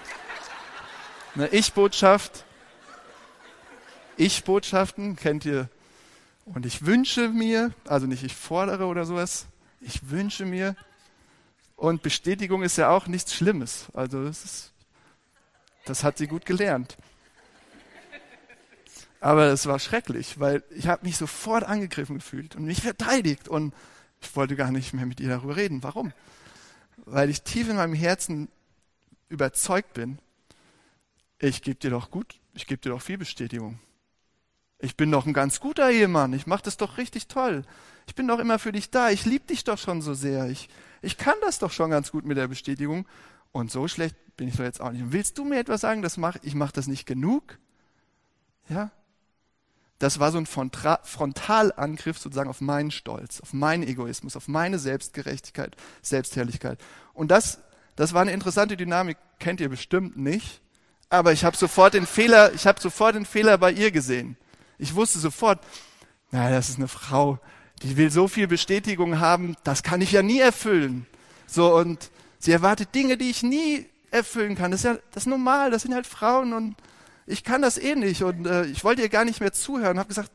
eine 1.35 1.49
Ich-Botschaft. 1.49 2.45
Ich-Botschaften 4.17 5.17
kennt 5.17 5.45
ihr. 5.45 5.69
Und 6.45 6.67
ich 6.67 6.85
wünsche 6.85 7.29
mir, 7.29 7.73
also 7.87 8.07
nicht 8.07 8.25
ich 8.25 8.35
fordere 8.35 8.87
oder 8.87 9.05
sowas, 9.05 9.47
ich 9.81 10.11
wünsche 10.11 10.45
mir. 10.45 10.77
Und 11.77 12.03
Bestätigung 12.03 12.63
ist 12.63 12.77
ja 12.77 12.91
auch 12.91 13.07
nichts 13.07 13.35
Schlimmes. 13.35 13.87
Also 13.95 14.25
das, 14.25 14.45
ist, 14.45 14.73
das 15.85 16.05
hat 16.05 16.19
sie 16.19 16.27
gut 16.27 16.45
gelernt. 16.45 16.97
Aber 19.21 19.47
es 19.47 19.67
war 19.67 19.79
schrecklich, 19.79 20.41
weil 20.41 20.65
ich 20.71 20.89
habe 20.89 21.07
mich 21.07 21.17
sofort 21.17 21.65
angegriffen 21.65 22.17
gefühlt 22.17 22.57
und 22.57 22.65
mich 22.65 22.83
verteidigt 22.83 23.49
und 23.49 23.73
ich 24.21 24.35
wollte 24.35 24.57
gar 24.57 24.73
nicht 24.73 24.93
mehr 24.93 25.07
mit 25.07 25.21
ihr 25.21 25.29
darüber 25.29 25.57
reden. 25.57 25.83
Warum? 25.83 26.13
Weil 26.97 27.31
ich 27.31 27.43
tief 27.43 27.69
in 27.69 27.77
meinem 27.77 27.95
Herzen 27.95 28.49
überzeugt 29.29 29.95
bin, 29.95 30.19
ich 31.43 31.63
gebe 31.63 31.79
dir 31.79 31.91
doch 31.91 32.11
gut, 32.11 32.39
ich 32.55 32.67
gebe 32.67 32.81
dir 32.81 32.91
doch 32.91 33.03
viel 33.03 33.19
Bestätigung. 33.19 33.79
Ich 34.79 34.97
bin 34.97 35.11
doch 35.11 35.27
ein 35.27 35.33
ganz 35.33 35.61
guter 35.61 35.91
Ehemann, 35.91 36.33
ich 36.33 36.47
mache 36.47 36.63
das 36.63 36.77
doch 36.77 36.99
richtig 36.99 37.27
toll. 37.27 37.63
Ich 38.07 38.15
bin 38.15 38.27
doch 38.29 38.39
immer 38.39 38.59
für 38.59 38.73
dich 38.73 38.91
da, 38.91 39.11
ich 39.11 39.25
liebe 39.25 39.47
dich 39.47 39.65
doch 39.65 39.79
schon 39.79 40.03
so 40.03 40.15
sehr. 40.15 40.49
Ich, 40.49 40.69
ich 41.03 41.19
kann 41.19 41.35
das 41.41 41.59
doch 41.59 41.71
schon 41.71 41.91
ganz 41.91 42.11
gut 42.11 42.25
mit 42.25 42.37
der 42.37 42.49
Bestätigung. 42.49 43.07
Und 43.53 43.71
so 43.71 43.87
schlecht 43.87 44.17
bin 44.37 44.49
ich 44.49 44.57
doch 44.57 44.65
jetzt 44.65 44.81
auch 44.81 44.91
nicht. 44.91 45.03
Und 45.03 45.13
willst 45.13 45.37
du 45.37 45.45
mir 45.45 45.59
etwas 45.59 45.83
sagen, 45.83 46.03
das 46.03 46.17
mach, 46.17 46.37
ich 46.43 46.55
mache 46.55 46.73
das 46.73 46.87
nicht 46.87 47.07
genug? 47.07 47.59
Ja? 48.69 48.91
Das 49.99 50.19
war 50.19 50.33
so 50.33 50.39
ein 50.39 50.47
Frontalangriff 50.47 52.19
sozusagen 52.19 52.51
auf 52.51 52.61
meinen 52.61 52.91
Stolz, 52.91 53.41
auf 53.41 53.53
meinen 53.53 53.83
Egoismus, 53.83 54.37
auf 54.37 54.49
meine 54.49 54.79
Selbstgerechtigkeit, 54.79 55.77
Selbstherrlichkeit. 56.03 56.81
Und 57.15 57.31
das, 57.31 57.61
das 57.95 58.15
war 58.15 58.23
eine 58.23 58.33
interessante 58.33 58.77
Dynamik, 58.77 59.19
kennt 59.39 59.61
ihr 59.61 59.69
bestimmt 59.69 60.17
nicht. 60.17 60.62
Aber 61.13 61.35
ich 61.35 61.45
habe 61.45 61.59
sofort 61.59 61.93
den 61.93 62.07
Fehler, 62.07 62.55
ich 62.55 62.67
habe 62.67 62.81
sofort 62.81 63.15
den 63.15 63.27
Fehler 63.27 63.59
bei 63.59 63.71
ihr 63.71 63.91
gesehen. 63.91 64.39
Ich 64.79 64.95
wusste 64.95 65.19
sofort, 65.19 65.61
na, 66.31 66.49
das 66.49 66.71
ist 66.71 66.79
eine 66.79 66.89
Frau, 66.89 67.39
die 67.83 67.99
will 67.99 68.11
so 68.11 68.29
viel 68.29 68.49
Bestätigung 68.49 69.21
haben, 69.21 69.55
das 69.63 69.83
kann 69.83 70.01
ich 70.01 70.13
ja 70.13 70.23
nie 70.23 70.41
erfüllen. 70.41 71.07
So 71.47 71.77
und 71.77 72.11
sie 72.39 72.51
erwartet 72.51 72.95
Dinge, 72.95 73.19
die 73.19 73.29
ich 73.29 73.43
nie 73.43 73.85
erfüllen 74.11 74.55
kann. 74.55 74.71
Das 74.71 74.81
ist 74.81 74.85
ja 74.85 74.97
das 75.11 75.25
ist 75.25 75.27
normal, 75.27 75.71
das 75.71 75.83
sind 75.83 75.93
halt 75.93 76.07
Frauen 76.07 76.55
und 76.55 76.77
ich 77.27 77.45
kann 77.45 77.61
das 77.61 77.77
eh 77.77 77.95
nicht 77.95 78.23
und 78.23 78.47
äh, 78.47 78.65
ich 78.65 78.83
wollte 78.83 79.03
ihr 79.03 79.11
gar 79.11 79.27
nicht 79.27 79.41
mehr 79.41 79.53
zuhören, 79.53 79.99
habe 79.99 80.09
gesagt, 80.09 80.33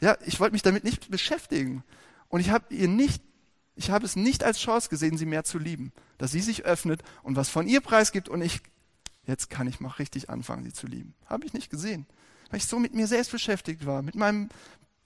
ja, 0.00 0.16
ich 0.26 0.40
wollte 0.40 0.54
mich 0.54 0.62
damit 0.62 0.82
nicht 0.82 1.08
beschäftigen 1.08 1.84
und 2.30 2.40
ich 2.40 2.50
habe 2.50 2.74
ihr 2.74 2.88
nicht, 2.88 3.22
ich 3.76 3.92
habe 3.92 4.06
es 4.06 4.16
nicht 4.16 4.42
als 4.42 4.58
Chance 4.58 4.88
gesehen, 4.88 5.16
sie 5.16 5.24
mehr 5.24 5.44
zu 5.44 5.60
lieben, 5.60 5.92
dass 6.18 6.32
sie 6.32 6.40
sich 6.40 6.64
öffnet 6.64 7.04
und 7.22 7.36
was 7.36 7.48
von 7.48 7.68
ihr 7.68 7.80
preisgibt 7.80 8.28
und 8.28 8.42
ich, 8.42 8.60
jetzt 9.26 9.50
kann 9.50 9.66
ich 9.66 9.80
mal 9.80 9.88
richtig 9.90 10.30
anfangen, 10.30 10.64
sie 10.64 10.72
zu 10.72 10.86
lieben. 10.86 11.14
Habe 11.26 11.46
ich 11.46 11.52
nicht 11.52 11.70
gesehen, 11.70 12.06
weil 12.50 12.58
ich 12.58 12.66
so 12.66 12.78
mit 12.78 12.94
mir 12.94 13.06
selbst 13.06 13.32
beschäftigt 13.32 13.86
war, 13.86 14.02
mit 14.02 14.14
meinem 14.14 14.48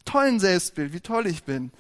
tollen 0.05 0.41
Selbstbild, 0.41 0.93
wie 0.93 1.01
toll 1.01 1.27
ich 1.27 1.45
bin. 1.45 1.73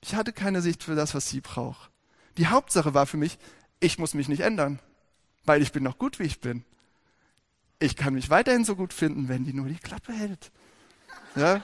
Ich 0.00 0.14
hatte 0.14 0.32
keine 0.32 0.62
Sicht 0.62 0.82
für 0.82 0.94
das, 0.94 1.14
was 1.14 1.28
sie 1.28 1.40
braucht. 1.40 1.90
Die 2.36 2.48
Hauptsache 2.48 2.94
war 2.94 3.06
für 3.06 3.16
mich, 3.16 3.38
ich 3.80 3.98
muss 3.98 4.14
mich 4.14 4.28
nicht 4.28 4.40
ändern, 4.40 4.78
weil 5.44 5.62
ich 5.62 5.72
bin 5.72 5.82
noch 5.82 5.98
gut, 5.98 6.18
wie 6.18 6.24
ich 6.24 6.40
bin 6.40 6.64
ich 7.84 7.96
kann 7.96 8.14
mich 8.14 8.30
weiterhin 8.30 8.64
so 8.64 8.76
gut 8.76 8.92
finden, 8.92 9.28
wenn 9.28 9.44
die 9.44 9.52
nur 9.52 9.66
die 9.66 9.76
Klappe 9.76 10.12
hält. 10.12 10.50
Ja? 11.36 11.62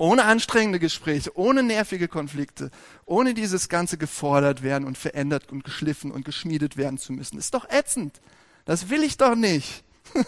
Ohne 0.00 0.24
anstrengende 0.24 0.78
Gespräche, 0.78 1.36
ohne 1.36 1.62
nervige 1.62 2.08
Konflikte, 2.08 2.70
ohne 3.04 3.34
dieses 3.34 3.68
ganze 3.68 3.98
gefordert 3.98 4.62
werden 4.62 4.86
und 4.86 4.96
verändert 4.96 5.52
und 5.52 5.62
geschliffen 5.62 6.10
und 6.10 6.24
geschmiedet 6.24 6.78
werden 6.78 6.96
zu 6.96 7.12
müssen. 7.12 7.38
Ist 7.38 7.52
doch 7.52 7.68
ätzend. 7.68 8.22
Das 8.64 8.88
will 8.88 9.02
ich 9.02 9.18
doch 9.18 9.34
nicht. 9.34 9.84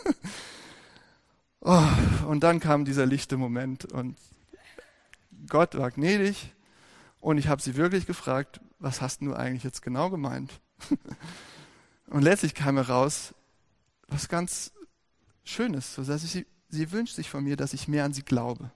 oh, 1.63 1.89
und 2.29 2.41
dann 2.41 2.61
kam 2.61 2.85
dieser 2.85 3.07
lichte 3.07 3.39
Moment 3.39 3.87
und 3.87 4.19
Gott 5.49 5.75
war 5.79 5.91
gnädig 5.91 6.53
und 7.21 7.39
ich 7.39 7.49
habe 7.49 7.63
sie 7.63 7.75
wirklich 7.75 8.05
gefragt, 8.05 8.61
was 8.79 9.01
hast 9.01 9.23
du 9.23 9.33
eigentlich 9.33 9.65
jetzt 9.65 9.81
genau 9.81 10.11
gemeint? 10.11 10.53
und 12.09 12.21
letztlich 12.21 12.55
kam 12.55 12.77
heraus, 12.77 13.33
was 14.09 14.29
ganz 14.29 14.73
Schönes. 15.45 15.95
So 15.95 16.05
dass 16.05 16.25
ich, 16.25 16.31
sie, 16.31 16.47
sie 16.69 16.93
wünscht 16.93 17.15
sich 17.15 17.31
von 17.31 17.43
mir, 17.43 17.57
dass 17.57 17.73
ich 17.73 17.89
mehr 17.89 18.05
an 18.05 18.13
sie 18.13 18.23
glaube. 18.23 18.71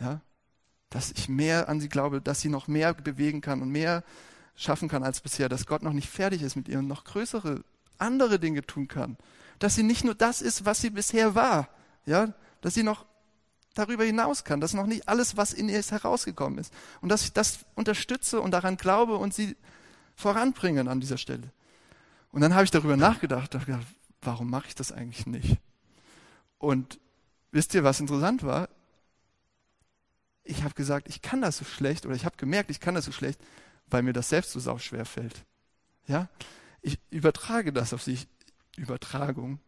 Ja? 0.00 0.20
Dass 0.90 1.10
ich 1.12 1.28
mehr 1.28 1.68
an 1.68 1.80
sie 1.80 1.88
glaube, 1.88 2.20
dass 2.20 2.40
sie 2.40 2.48
noch 2.48 2.68
mehr 2.68 2.94
bewegen 2.94 3.40
kann 3.40 3.62
und 3.62 3.70
mehr 3.70 4.04
schaffen 4.56 4.88
kann 4.88 5.04
als 5.04 5.20
bisher, 5.20 5.48
dass 5.48 5.66
Gott 5.66 5.82
noch 5.82 5.92
nicht 5.92 6.08
fertig 6.08 6.42
ist 6.42 6.56
mit 6.56 6.68
ihr 6.68 6.78
und 6.78 6.88
noch 6.88 7.04
größere, 7.04 7.62
andere 7.98 8.38
Dinge 8.38 8.62
tun 8.62 8.88
kann. 8.88 9.16
Dass 9.58 9.74
sie 9.74 9.82
nicht 9.82 10.04
nur 10.04 10.14
das 10.14 10.42
ist, 10.42 10.64
was 10.64 10.80
sie 10.80 10.90
bisher 10.90 11.34
war, 11.34 11.68
ja, 12.06 12.32
dass 12.60 12.74
sie 12.74 12.82
noch 12.82 13.06
darüber 13.74 14.04
hinaus 14.04 14.44
kann, 14.44 14.60
dass 14.60 14.74
noch 14.74 14.86
nicht 14.86 15.08
alles, 15.08 15.36
was 15.36 15.52
in 15.52 15.68
ihr 15.68 15.78
ist, 15.78 15.92
herausgekommen 15.92 16.58
ist. 16.58 16.72
Und 17.00 17.10
dass 17.10 17.22
ich 17.22 17.32
das 17.32 17.60
unterstütze 17.74 18.40
und 18.40 18.50
daran 18.50 18.76
glaube 18.76 19.16
und 19.16 19.32
sie 19.32 19.56
voranbringen 20.16 20.88
an 20.88 21.00
dieser 21.00 21.18
Stelle. 21.18 21.52
Und 22.32 22.40
dann 22.40 22.54
habe 22.54 22.64
ich 22.64 22.70
darüber 22.70 22.96
nachgedacht, 22.96 23.52
gedacht, 23.52 23.86
warum 24.22 24.50
mache 24.50 24.68
ich 24.68 24.74
das 24.74 24.90
eigentlich 24.90 25.26
nicht? 25.26 25.58
Und 26.58 26.98
wisst 27.52 27.74
ihr, 27.74 27.84
was 27.84 28.00
interessant 28.00 28.42
war? 28.42 28.68
Ich 30.50 30.64
habe 30.64 30.72
gesagt, 30.72 31.08
ich 31.10 31.20
kann 31.20 31.42
das 31.42 31.58
so 31.58 31.66
schlecht, 31.66 32.06
oder 32.06 32.14
ich 32.14 32.24
habe 32.24 32.38
gemerkt, 32.38 32.70
ich 32.70 32.80
kann 32.80 32.94
das 32.94 33.04
so 33.04 33.12
schlecht, 33.12 33.38
weil 33.86 34.02
mir 34.02 34.14
das 34.14 34.30
selbst 34.30 34.52
so 34.52 34.60
sau 34.60 34.78
schwer 34.78 35.04
fällt. 35.04 35.44
Ja? 36.06 36.28
Ich 36.80 36.98
übertrage 37.10 37.70
das 37.70 37.92
auf 37.92 38.02
sich. 38.02 38.26
Übertragung. 38.78 39.60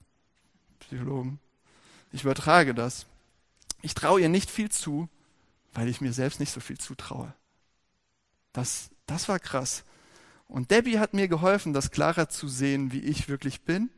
Psychologen. 0.78 1.38
Ich 2.12 2.22
übertrage 2.22 2.74
das. 2.74 3.04
Ich 3.82 3.92
traue 3.92 4.22
ihr 4.22 4.30
nicht 4.30 4.50
viel 4.50 4.70
zu, 4.70 5.08
weil 5.74 5.88
ich 5.88 6.00
mir 6.00 6.14
selbst 6.14 6.40
nicht 6.40 6.50
so 6.50 6.60
viel 6.60 6.78
zutraue. 6.78 7.34
Das, 8.54 8.90
das 9.06 9.28
war 9.28 9.38
krass. 9.38 9.84
Und 10.48 10.70
Debbie 10.70 10.98
hat 10.98 11.12
mir 11.12 11.28
geholfen, 11.28 11.74
das 11.74 11.90
klarer 11.90 12.30
zu 12.30 12.48
sehen, 12.48 12.90
wie 12.90 13.00
ich 13.00 13.28
wirklich 13.28 13.62
bin 13.62 13.90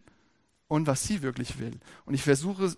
und 0.66 0.88
was 0.88 1.04
sie 1.04 1.22
wirklich 1.22 1.60
will. 1.60 1.78
Und 2.06 2.14
ich 2.14 2.22
versuche, 2.22 2.76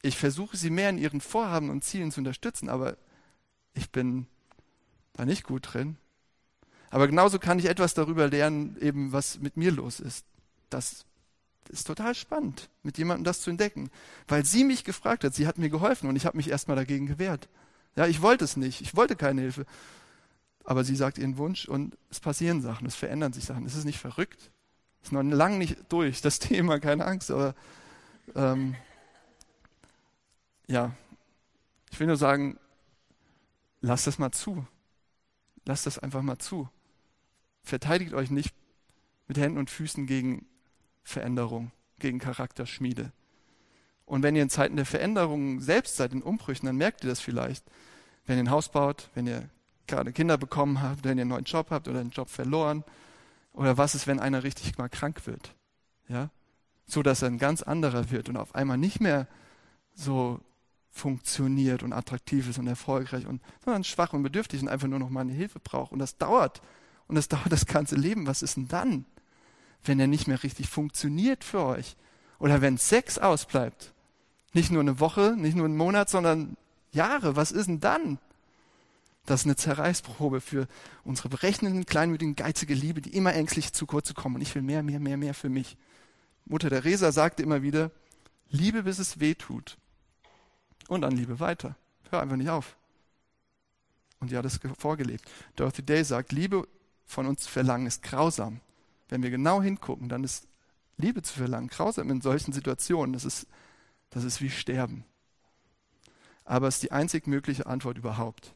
ich 0.00 0.16
versuche 0.16 0.56
sie 0.56 0.70
mehr 0.70 0.88
in 0.88 0.98
ihren 0.98 1.20
Vorhaben 1.20 1.68
und 1.68 1.84
Zielen 1.84 2.10
zu 2.10 2.20
unterstützen, 2.20 2.70
aber 2.70 2.96
ich 3.74 3.90
bin 3.90 4.26
da 5.14 5.24
nicht 5.24 5.44
gut 5.44 5.72
drin. 5.72 5.96
Aber 6.90 7.06
genauso 7.06 7.38
kann 7.38 7.58
ich 7.58 7.66
etwas 7.66 7.94
darüber 7.94 8.28
lernen, 8.28 8.76
eben 8.80 9.12
was 9.12 9.40
mit 9.40 9.56
mir 9.56 9.72
los 9.72 10.00
ist. 10.00 10.24
Das 10.70 11.04
ist 11.68 11.86
total 11.86 12.14
spannend, 12.14 12.70
mit 12.82 12.96
jemandem 12.98 13.24
das 13.24 13.40
zu 13.40 13.50
entdecken, 13.50 13.90
weil 14.26 14.44
sie 14.44 14.64
mich 14.64 14.84
gefragt 14.84 15.24
hat, 15.24 15.34
sie 15.34 15.46
hat 15.46 15.58
mir 15.58 15.68
geholfen 15.68 16.08
und 16.08 16.16
ich 16.16 16.24
habe 16.24 16.36
mich 16.36 16.48
erstmal 16.48 16.76
dagegen 16.76 17.06
gewehrt. 17.06 17.48
Ja, 17.96 18.06
ich 18.06 18.22
wollte 18.22 18.44
es 18.44 18.56
nicht, 18.56 18.80
ich 18.80 18.96
wollte 18.96 19.16
keine 19.16 19.42
Hilfe. 19.42 19.66
Aber 20.64 20.84
sie 20.84 20.96
sagt 20.96 21.18
ihren 21.18 21.36
Wunsch 21.36 21.66
und 21.66 21.96
es 22.10 22.20
passieren 22.20 22.62
Sachen, 22.62 22.86
es 22.86 22.94
verändern 22.94 23.32
sich 23.32 23.44
Sachen. 23.44 23.66
Es 23.66 23.74
ist 23.74 23.84
nicht 23.84 23.98
verrückt. 23.98 24.50
Es 25.00 25.08
ist 25.08 25.12
noch 25.12 25.22
lange 25.22 25.58
nicht 25.58 25.76
durch, 25.88 26.20
das 26.20 26.38
Thema, 26.38 26.78
keine 26.78 27.04
Angst, 27.04 27.30
aber 27.30 27.54
ähm, 28.34 28.74
ja, 30.66 30.94
ich 31.90 31.98
will 31.98 32.06
nur 32.06 32.16
sagen, 32.16 32.58
lasst 33.80 34.06
das 34.06 34.18
mal 34.18 34.32
zu. 34.32 34.66
Lasst 35.64 35.86
das 35.86 35.98
einfach 35.98 36.22
mal 36.22 36.38
zu. 36.38 36.68
Verteidigt 37.62 38.14
euch 38.14 38.30
nicht 38.30 38.54
mit 39.26 39.36
Händen 39.38 39.58
und 39.58 39.70
Füßen 39.70 40.06
gegen 40.06 40.46
Veränderung, 41.02 41.70
gegen 41.98 42.18
Charakterschmiede. 42.18 43.12
Und 44.06 44.22
wenn 44.22 44.34
ihr 44.34 44.42
in 44.42 44.50
Zeiten 44.50 44.76
der 44.76 44.86
Veränderung 44.86 45.60
selbst 45.60 45.96
seid, 45.96 46.12
in 46.12 46.22
Umbrüchen, 46.22 46.66
dann 46.66 46.76
merkt 46.76 47.04
ihr 47.04 47.10
das 47.10 47.20
vielleicht. 47.20 47.64
Wenn 48.24 48.38
ihr 48.38 48.44
ein 48.44 48.50
Haus 48.50 48.70
baut, 48.70 49.10
wenn 49.14 49.26
ihr 49.26 49.50
gerade 49.88 50.12
Kinder 50.12 50.38
bekommen 50.38 50.80
habt, 50.80 51.04
wenn 51.04 51.18
ihr 51.18 51.22
einen 51.22 51.30
neuen 51.30 51.44
Job 51.44 51.70
habt 51.70 51.88
oder 51.88 52.00
einen 52.00 52.10
Job 52.10 52.28
verloren. 52.28 52.84
Oder 53.52 53.76
was 53.76 53.94
ist, 53.94 54.06
wenn 54.06 54.20
einer 54.20 54.44
richtig 54.44 54.78
mal 54.78 54.88
krank 54.88 55.26
wird? 55.26 55.54
Ja? 56.06 56.30
So 56.86 57.02
dass 57.02 57.22
er 57.22 57.28
ein 57.28 57.38
ganz 57.38 57.62
anderer 57.62 58.10
wird 58.10 58.28
und 58.28 58.36
auf 58.36 58.54
einmal 58.54 58.78
nicht 58.78 59.00
mehr 59.00 59.26
so 59.94 60.40
funktioniert 60.98 61.82
und 61.82 61.92
attraktiv 61.92 62.48
ist 62.48 62.58
und 62.58 62.66
erfolgreich 62.66 63.26
und 63.26 63.40
sondern 63.64 63.84
schwach 63.84 64.12
und 64.12 64.22
bedürftig 64.22 64.60
und 64.60 64.68
einfach 64.68 64.88
nur 64.88 64.98
noch 64.98 65.10
mal 65.10 65.20
eine 65.20 65.32
Hilfe 65.32 65.60
braucht. 65.60 65.92
Und 65.92 65.98
das 65.98 66.18
dauert. 66.18 66.60
Und 67.06 67.14
das 67.14 67.28
dauert 67.28 67.50
das 67.50 67.66
ganze 67.66 67.96
Leben. 67.96 68.26
Was 68.26 68.42
ist 68.42 68.56
denn 68.56 68.68
dann, 68.68 69.04
wenn 69.84 70.00
er 70.00 70.06
nicht 70.06 70.28
mehr 70.28 70.42
richtig 70.42 70.68
funktioniert 70.68 71.44
für 71.44 71.62
euch? 71.62 71.96
Oder 72.38 72.60
wenn 72.60 72.78
Sex 72.78 73.18
ausbleibt? 73.18 73.92
Nicht 74.52 74.70
nur 74.70 74.80
eine 74.80 75.00
Woche, 75.00 75.34
nicht 75.36 75.56
nur 75.56 75.66
einen 75.66 75.76
Monat, 75.76 76.10
sondern 76.10 76.56
Jahre. 76.92 77.36
Was 77.36 77.52
ist 77.52 77.66
denn 77.66 77.80
dann? 77.80 78.18
Das 79.26 79.40
ist 79.40 79.46
eine 79.46 79.56
Zerreißprobe 79.56 80.40
für 80.40 80.66
unsere 81.04 81.28
berechnenden, 81.28 81.84
kleinmütigen, 81.84 82.34
geizige 82.34 82.72
Liebe, 82.72 83.02
die 83.02 83.14
immer 83.14 83.34
ängstlich 83.34 83.72
zu 83.74 83.84
kurz 83.86 84.14
kommen. 84.14 84.36
Und 84.36 84.40
ich 84.40 84.54
will 84.54 84.62
mehr, 84.62 84.82
mehr, 84.82 85.00
mehr, 85.00 85.18
mehr 85.18 85.34
für 85.34 85.50
mich. 85.50 85.76
Mutter 86.46 86.70
Teresa 86.70 87.12
sagte 87.12 87.42
immer 87.42 87.62
wieder, 87.62 87.90
Liebe, 88.48 88.84
bis 88.84 88.98
es 88.98 89.20
weh 89.20 89.34
tut. 89.34 89.76
Und 90.88 91.02
dann 91.02 91.12
Liebe 91.12 91.38
weiter. 91.38 91.76
Hör 92.10 92.20
einfach 92.20 92.36
nicht 92.36 92.50
auf. 92.50 92.76
Und 94.18 94.32
die 94.32 94.36
hat 94.36 94.44
es 94.44 94.58
vorgelebt. 94.78 95.30
Dorothy 95.54 95.82
Day 95.82 96.02
sagt, 96.02 96.32
Liebe 96.32 96.66
von 97.06 97.26
uns 97.26 97.42
zu 97.42 97.50
verlangen 97.50 97.86
ist 97.86 98.02
grausam. 98.02 98.60
Wenn 99.08 99.22
wir 99.22 99.30
genau 99.30 99.62
hingucken, 99.62 100.08
dann 100.08 100.24
ist 100.24 100.48
Liebe 100.96 101.22
zu 101.22 101.32
verlangen 101.32 101.68
grausam 101.68 102.10
in 102.10 102.20
solchen 102.20 102.52
Situationen. 102.52 103.12
Das 103.12 103.24
ist, 103.24 103.46
das 104.10 104.24
ist 104.24 104.40
wie 104.40 104.50
Sterben. 104.50 105.04
Aber 106.44 106.66
es 106.66 106.76
ist 106.76 106.82
die 106.82 106.92
einzig 106.92 107.26
mögliche 107.26 107.66
Antwort 107.66 107.98
überhaupt. 107.98 108.54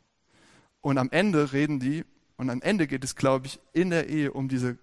Und 0.81 0.99
am 0.99 1.11
Ende 1.11 1.53
reden 1.53 1.79
die, 1.79 2.05
und 2.37 2.51
am 2.51 2.61
Ende 2.63 2.87
geht 2.89 3.05
es, 3.05 3.15
glaube 3.15 3.47
ich, 3.47 3.61
in 3.73 3.91
der 3.91 4.09
Ehe 4.09 4.33
um 4.33 4.49
diese 4.49 4.79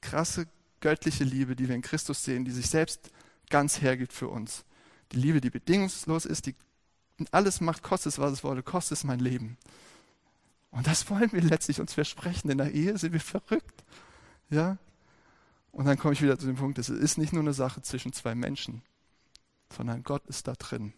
krasse 0.00 0.46
göttliche 0.80 1.24
Liebe, 1.24 1.56
die 1.56 1.68
wir 1.68 1.74
in 1.74 1.82
Christus 1.82 2.22
sehen, 2.22 2.44
die 2.44 2.50
sich 2.50 2.68
selbst 2.68 3.10
ganz 3.50 3.80
hergibt 3.80 4.12
für 4.12 4.28
uns. 4.28 4.64
Die 5.10 5.16
Liebe, 5.16 5.40
die 5.40 5.50
bedingungslos 5.50 6.26
ist, 6.26 6.46
die 6.46 6.54
alles 7.30 7.60
macht, 7.60 7.82
kostet 7.82 8.12
es, 8.12 8.18
was 8.18 8.32
es 8.32 8.44
wolle, 8.44 8.62
kostet 8.62 8.98
es 8.98 9.04
mein 9.04 9.20
Leben. 9.20 9.56
Und 10.70 10.86
das 10.86 11.08
wollen 11.10 11.32
wir 11.32 11.42
letztlich 11.42 11.80
uns 11.80 11.92
versprechen. 11.92 12.50
In 12.50 12.58
der 12.58 12.72
Ehe 12.72 12.96
sind 12.96 13.12
wir 13.12 13.20
verrückt. 13.20 13.84
Ja? 14.50 14.78
Und 15.70 15.86
dann 15.86 15.98
komme 15.98 16.14
ich 16.14 16.22
wieder 16.22 16.38
zu 16.38 16.46
dem 16.46 16.56
Punkt, 16.56 16.78
es 16.78 16.88
ist 16.88 17.18
nicht 17.18 17.32
nur 17.32 17.42
eine 17.42 17.54
Sache 17.54 17.82
zwischen 17.82 18.12
zwei 18.12 18.34
Menschen, 18.34 18.82
sondern 19.70 20.02
Gott 20.02 20.26
ist 20.26 20.48
da 20.48 20.54
drin. 20.54 20.92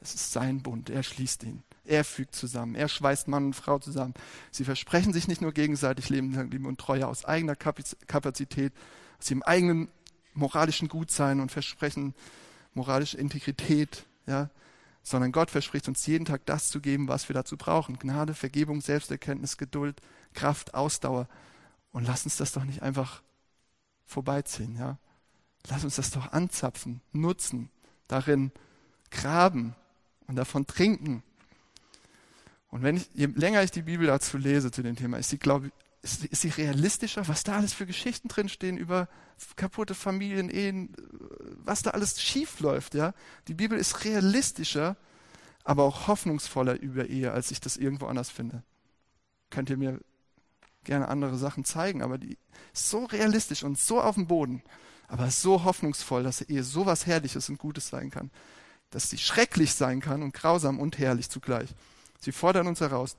Es 0.00 0.14
ist 0.14 0.32
sein 0.32 0.62
Bund, 0.62 0.90
er 0.90 1.02
schließt 1.02 1.42
ihn. 1.42 1.62
Er 1.84 2.04
fügt 2.04 2.34
zusammen, 2.34 2.74
er 2.74 2.88
schweißt 2.88 3.28
Mann 3.28 3.46
und 3.46 3.54
Frau 3.54 3.78
zusammen. 3.78 4.14
Sie 4.50 4.64
versprechen 4.64 5.12
sich 5.12 5.26
nicht 5.26 5.40
nur 5.40 5.52
gegenseitig 5.52 6.08
Leben, 6.08 6.66
und 6.66 6.78
Treue 6.78 7.06
aus 7.06 7.24
eigener 7.24 7.56
Kapazität, 7.56 8.72
aus 9.18 9.30
ihrem 9.30 9.42
eigenen 9.42 9.88
moralischen 10.34 10.88
Gutsein 10.88 11.40
und 11.40 11.50
versprechen 11.50 12.14
moralische 12.74 13.16
Integrität, 13.16 14.04
ja, 14.26 14.50
sondern 15.02 15.32
Gott 15.32 15.50
verspricht 15.50 15.88
uns 15.88 16.06
jeden 16.06 16.24
Tag 16.24 16.44
das 16.46 16.68
zu 16.68 16.80
geben, 16.80 17.08
was 17.08 17.28
wir 17.28 17.34
dazu 17.34 17.56
brauchen. 17.56 17.98
Gnade, 17.98 18.34
Vergebung, 18.34 18.80
Selbsterkenntnis, 18.80 19.56
Geduld, 19.56 20.00
Kraft, 20.34 20.74
Ausdauer. 20.74 21.28
Und 21.92 22.06
lass 22.06 22.24
uns 22.24 22.36
das 22.36 22.52
doch 22.52 22.64
nicht 22.64 22.82
einfach 22.82 23.22
vorbeiziehen, 24.04 24.76
ja. 24.76 24.98
Lass 25.68 25.84
uns 25.84 25.96
das 25.96 26.10
doch 26.10 26.32
anzapfen, 26.32 27.00
nutzen, 27.12 27.70
darin 28.06 28.52
graben 29.10 29.74
und 30.26 30.36
davon 30.36 30.66
trinken 30.66 31.22
und 32.70 32.82
wenn 32.82 32.96
ich, 32.96 33.08
je 33.14 33.26
länger 33.26 33.62
ich 33.62 33.70
die 33.70 33.82
Bibel 33.82 34.06
dazu 34.06 34.36
lese 34.36 34.70
zu 34.70 34.82
dem 34.82 34.96
Thema, 34.96 35.18
ist 35.18 35.30
sie, 35.30 35.38
glaube 35.38 35.70
ist, 36.02 36.24
ist 36.24 36.42
sie 36.42 36.48
realistischer, 36.48 37.26
was 37.28 37.42
da 37.42 37.56
alles 37.56 37.72
für 37.72 37.86
Geschichten 37.86 38.28
drinstehen 38.28 38.76
über 38.76 39.08
kaputte 39.56 39.94
Familien, 39.94 40.50
Ehen, 40.50 40.94
was 41.64 41.82
da 41.82 41.90
alles 41.90 42.20
schief 42.20 42.60
läuft, 42.60 42.94
ja. 42.94 43.14
Die 43.46 43.54
Bibel 43.54 43.78
ist 43.78 44.04
realistischer, 44.04 44.96
aber 45.64 45.84
auch 45.84 46.06
hoffnungsvoller 46.06 46.80
über 46.80 47.06
Ehe, 47.06 47.32
als 47.32 47.50
ich 47.50 47.60
das 47.60 47.76
irgendwo 47.76 48.06
anders 48.06 48.30
finde. 48.30 48.62
Könnt 49.50 49.70
ihr 49.70 49.76
mir 49.76 50.00
gerne 50.84 51.08
andere 51.08 51.36
Sachen 51.36 51.64
zeigen, 51.64 52.02
aber 52.02 52.18
die 52.18 52.38
ist 52.72 52.88
so 52.88 53.04
realistisch 53.04 53.62
und 53.62 53.78
so 53.78 54.00
auf 54.00 54.14
dem 54.14 54.26
Boden, 54.26 54.62
aber 55.08 55.30
so 55.30 55.64
hoffnungsvoll, 55.64 56.22
dass 56.22 56.42
Ehe 56.42 56.62
so 56.62 56.86
was 56.86 57.06
Herrliches 57.06 57.48
und 57.48 57.58
Gutes 57.58 57.88
sein 57.88 58.10
kann, 58.10 58.30
dass 58.90 59.10
sie 59.10 59.18
schrecklich 59.18 59.74
sein 59.74 60.00
kann 60.00 60.22
und 60.22 60.32
grausam 60.32 60.80
und 60.80 60.98
herrlich 60.98 61.28
zugleich. 61.28 61.74
Sie 62.20 62.32
fordern 62.32 62.66
uns 62.66 62.80
heraus, 62.80 63.16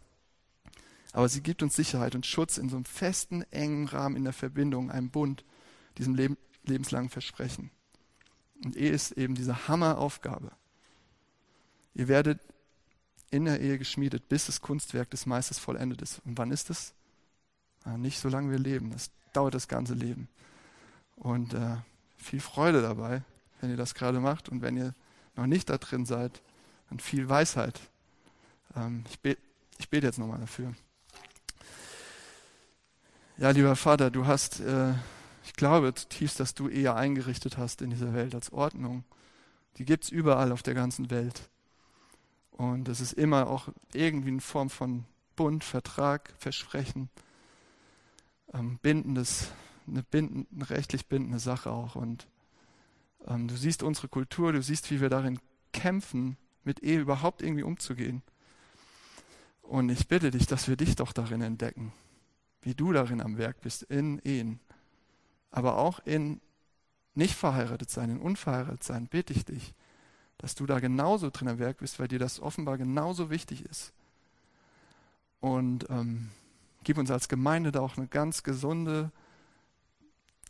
aber 1.14 1.30
sie 1.30 1.42
gibt 1.42 1.64
uns 1.64 1.76
Sicherheit 1.76 2.16
und 2.16 2.26
Schutz 2.26 2.58
in 2.58 2.70
so 2.70 2.76
einem 2.76 2.86
festen, 2.86 3.44
engen 3.52 3.88
Rahmen 3.88 4.16
in 4.16 4.24
der 4.24 4.34
Verbindung, 4.34 4.92
einem 4.92 5.10
Bund, 5.10 5.44
diesem 5.98 6.16
Leb 6.16 6.38
lebenslangen 6.66 7.10
Versprechen. 7.10 7.72
Und 8.64 8.76
Ehe 8.76 8.92
ist 8.92 9.14
eben 9.14 9.34
diese 9.34 9.68
Hammeraufgabe. 9.68 10.52
Ihr 11.96 12.08
werdet 12.08 12.40
in 13.32 13.46
der 13.46 13.60
Ehe 13.60 13.78
geschmiedet, 13.78 14.30
bis 14.30 14.46
das 14.46 14.62
Kunstwerk 14.62 15.10
des 15.10 15.26
Meisters 15.26 15.58
vollendet 15.58 16.02
ist. 16.02 16.22
Und 16.26 16.38
wann 16.38 16.52
ist 16.52 16.70
es? 16.70 16.94
Ah, 17.86 17.98
nicht 17.98 18.20
solange 18.20 18.52
wir 18.52 18.60
leben. 18.60 18.92
Das 18.92 19.10
dauert 19.34 19.56
das 19.56 19.68
ganze 19.68 19.94
Leben. 19.94 20.28
Und 21.16 21.54
äh, 21.54 21.78
viel 22.18 22.42
Freude 22.42 22.82
dabei, 22.82 23.24
wenn 23.62 23.72
ihr 23.72 23.78
das 23.78 23.96
gerade 23.96 24.20
macht. 24.20 24.50
Und 24.50 24.62
wenn 24.62 24.78
ihr 24.78 24.94
noch 25.36 25.48
nicht 25.48 25.70
da 25.70 25.78
drin 25.78 26.06
seid, 26.06 26.42
dann 26.90 27.00
viel 27.00 27.30
Weisheit 27.30 27.80
ähm, 28.76 29.04
ich, 29.10 29.20
bete, 29.20 29.42
ich 29.78 29.90
bete 29.90 30.08
jetzt 30.08 30.20
nochmal 30.20 30.40
dafür. 30.40 30.74
Ja, 33.40 33.52
lieber 33.52 33.78
Vater, 33.78 34.12
du 34.12 34.28
hast, 34.28 34.60
äh, 34.60 34.94
ich 35.46 35.54
glaube 35.54 35.94
zutiefst, 35.94 36.42
dass 36.42 36.56
du 36.56 36.68
eher 36.68 36.98
eingerichtet 36.98 37.58
hast 37.58 37.82
in 37.82 37.90
dieser 37.90 38.14
Welt 38.14 38.36
als 38.36 38.52
Ordnung. 38.52 39.06
Die 39.78 39.86
gibt 39.86 40.04
es 40.04 40.10
überall 40.10 40.52
auf 40.52 40.62
der 40.62 40.74
ganzen 40.74 41.10
Welt. 41.10 41.50
Und 42.52 42.90
es 42.90 43.00
ist 43.00 43.14
immer 43.14 43.48
auch 43.48 43.70
irgendwie 43.94 44.32
eine 44.32 44.42
Form 44.42 44.70
von 44.70 45.06
Bund, 45.38 45.64
Vertrag, 45.64 46.34
Versprechen, 46.38 47.10
ähm, 48.54 48.78
bindendes, 48.82 49.54
eine, 49.88 50.04
bindend, 50.04 50.50
eine 50.54 50.70
rechtlich 50.70 51.06
bindende 51.06 51.40
Sache 51.40 51.72
auch. 51.72 51.96
Und 51.96 52.28
ähm, 53.26 53.48
du 53.48 53.56
siehst 53.56 53.84
unsere 53.84 54.10
Kultur, 54.10 54.52
du 54.52 54.62
siehst, 54.62 54.92
wie 54.92 55.00
wir 55.00 55.10
darin 55.10 55.40
kämpfen, 55.72 56.36
mit 56.66 56.84
Ehe 56.84 57.00
überhaupt 57.00 57.42
irgendwie 57.42 57.64
umzugehen. 57.64 58.22
Und 59.62 59.88
ich 59.88 60.10
bitte 60.10 60.30
dich, 60.30 60.46
dass 60.46 60.68
wir 60.68 60.76
dich 60.76 60.98
doch 60.98 61.14
darin 61.14 61.42
entdecken, 61.42 61.94
wie 62.62 62.76
du 62.76 62.92
darin 62.92 63.22
am 63.22 63.38
Werk 63.38 63.62
bist, 63.62 63.84
in 63.84 64.20
Ehen, 64.20 64.60
aber 65.52 65.78
auch 65.78 66.00
in 66.00 66.42
nicht 67.16 67.36
verheiratet 67.36 67.90
sein, 67.90 68.10
in 68.10 68.20
unverheiratet 68.20 68.84
sein, 68.84 69.08
bitte 69.08 69.34
ich 69.34 69.46
dich, 69.46 69.74
dass 70.38 70.56
du 70.56 70.66
da 70.66 70.80
genauso 70.80 71.30
drin 71.30 71.50
am 71.50 71.60
Werk 71.60 71.78
bist, 71.78 72.00
weil 72.00 72.08
dir 72.08 72.20
das 72.20 72.40
offenbar 72.40 72.78
genauso 72.78 73.30
wichtig 73.30 73.66
ist. 73.66 73.94
Und 75.42 75.90
ähm, 75.90 76.30
gib 76.84 76.98
uns 76.98 77.12
als 77.12 77.28
Gemeinde 77.30 77.72
da 77.72 77.82
auch 77.82 77.98
eine 77.98 78.08
ganz 78.08 78.44
gesunde 78.44 79.12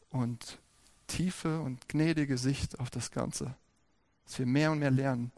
und 0.10 0.60
tiefe 1.08 1.60
und 1.60 1.90
gnädige 1.90 2.38
Sicht 2.38 2.80
auf 2.80 2.90
das 2.90 3.12
Ganze. 3.12 3.56
Dass 4.26 4.38
wir 4.38 4.46
mehr 4.46 4.72
und 4.72 4.80
mehr 4.80 4.92
lernen, 4.92 5.32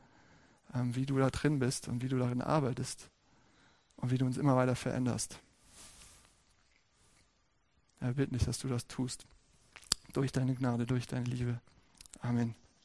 ähm, 0.73 0.95
wie 0.95 1.05
du 1.05 1.17
da 1.17 1.29
drin 1.29 1.59
bist 1.59 1.87
und 1.87 2.01
wie 2.01 2.09
du 2.09 2.17
darin 2.17 2.41
arbeitest 2.41 3.09
und 3.97 4.11
wie 4.11 4.17
du 4.17 4.25
uns 4.25 4.37
immer 4.37 4.55
weiter 4.55 4.75
veränderst. 4.75 5.39
Er 8.01 8.13
bittet 8.13 8.33
dich, 8.35 8.45
dass 8.45 8.59
du 8.59 8.67
das 8.67 8.87
tust. 8.87 9.25
Durch 10.13 10.31
deine 10.31 10.55
Gnade, 10.55 10.85
durch 10.85 11.07
deine 11.07 11.25
Liebe. 11.25 11.61
Amen. 12.19 12.55